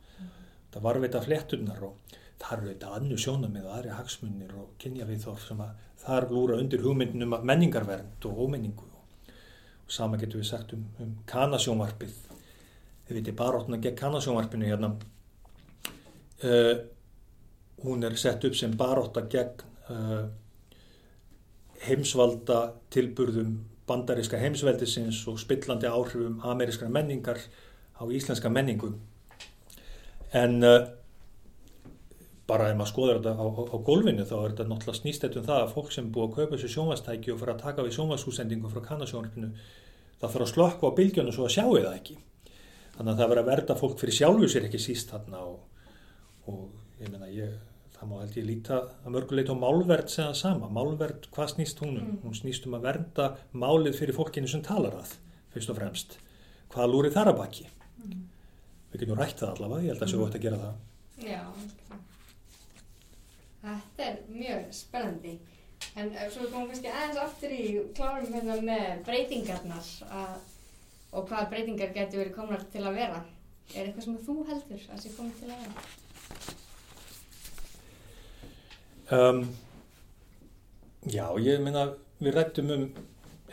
það 0.74 0.86
varveita 0.86 1.24
fléttunar 1.24 1.82
og 1.88 2.16
þar 2.42 2.66
þetta 2.68 2.94
annu 2.98 3.18
sjónamið 3.20 3.66
og 3.66 3.76
aðri 3.78 3.94
hagsmunir 3.96 4.56
og 4.60 4.74
kynja 4.82 5.08
við 5.08 5.24
þorf 5.26 5.48
sem 5.48 5.62
að 5.64 5.84
þar 6.06 6.28
lúra 6.32 6.60
undir 6.62 6.84
hugmyndinum 6.84 7.36
að 7.38 7.46
menningarvernd 7.50 8.28
og 8.30 8.42
ómenningu. 8.46 8.88
Og, 8.92 9.30
og 9.86 9.94
sama 9.94 10.20
getur 10.22 10.42
við 10.42 10.50
sagt 10.52 10.74
um, 10.76 10.84
um 11.02 11.14
kanasjónvarpið. 11.30 12.18
Þið 13.08 13.20
veitir 13.20 13.38
baróttuna 13.40 13.80
gegn 13.82 14.00
kanasjónvarpinu 14.02 14.70
hérna. 14.70 14.92
Uh, 16.44 16.74
hún 17.86 18.04
er 18.06 18.18
sett 18.20 18.44
upp 18.46 18.58
sem 18.58 18.76
barótta 18.78 19.24
gegn 19.32 19.64
uh, 19.94 20.26
heimsvalda 21.86 22.60
tilburðum 22.94 23.56
bandariska 23.88 24.40
heimsveldisins 24.42 25.22
og 25.30 25.40
spillandi 25.42 25.90
áhrifum 25.90 26.40
amerískra 26.44 26.90
menningar 26.90 27.42
á 27.96 28.04
íslenska 28.12 28.50
menningu. 28.50 28.94
En 30.34 30.64
uh, 30.64 30.88
bara 32.50 32.70
ef 32.70 32.78
maður 32.78 32.92
skoður 32.92 33.20
þetta 33.20 33.34
á, 33.42 33.46
á, 33.46 33.62
á 33.74 33.78
gólfinu 33.86 34.26
þá 34.26 34.36
er 34.38 34.54
þetta 34.54 34.68
náttúrulega 34.70 35.00
snýst 35.00 35.26
eftir 35.26 35.42
um 35.42 35.48
það 35.48 35.62
að 35.64 35.74
fólk 35.74 35.94
sem 35.94 36.10
búið 36.14 36.28
að 36.28 36.36
kaupa 36.36 36.56
þessu 36.56 36.72
sjónvastæki 36.76 37.34
og 37.34 37.42
fyrir 37.42 37.54
að 37.56 37.64
taka 37.64 37.86
við 37.86 37.96
sjónvastúsendingu 37.98 38.72
frá 38.74 38.84
kannasjónarpinu 38.90 39.52
það 40.22 40.34
fyrir 40.34 40.46
að 40.46 40.52
slökka 40.54 40.92
á 40.92 40.98
bylgjónu 41.00 41.36
svo 41.36 41.48
að 41.48 41.56
sjáu 41.56 41.78
það 41.78 41.94
ekki. 41.94 42.18
Þannig 42.96 43.12
að 43.12 43.22
það 43.22 43.32
verður 43.32 43.44
að 43.44 43.50
verða 43.52 43.78
fólk 43.80 43.98
fyrir 44.02 44.18
sjálfu 44.20 44.52
sér 44.52 44.68
ekki 44.70 44.82
síst 44.82 45.12
þarna 45.12 45.42
og, 45.46 45.88
og 46.52 47.02
ég 47.02 47.12
meina 47.12 47.32
ég, 47.34 47.56
það 48.06 48.12
má 48.12 48.22
held 48.22 48.38
ég 48.38 48.46
líta 48.46 48.78
að 49.04 49.14
mörguleit 49.16 49.50
á 49.50 49.56
málverð 49.58 50.12
segja 50.14 50.34
sama. 50.38 50.70
Málverð, 50.70 51.28
hvað 51.34 51.52
snýst 51.56 51.82
hún 51.82 51.98
um? 52.02 52.12
Hún 52.24 52.38
snýst 52.38 52.68
um 52.70 52.78
að 52.78 52.86
vernda 52.86 53.28
málið 53.54 53.98
fyrir 54.00 54.18
fólkinu 54.18 54.50
sem 54.52 54.64
talar 54.66 54.94
það, 55.00 55.16
fyrst 55.56 55.74
og 55.74 55.80
fremst. 55.80 56.18
Hvað 56.74 56.92
lúri 56.92 57.12
þar 57.14 57.32
að 57.32 57.40
baki? 57.42 57.68
Mm. 58.04 58.22
Við 58.92 59.04
getum 59.04 59.20
rætt 59.20 59.42
það 59.42 59.54
allavega, 59.56 59.86
ég 59.86 59.94
held 59.94 59.98
að 59.98 60.06
það 60.06 60.14
sé 60.14 60.22
gott 60.22 60.38
að 60.38 60.46
gera 60.46 60.62
það. 60.62 60.76
Já, 61.26 61.44
þetta 63.66 64.10
er 64.10 64.18
mjög 64.30 64.66
spennandi. 64.80 65.36
En 65.96 66.12
svo 66.32 66.50
komum 66.52 66.68
við 66.68 66.74
kannski 66.74 66.92
aðeins 66.92 67.22
aftur 67.24 67.56
í 67.56 67.66
klárum 67.96 68.36
hérna 68.36 68.60
með 68.68 69.06
breytingarnar 69.08 69.90
að, 70.22 70.36
og 71.16 71.30
hvaða 71.30 71.50
breytingar 71.54 71.96
getur 71.96 72.22
verið 72.22 72.36
komnar 72.36 72.68
til 72.74 72.84
að 72.84 73.00
vera. 73.00 73.24
Er 73.74 73.88
eitthvað 73.88 74.06
sem 74.06 74.18
þú 74.28 74.36
heldur 74.46 74.82
að 74.84 74.90
það 74.92 75.02
sé 75.02 75.14
komið 75.16 75.40
til 75.42 75.50
að 75.50 75.64
vera? 75.64 76.62
Um, 79.14 79.44
já, 81.06 81.28
ég 81.38 81.62
minna, 81.62 81.92
við 82.18 82.34
rættum 82.34 82.72
um 82.74 82.86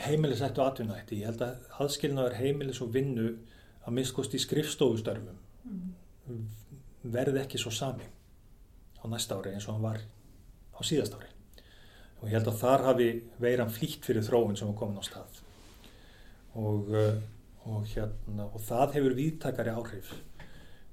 heimilisætt 0.01 0.57
og 0.59 0.71
atvinnætti. 0.71 1.19
Ég 1.21 1.29
held 1.29 1.43
að 1.45 1.67
aðskilnaður 1.85 2.39
heimilis 2.39 2.81
og 2.81 2.95
vinnu 2.95 3.35
að 3.83 3.97
miskost 3.99 4.33
í 4.33 4.41
skrifstofustörfum 4.41 5.37
mm. 5.69 6.47
verði 7.13 7.43
ekki 7.43 7.61
svo 7.61 7.73
sami 7.75 8.07
á 9.03 9.05
næsta 9.11 9.37
ári 9.37 9.53
eins 9.53 9.67
og 9.69 9.77
hann 9.77 9.85
var 9.85 10.01
á 10.01 10.81
síðast 10.87 11.19
ári. 11.19 11.29
Og 12.23 12.31
ég 12.31 12.39
held 12.39 12.49
að 12.49 12.61
þar 12.63 12.87
hafi 12.87 13.09
veiran 13.43 13.75
flýtt 13.75 14.07
fyrir 14.07 14.25
þróun 14.25 14.57
sem 14.57 14.71
var 14.71 14.79
komin 14.79 15.03
á 15.03 15.05
stað. 15.05 15.43
Og, 16.57 16.89
og, 17.67 17.85
hérna, 17.93 18.47
og 18.47 18.61
það 18.63 18.97
hefur 18.97 19.19
viðtakari 19.19 19.75
áhrif 19.75 20.15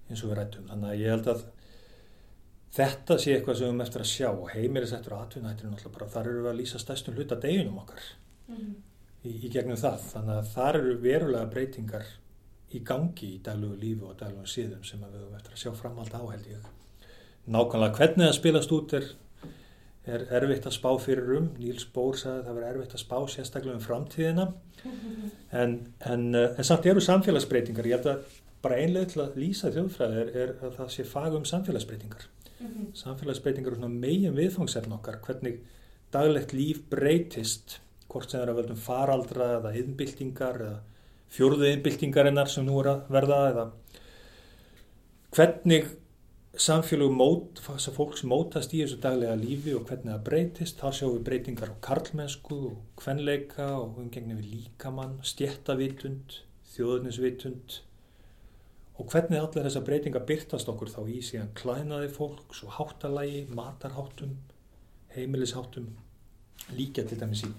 eins 0.09 0.23
og 0.25 0.33
við 0.33 0.39
rættum. 0.41 0.67
Þannig 0.67 0.91
að 0.91 1.03
ég 1.05 1.15
held 1.15 1.31
að 1.35 1.47
þetta 2.75 3.17
sé 3.17 3.35
eitthvað 3.35 3.57
sem 3.57 3.65
við 3.65 3.71
höfum 3.71 3.85
eftir 3.85 4.03
að 4.03 4.11
sjá 4.11 4.29
og 4.29 4.49
atvinnættir 5.23 5.69
náttúrulega 5.69 5.95
bara 5.95 6.09
þar 6.13 6.31
eru 6.31 6.43
við 6.43 6.51
að 6.51 6.59
lýsa 6.59 6.81
stæstum 6.81 7.17
hluta 7.17 7.37
deginum 7.41 7.79
okkar 7.81 8.09
mm. 8.47 8.73
í, 9.23 9.31
í 9.47 9.51
gegnum 9.53 9.79
það. 9.79 10.03
Þannig 10.13 10.35
að 10.35 10.51
þar 10.53 10.79
eru 10.81 10.97
verulega 11.03 11.53
breytingar 11.53 12.11
í 12.69 12.83
gangi 12.85 13.31
í 13.35 13.39
daglugu 13.45 13.79
lífu 13.81 14.11
og 14.11 14.19
daglugu 14.19 14.49
síðum 14.49 14.83
sem 14.85 15.01
við 15.01 15.17
höfum 15.23 15.39
eftir 15.39 15.55
að 15.55 15.63
sjá 15.63 15.73
framhald 15.79 16.13
á 16.13 16.21
held 16.21 16.51
ég. 16.51 16.69
Nákvæmlega 17.49 17.97
hvernig 17.97 18.27
það 18.27 18.35
spilast 18.37 18.73
út 18.75 18.93
er, 18.93 19.07
er 20.05 20.25
erfitt 20.37 20.67
að 20.69 20.75
spá 20.77 20.89
fyrir 21.01 21.31
um. 21.39 21.47
Níls 21.57 21.87
Bór 21.95 22.19
sagði 22.19 22.43
að 22.43 22.49
það 22.49 22.59
verður 22.59 22.75
erfitt 22.75 22.97
að 22.97 23.03
spá 23.05 23.17
sérstaklega 23.33 23.79
um 23.79 23.85
framtíðina 23.85 24.49
en, 25.57 25.79
en, 26.05 26.27
en 26.37 26.67
samt 26.67 26.85
eru 26.85 27.01
samfélagsbreytingar. 27.01 27.89
Ég 27.89 27.97
held 27.97 28.11
að 28.13 28.37
bara 28.61 28.77
einlega 28.83 29.09
til 29.13 29.23
að 29.23 29.39
lýsa 29.39 29.71
þjóðfræði 29.73 30.21
er, 30.21 30.31
er 30.43 30.53
að 30.67 30.77
það 30.77 30.93
sé 30.93 31.07
fag 31.07 31.39
um 31.39 31.47
samfélagsbreytingar. 31.47 32.27
Mm 32.59 32.67
-hmm. 32.67 32.93
Samfélagsbreytingar 32.93 33.71
er 33.71 33.75
svona 33.75 33.93
megin 33.93 34.35
viðfangsefn 34.35 34.91
okkar, 34.91 35.19
hvernig 35.25 35.59
daglegt 36.13 36.53
líf 36.53 36.81
breytist, 36.89 37.79
hvort 38.09 38.31
sem 38.31 38.41
er 38.41 38.49
að 38.49 38.55
veldum 38.55 38.75
faraldra 38.75 39.59
eða 39.59 39.75
yðnbyltingar 39.77 40.61
eða 40.61 40.79
fjórðu 41.29 41.69
yðnbyltingarinnar 41.69 42.49
sem 42.49 42.65
nú 42.65 42.79
er 42.79 42.87
að 42.93 43.01
verða 43.09 43.39
eða 43.51 43.71
hvernig 45.35 45.85
samfélög 46.59 47.11
mót, 47.13 47.59
þess 47.63 47.91
að 47.91 47.97
fólks 47.99 48.23
mótast 48.23 48.73
í 48.73 48.81
þessu 48.81 48.97
daglega 49.03 49.35
lífi 49.39 49.75
og 49.77 49.85
hvernig 49.87 50.13
það 50.13 50.23
breytist, 50.23 50.79
þá 50.81 50.89
sjáum 50.91 51.13
við 51.17 51.27
breytingar 51.29 51.71
á 51.71 51.81
karlmennsku 51.85 52.57
og 52.71 52.79
kvenleika 52.99 53.67
og 53.77 53.99
umgengni 54.01 54.39
við 54.39 54.55
líkamann, 54.55 55.19
stjættavitund, 55.23 56.41
þjóðunisvitund 56.73 57.79
og 58.99 59.07
hvernig 59.07 59.39
allar 59.39 59.63
þessar 59.63 59.85
breytingar 59.87 60.25
byrtast 60.27 60.69
okkur 60.71 60.91
þá 60.91 60.99
í 61.07 61.21
síðan 61.23 61.53
klænaði 61.55 62.09
fólks 62.11 62.65
og 62.65 62.73
háttalægi, 62.75 63.45
matarháttum, 63.55 64.33
heimilisháttum, 65.15 65.87
líka 66.75 67.05
til 67.07 67.19
dæmis 67.21 67.45
í, 67.47 67.51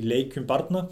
í 0.00 0.04
leikum 0.04 0.48
barna. 0.50 0.88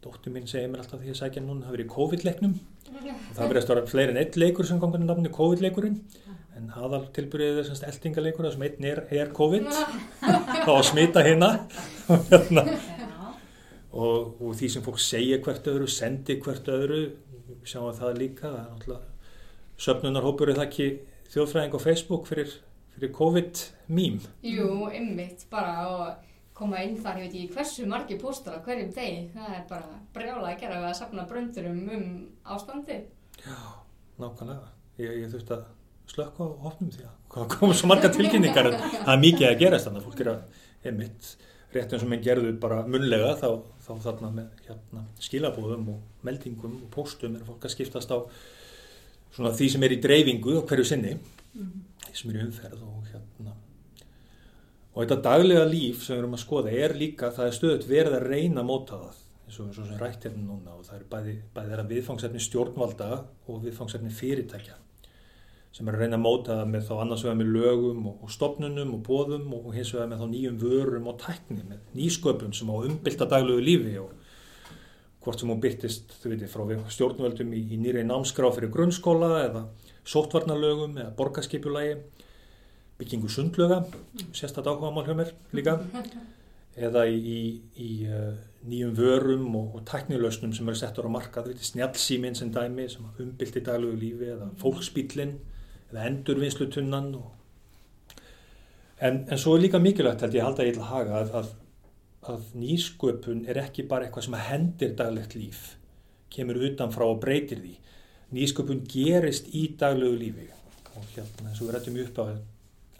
Dóttur 0.00 0.32
mín 0.32 0.48
segir 0.48 0.70
mér 0.72 0.80
alltaf 0.80 1.02
því 1.02 1.12
að 1.12 1.18
sækja 1.18 1.42
núna 1.44 1.66
það 1.66 1.76
verið 1.76 1.90
COVID-leiknum. 1.92 2.54
Það 2.88 3.42
verið 3.42 3.60
að 3.60 3.66
stóra 3.66 3.82
fleiri 3.90 4.14
en 4.14 4.20
eitt 4.22 4.38
leikur 4.40 4.68
sem 4.68 4.80
kom 4.80 4.94
hvernig 4.94 5.10
nafni 5.10 5.32
COVID-leikurinn. 5.36 5.98
En 6.56 6.72
aðal 6.80 7.02
tilbyrðið 7.16 7.60
er 7.60 7.68
semst 7.68 7.84
eldingaleikur 7.88 8.48
sem 8.54 8.64
einn 8.64 8.88
er, 8.88 9.02
er 9.12 9.34
COVID. 9.36 9.68
Þá 10.64 10.72
að 10.72 10.82
smita 10.88 11.24
hérna. 11.28 11.52
Og, 12.08 12.24
hérna. 12.32 12.64
og, 13.92 14.40
og 14.40 14.56
því 14.56 14.72
sem 14.72 14.88
fólk 14.88 15.04
segja 15.04 15.42
hvert 15.44 15.68
öðru, 15.68 15.92
sendi 15.92 16.40
hvert 16.40 16.72
öðru 16.72 17.04
sjáum 17.60 17.90
við 17.90 18.00
það 18.00 18.20
líka. 18.24 18.48
Það 18.48 18.60
er 18.64 18.68
náttúrulega 18.72 19.09
söpnunarhópur 19.80 20.52
er 20.52 20.60
það 20.60 20.68
ekki 20.68 20.88
þjóðfræðing 21.30 21.76
á 21.76 21.80
Facebook 21.80 22.26
fyrir, 22.28 22.56
fyrir 22.96 23.12
COVID-mím 23.16 24.18
Jú, 24.44 24.68
ymmit, 24.96 25.46
bara 25.52 25.74
og 25.88 26.26
koma 26.56 26.82
inn 26.84 26.98
þar, 27.00 27.22
ég 27.22 27.30
veit 27.30 27.36
ekki 27.38 27.54
hversu 27.56 27.86
margi 27.88 28.18
póstur 28.20 28.58
á 28.58 28.64
hverjum 28.64 28.92
degi, 28.96 29.28
það 29.34 29.52
er 29.56 29.66
bara 29.70 30.00
brjála 30.14 30.52
að 30.52 30.58
gera 30.60 30.80
við 30.82 30.90
að 30.90 30.98
sapna 31.00 31.26
bröndurum 31.30 31.84
um 31.96 32.08
ástandi 32.44 32.98
Já, 33.40 33.60
nákvæmlega. 34.20 34.72
Ég, 35.00 35.14
ég 35.22 35.30
þurfti 35.32 35.56
að 35.56 35.68
slökka 36.10 36.44
á 36.44 36.48
hopnum 36.66 36.90
því 36.92 37.06
að 37.06 37.46
komur 37.54 37.78
svo 37.78 37.88
marga 37.88 38.10
tilkynningar 38.12 38.68
en 38.68 38.76
það 38.82 39.14
er 39.14 39.22
mikið 39.22 39.46
að 39.48 39.60
gerast 39.62 39.88
þannig 39.88 40.02
að 40.02 40.08
fólk 40.10 40.22
er 40.24 40.30
að 40.34 40.90
einmitt 40.90 41.30
rétt 41.70 41.92
eins 41.94 42.04
og 42.04 42.10
menn 42.10 42.24
gerðu 42.24 42.52
bara 42.60 42.80
munlega 42.84 43.36
þá, 43.38 43.48
þá 43.84 43.92
þarna 44.04 44.30
með 44.34 44.64
hérna, 44.66 45.04
skilabóðum 45.22 45.92
og 45.94 46.26
meldingum 46.26 46.80
og 46.80 46.88
póstum 46.92 47.36
er 47.38 47.46
fólk 47.46 47.68
að 47.68 47.76
skiptast 47.76 48.10
á 48.10 48.18
svona 49.34 49.54
því 49.56 49.70
sem 49.72 49.86
er 49.86 49.94
í 49.94 50.00
dreifingu 50.02 50.56
og 50.60 50.66
hverju 50.68 50.90
sinni 50.90 51.14
mm. 51.16 51.72
því 52.06 52.18
sem 52.20 52.32
er 52.32 52.40
í 52.40 52.44
umferð 52.46 52.84
og 52.86 53.08
hérna 53.10 53.56
og 54.90 55.00
þetta 55.04 55.20
daglega 55.26 55.64
líf 55.70 56.04
sem 56.04 56.16
við 56.16 56.22
erum 56.22 56.36
að 56.36 56.44
skoða 56.44 56.76
er 56.84 56.96
líka, 56.98 57.32
það 57.34 57.46
er 57.46 57.58
stöðut 57.58 57.88
verið 57.90 58.18
að 58.18 58.28
reyna 58.32 58.66
móta 58.66 58.98
það 59.00 59.18
eins 59.50 59.58
og, 59.62 59.72
sem 59.74 59.96
rætt 59.98 60.26
hérna 60.26 60.44
núna 60.44 60.76
og 60.76 60.84
það 60.86 60.98
er 60.98 61.08
bæði, 61.10 61.34
bæði 61.54 61.72
þeirra 61.72 61.88
viðfangsefni 61.94 62.44
stjórnvalda 62.44 63.10
og 63.50 63.64
viðfangsefni 63.64 64.14
fyrirtækja 64.14 64.78
sem 65.70 65.86
er 65.86 65.96
að 65.96 66.02
reyna 66.04 66.18
að 66.18 66.24
móta 66.24 66.56
það 66.58 66.70
með 66.72 66.86
þá 66.88 66.94
annars 66.98 67.24
vegar 67.24 67.38
með 67.38 67.52
lögum 67.54 68.06
og, 68.10 68.22
og 68.26 68.32
stopnunum 68.34 68.94
og 68.96 69.02
bóðum 69.06 69.52
og 69.54 69.68
hins 69.74 69.92
vegar 69.94 70.08
með 70.10 70.22
þá 70.22 70.30
nýjum 70.32 70.56
vörum 70.64 71.10
og 71.12 71.20
tækni 71.22 71.62
með 71.62 71.84
nýsköpun 71.94 72.56
sem 72.58 72.72
á 72.74 72.76
umbylta 72.78 73.28
daglegu 73.30 73.62
lífi 73.62 73.94
og 74.02 74.19
hvort 75.24 75.40
sem 75.40 75.52
hún 75.52 75.60
byrtist, 75.60 76.14
veitir, 76.24 76.48
frá 76.48 76.64
stjórnvöldum 76.92 77.52
í, 77.52 77.62
í 77.74 77.78
nýri 77.80 78.04
námskrá 78.08 78.50
fyrir 78.54 78.72
grunnskóla 78.72 79.30
eða 79.44 79.66
sótvarnalögum 80.08 80.96
eða 80.96 81.14
borgarskipulagi 81.18 81.98
byggingu 83.00 83.28
sundlöga, 83.32 83.82
sérstaklega 84.36 84.76
áhuga 84.76 84.92
mál 84.96 85.06
hjá 85.08 85.16
mér 85.16 85.34
líka 85.56 85.78
eða 86.86 87.04
í, 87.08 87.20
í, 87.20 87.40
í 87.76 87.90
uh, 88.08 88.32
nýjum 88.68 88.94
vörum 88.96 89.46
og, 89.58 89.76
og 89.76 89.84
tæknilausnum 89.88 90.52
sem 90.56 90.68
eru 90.68 90.78
settur 90.78 91.08
á 91.08 91.10
markað, 91.12 91.52
snjálfsíminn 91.64 92.36
sem 92.38 92.52
dæmi 92.54 92.88
sem 92.92 93.08
umbylti 93.20 93.62
daglegu 93.64 93.96
lífi 94.00 94.32
eða 94.34 94.50
fólksbílinn 94.60 95.36
eða 95.90 96.06
endurvinnslutunnan 96.10 97.12
en, 99.00 99.24
en 99.26 99.40
svo 99.40 99.56
er 99.56 99.64
líka 99.66 99.80
mikilvægt 99.82 100.24
held 100.24 100.36
ég 100.36 100.46
halda 100.46 100.68
ég 100.68 100.76
til 100.76 100.84
að 100.84 100.92
haga 100.92 101.18
að, 101.22 101.34
að, 101.40 101.50
að 102.28 102.54
nýsköpun 102.60 103.44
er 103.48 103.60
ekki 103.62 103.86
bara 103.88 104.06
eitthvað 104.06 104.26
sem 104.28 104.38
hendir 104.48 104.94
daglegt 104.96 105.36
líf 105.38 105.60
kemur 106.30 106.60
utanfrá 106.68 107.08
og 107.08 107.20
breytir 107.22 107.62
því. 107.62 107.74
Nýsköpun 108.36 108.84
gerist 108.86 109.48
í 109.56 109.66
daglegu 109.80 110.18
lífi. 110.20 110.46
Og 110.94 111.06
hérna 111.14 111.50
eins 111.50 111.60
og 111.60 111.68
við 111.68 111.74
rættum 111.76 112.00
upp 112.04 112.20
á 112.20 112.24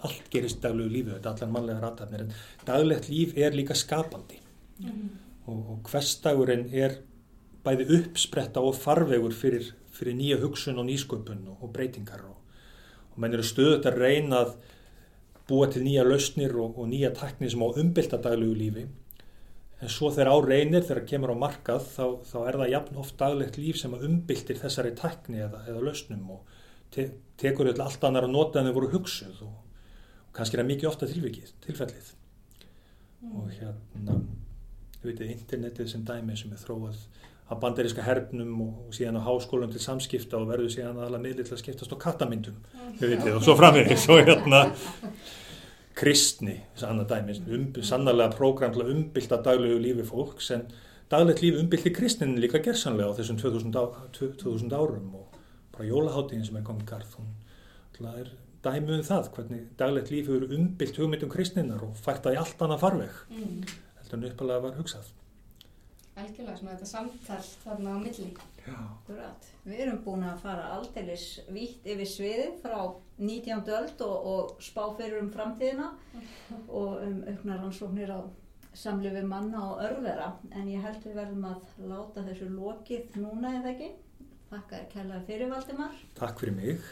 allt 0.09 0.31
gerist 0.33 0.59
í 0.59 0.65
daglegu 0.65 0.95
lífi 0.97 1.13
þetta 1.15 1.29
er 1.29 1.35
allar 1.35 1.53
mannlega 1.55 1.85
ratafnir 1.85 2.25
en 2.25 2.35
daglegt 2.67 3.11
líf 3.13 3.37
er 3.37 3.57
líka 3.57 3.77
skapandi. 3.79 4.41
Mm 4.81 5.11
og, 5.51 5.61
og 5.73 5.91
hverstagurinn 5.91 6.69
er 6.77 7.01
bæði 7.65 7.87
uppspretta 7.97 8.63
og 8.65 8.77
farvegur 8.79 9.35
fyrir, 9.35 9.73
fyrir 9.91 10.15
nýja 10.15 10.37
hugsun 10.41 10.79
og 10.79 10.87
nýsköpun 10.89 11.43
og, 11.51 11.65
og 11.65 11.73
breytingar. 11.75 12.23
Og 12.29 12.41
og 13.11 13.23
menn 13.23 13.35
eru 13.35 13.45
stöðut 13.47 13.89
að 13.89 13.99
reyna 14.01 14.45
að 14.45 14.53
búa 15.51 15.67
til 15.71 15.83
nýja 15.85 16.05
lausnir 16.07 16.55
og, 16.57 16.79
og 16.79 16.89
nýja 16.91 17.11
takni 17.17 17.51
sem 17.51 17.63
á 17.63 17.69
umbylta 17.69 18.21
daglegu 18.23 18.55
lífi 18.55 18.87
en 19.81 19.93
svo 19.93 20.11
þegar 20.13 20.33
á 20.33 20.37
reynir 20.45 20.85
þegar 20.85 21.07
kemur 21.09 21.33
á 21.33 21.43
markað 21.43 21.87
þá, 21.89 22.05
þá 22.29 22.39
er 22.45 22.59
það 22.61 22.73
jafn 22.75 23.01
oft 23.03 23.17
daglegt 23.21 23.59
líf 23.61 23.81
sem 23.81 23.97
að 23.97 24.07
umbyltir 24.11 24.61
þessari 24.61 24.93
takni 24.99 25.41
eða, 25.47 25.65
eða 25.71 25.85
lausnum 25.87 26.35
og 26.37 26.59
te, 26.93 27.07
tekur 27.41 27.71
þetta 27.71 27.87
allt 27.87 28.07
annar 28.09 28.29
að 28.29 28.35
nota 28.37 28.61
en 28.61 28.69
þau 28.69 28.77
voru 28.77 28.93
hugsuð 28.97 29.45
og, 29.47 29.55
og 30.27 30.35
kannski 30.37 30.59
er 30.59 30.65
það 30.65 30.73
mikið 30.75 30.91
ofta 30.93 31.09
tilvikið, 31.11 31.55
tilfellið. 31.67 32.13
Mm. 33.21 33.33
og 33.37 33.49
hérna 33.53 34.15
þið 35.01 35.11
veitir, 35.11 35.33
internetið 35.35 35.89
sem 35.91 36.05
dæmi 36.09 36.37
sem 36.41 36.53
er 36.55 36.61
þróað 36.61 37.03
að 37.51 37.59
bandaríska 37.65 38.05
hernum 38.07 38.55
og, 38.65 38.79
síðan 38.95 39.19
á 39.21 39.27
háskólum 39.27 39.73
til 39.73 39.83
samskipta 39.83 40.39
og 40.39 40.49
verður 40.49 40.73
síðan 40.73 41.01
aðalega 41.01 41.25
miðli 41.25 41.45
til 41.45 41.57
að 41.57 41.63
skiptast 41.65 41.93
á 41.93 41.99
kattamyndum, 42.05 42.59
þið 43.01 43.15
veitir, 43.15 43.37
og 43.37 43.45
svo 43.45 43.57
framvegis 43.59 44.07
og 44.13 44.23
hérna 44.23 44.63
kristni, 46.01 46.57
sannar 46.81 47.09
dæmi, 47.11 47.37
um, 47.53 47.67
sannarlega 47.85 48.33
prógram 48.37 48.73
til 48.73 49.27
að 49.29 49.45
daglegu 49.45 49.81
lífi 49.83 50.07
fólks 50.09 50.51
en 50.57 50.65
daglegt 51.13 51.43
lífi 51.45 51.61
umbylti 51.61 51.93
kristnin 51.93 52.39
líka 52.41 52.63
gersanlega 52.65 53.13
á 53.13 53.19
þessum 53.19 53.41
2000, 53.41 53.77
á, 53.77 53.85
2000 54.17 54.73
árum 54.73 55.15
og 55.19 55.39
bara 55.75 55.89
jólaháttíðin 55.91 56.47
sem 56.47 56.57
er 56.57 56.67
komið 56.67 56.87
garð, 56.89 57.17
hún 57.19 58.11
er 58.15 58.31
dæmi 58.65 58.97
um 58.97 59.05
það, 59.05 59.31
hvernig 59.37 59.63
daglegt 59.79 60.11
lífi 60.13 60.37
eru 60.37 60.49
umbylt 60.57 60.97
hugmyndum 61.01 61.33
kristninnar 61.33 61.85
og 61.85 61.97
fært 61.97 62.25
það 62.25 62.37
í 62.37 62.41
allt 62.43 62.65
annað 62.65 62.85
farveg, 62.85 63.25
Mm. 63.31 63.65
heldur 64.01 64.19
en 64.19 64.31
uppalega 64.31 64.63
var 64.63 64.79
hugsað. 64.81 65.13
Algjörlega, 66.17 66.57
svona 66.59 66.75
þetta 66.75 66.87
samtal 66.87 67.45
þarna 67.65 67.93
á 67.97 67.99
milli. 68.03 68.31
Við 69.65 69.81
erum 69.85 70.03
búin 70.05 70.27
að 70.29 70.43
fara 70.45 70.69
aldeilis 70.77 71.27
vítt 71.53 71.87
yfir 71.89 72.09
sviðið 72.09 72.61
frá 72.63 72.77
19. 73.21 73.65
öld 73.79 74.05
og, 74.07 74.29
og 74.33 74.63
spá 74.65 74.83
fyrir 74.99 75.21
um 75.23 75.33
framtíðina 75.33 75.91
og 76.81 77.01
um 77.07 77.19
auknar 77.27 77.63
rannsóknir 77.63 78.13
á 78.13 78.21
samlifi 78.77 79.25
manna 79.27 79.65
og 79.73 79.83
örvera. 79.89 80.31
En 80.55 80.69
ég 80.71 80.85
held 80.85 81.03
við 81.05 81.19
verðum 81.19 81.49
að 81.51 81.83
láta 81.91 82.25
þessu 82.29 82.49
lokið 82.55 83.19
núna 83.19 83.57
eða 83.59 83.75
ekki. 83.75 83.91
Þakka 84.51 84.77
þér 84.77 84.89
kærlega 84.95 85.27
fyrir 85.27 85.53
Valdimar. 85.53 86.01
Takk 86.19 86.41
fyrir 86.43 86.57
mig, 86.57 86.89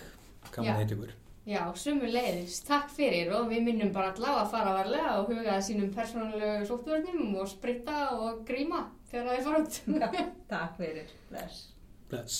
gaman 0.52 0.74
að 0.74 0.82
heita 0.82 0.96
ykkur. 0.98 1.16
Já, 1.48 1.62
sumu 1.80 2.10
leiðis. 2.12 2.58
Takk 2.66 2.90
fyrir 2.92 3.30
og 3.32 3.48
við 3.48 3.62
minnum 3.64 3.90
bara 3.94 4.12
allavega 4.12 4.42
að 4.44 4.50
fara 4.52 4.74
varlega 4.76 5.14
og 5.16 5.30
huga 5.32 5.54
að 5.54 5.64
sínum 5.70 5.88
persónulegu 5.94 6.66
sóttvörnum 6.68 7.38
og 7.40 7.48
spritta 7.48 8.02
og 8.18 8.42
gríma 8.48 8.84
þegar 9.10 9.24
það 9.26 9.36
er 9.38 9.42
fara 9.48 9.58
út. 9.64 9.74
Takk 10.52 10.72
fyrir. 10.80 11.08
Bless. 11.32 11.56
Bless. 12.08 12.36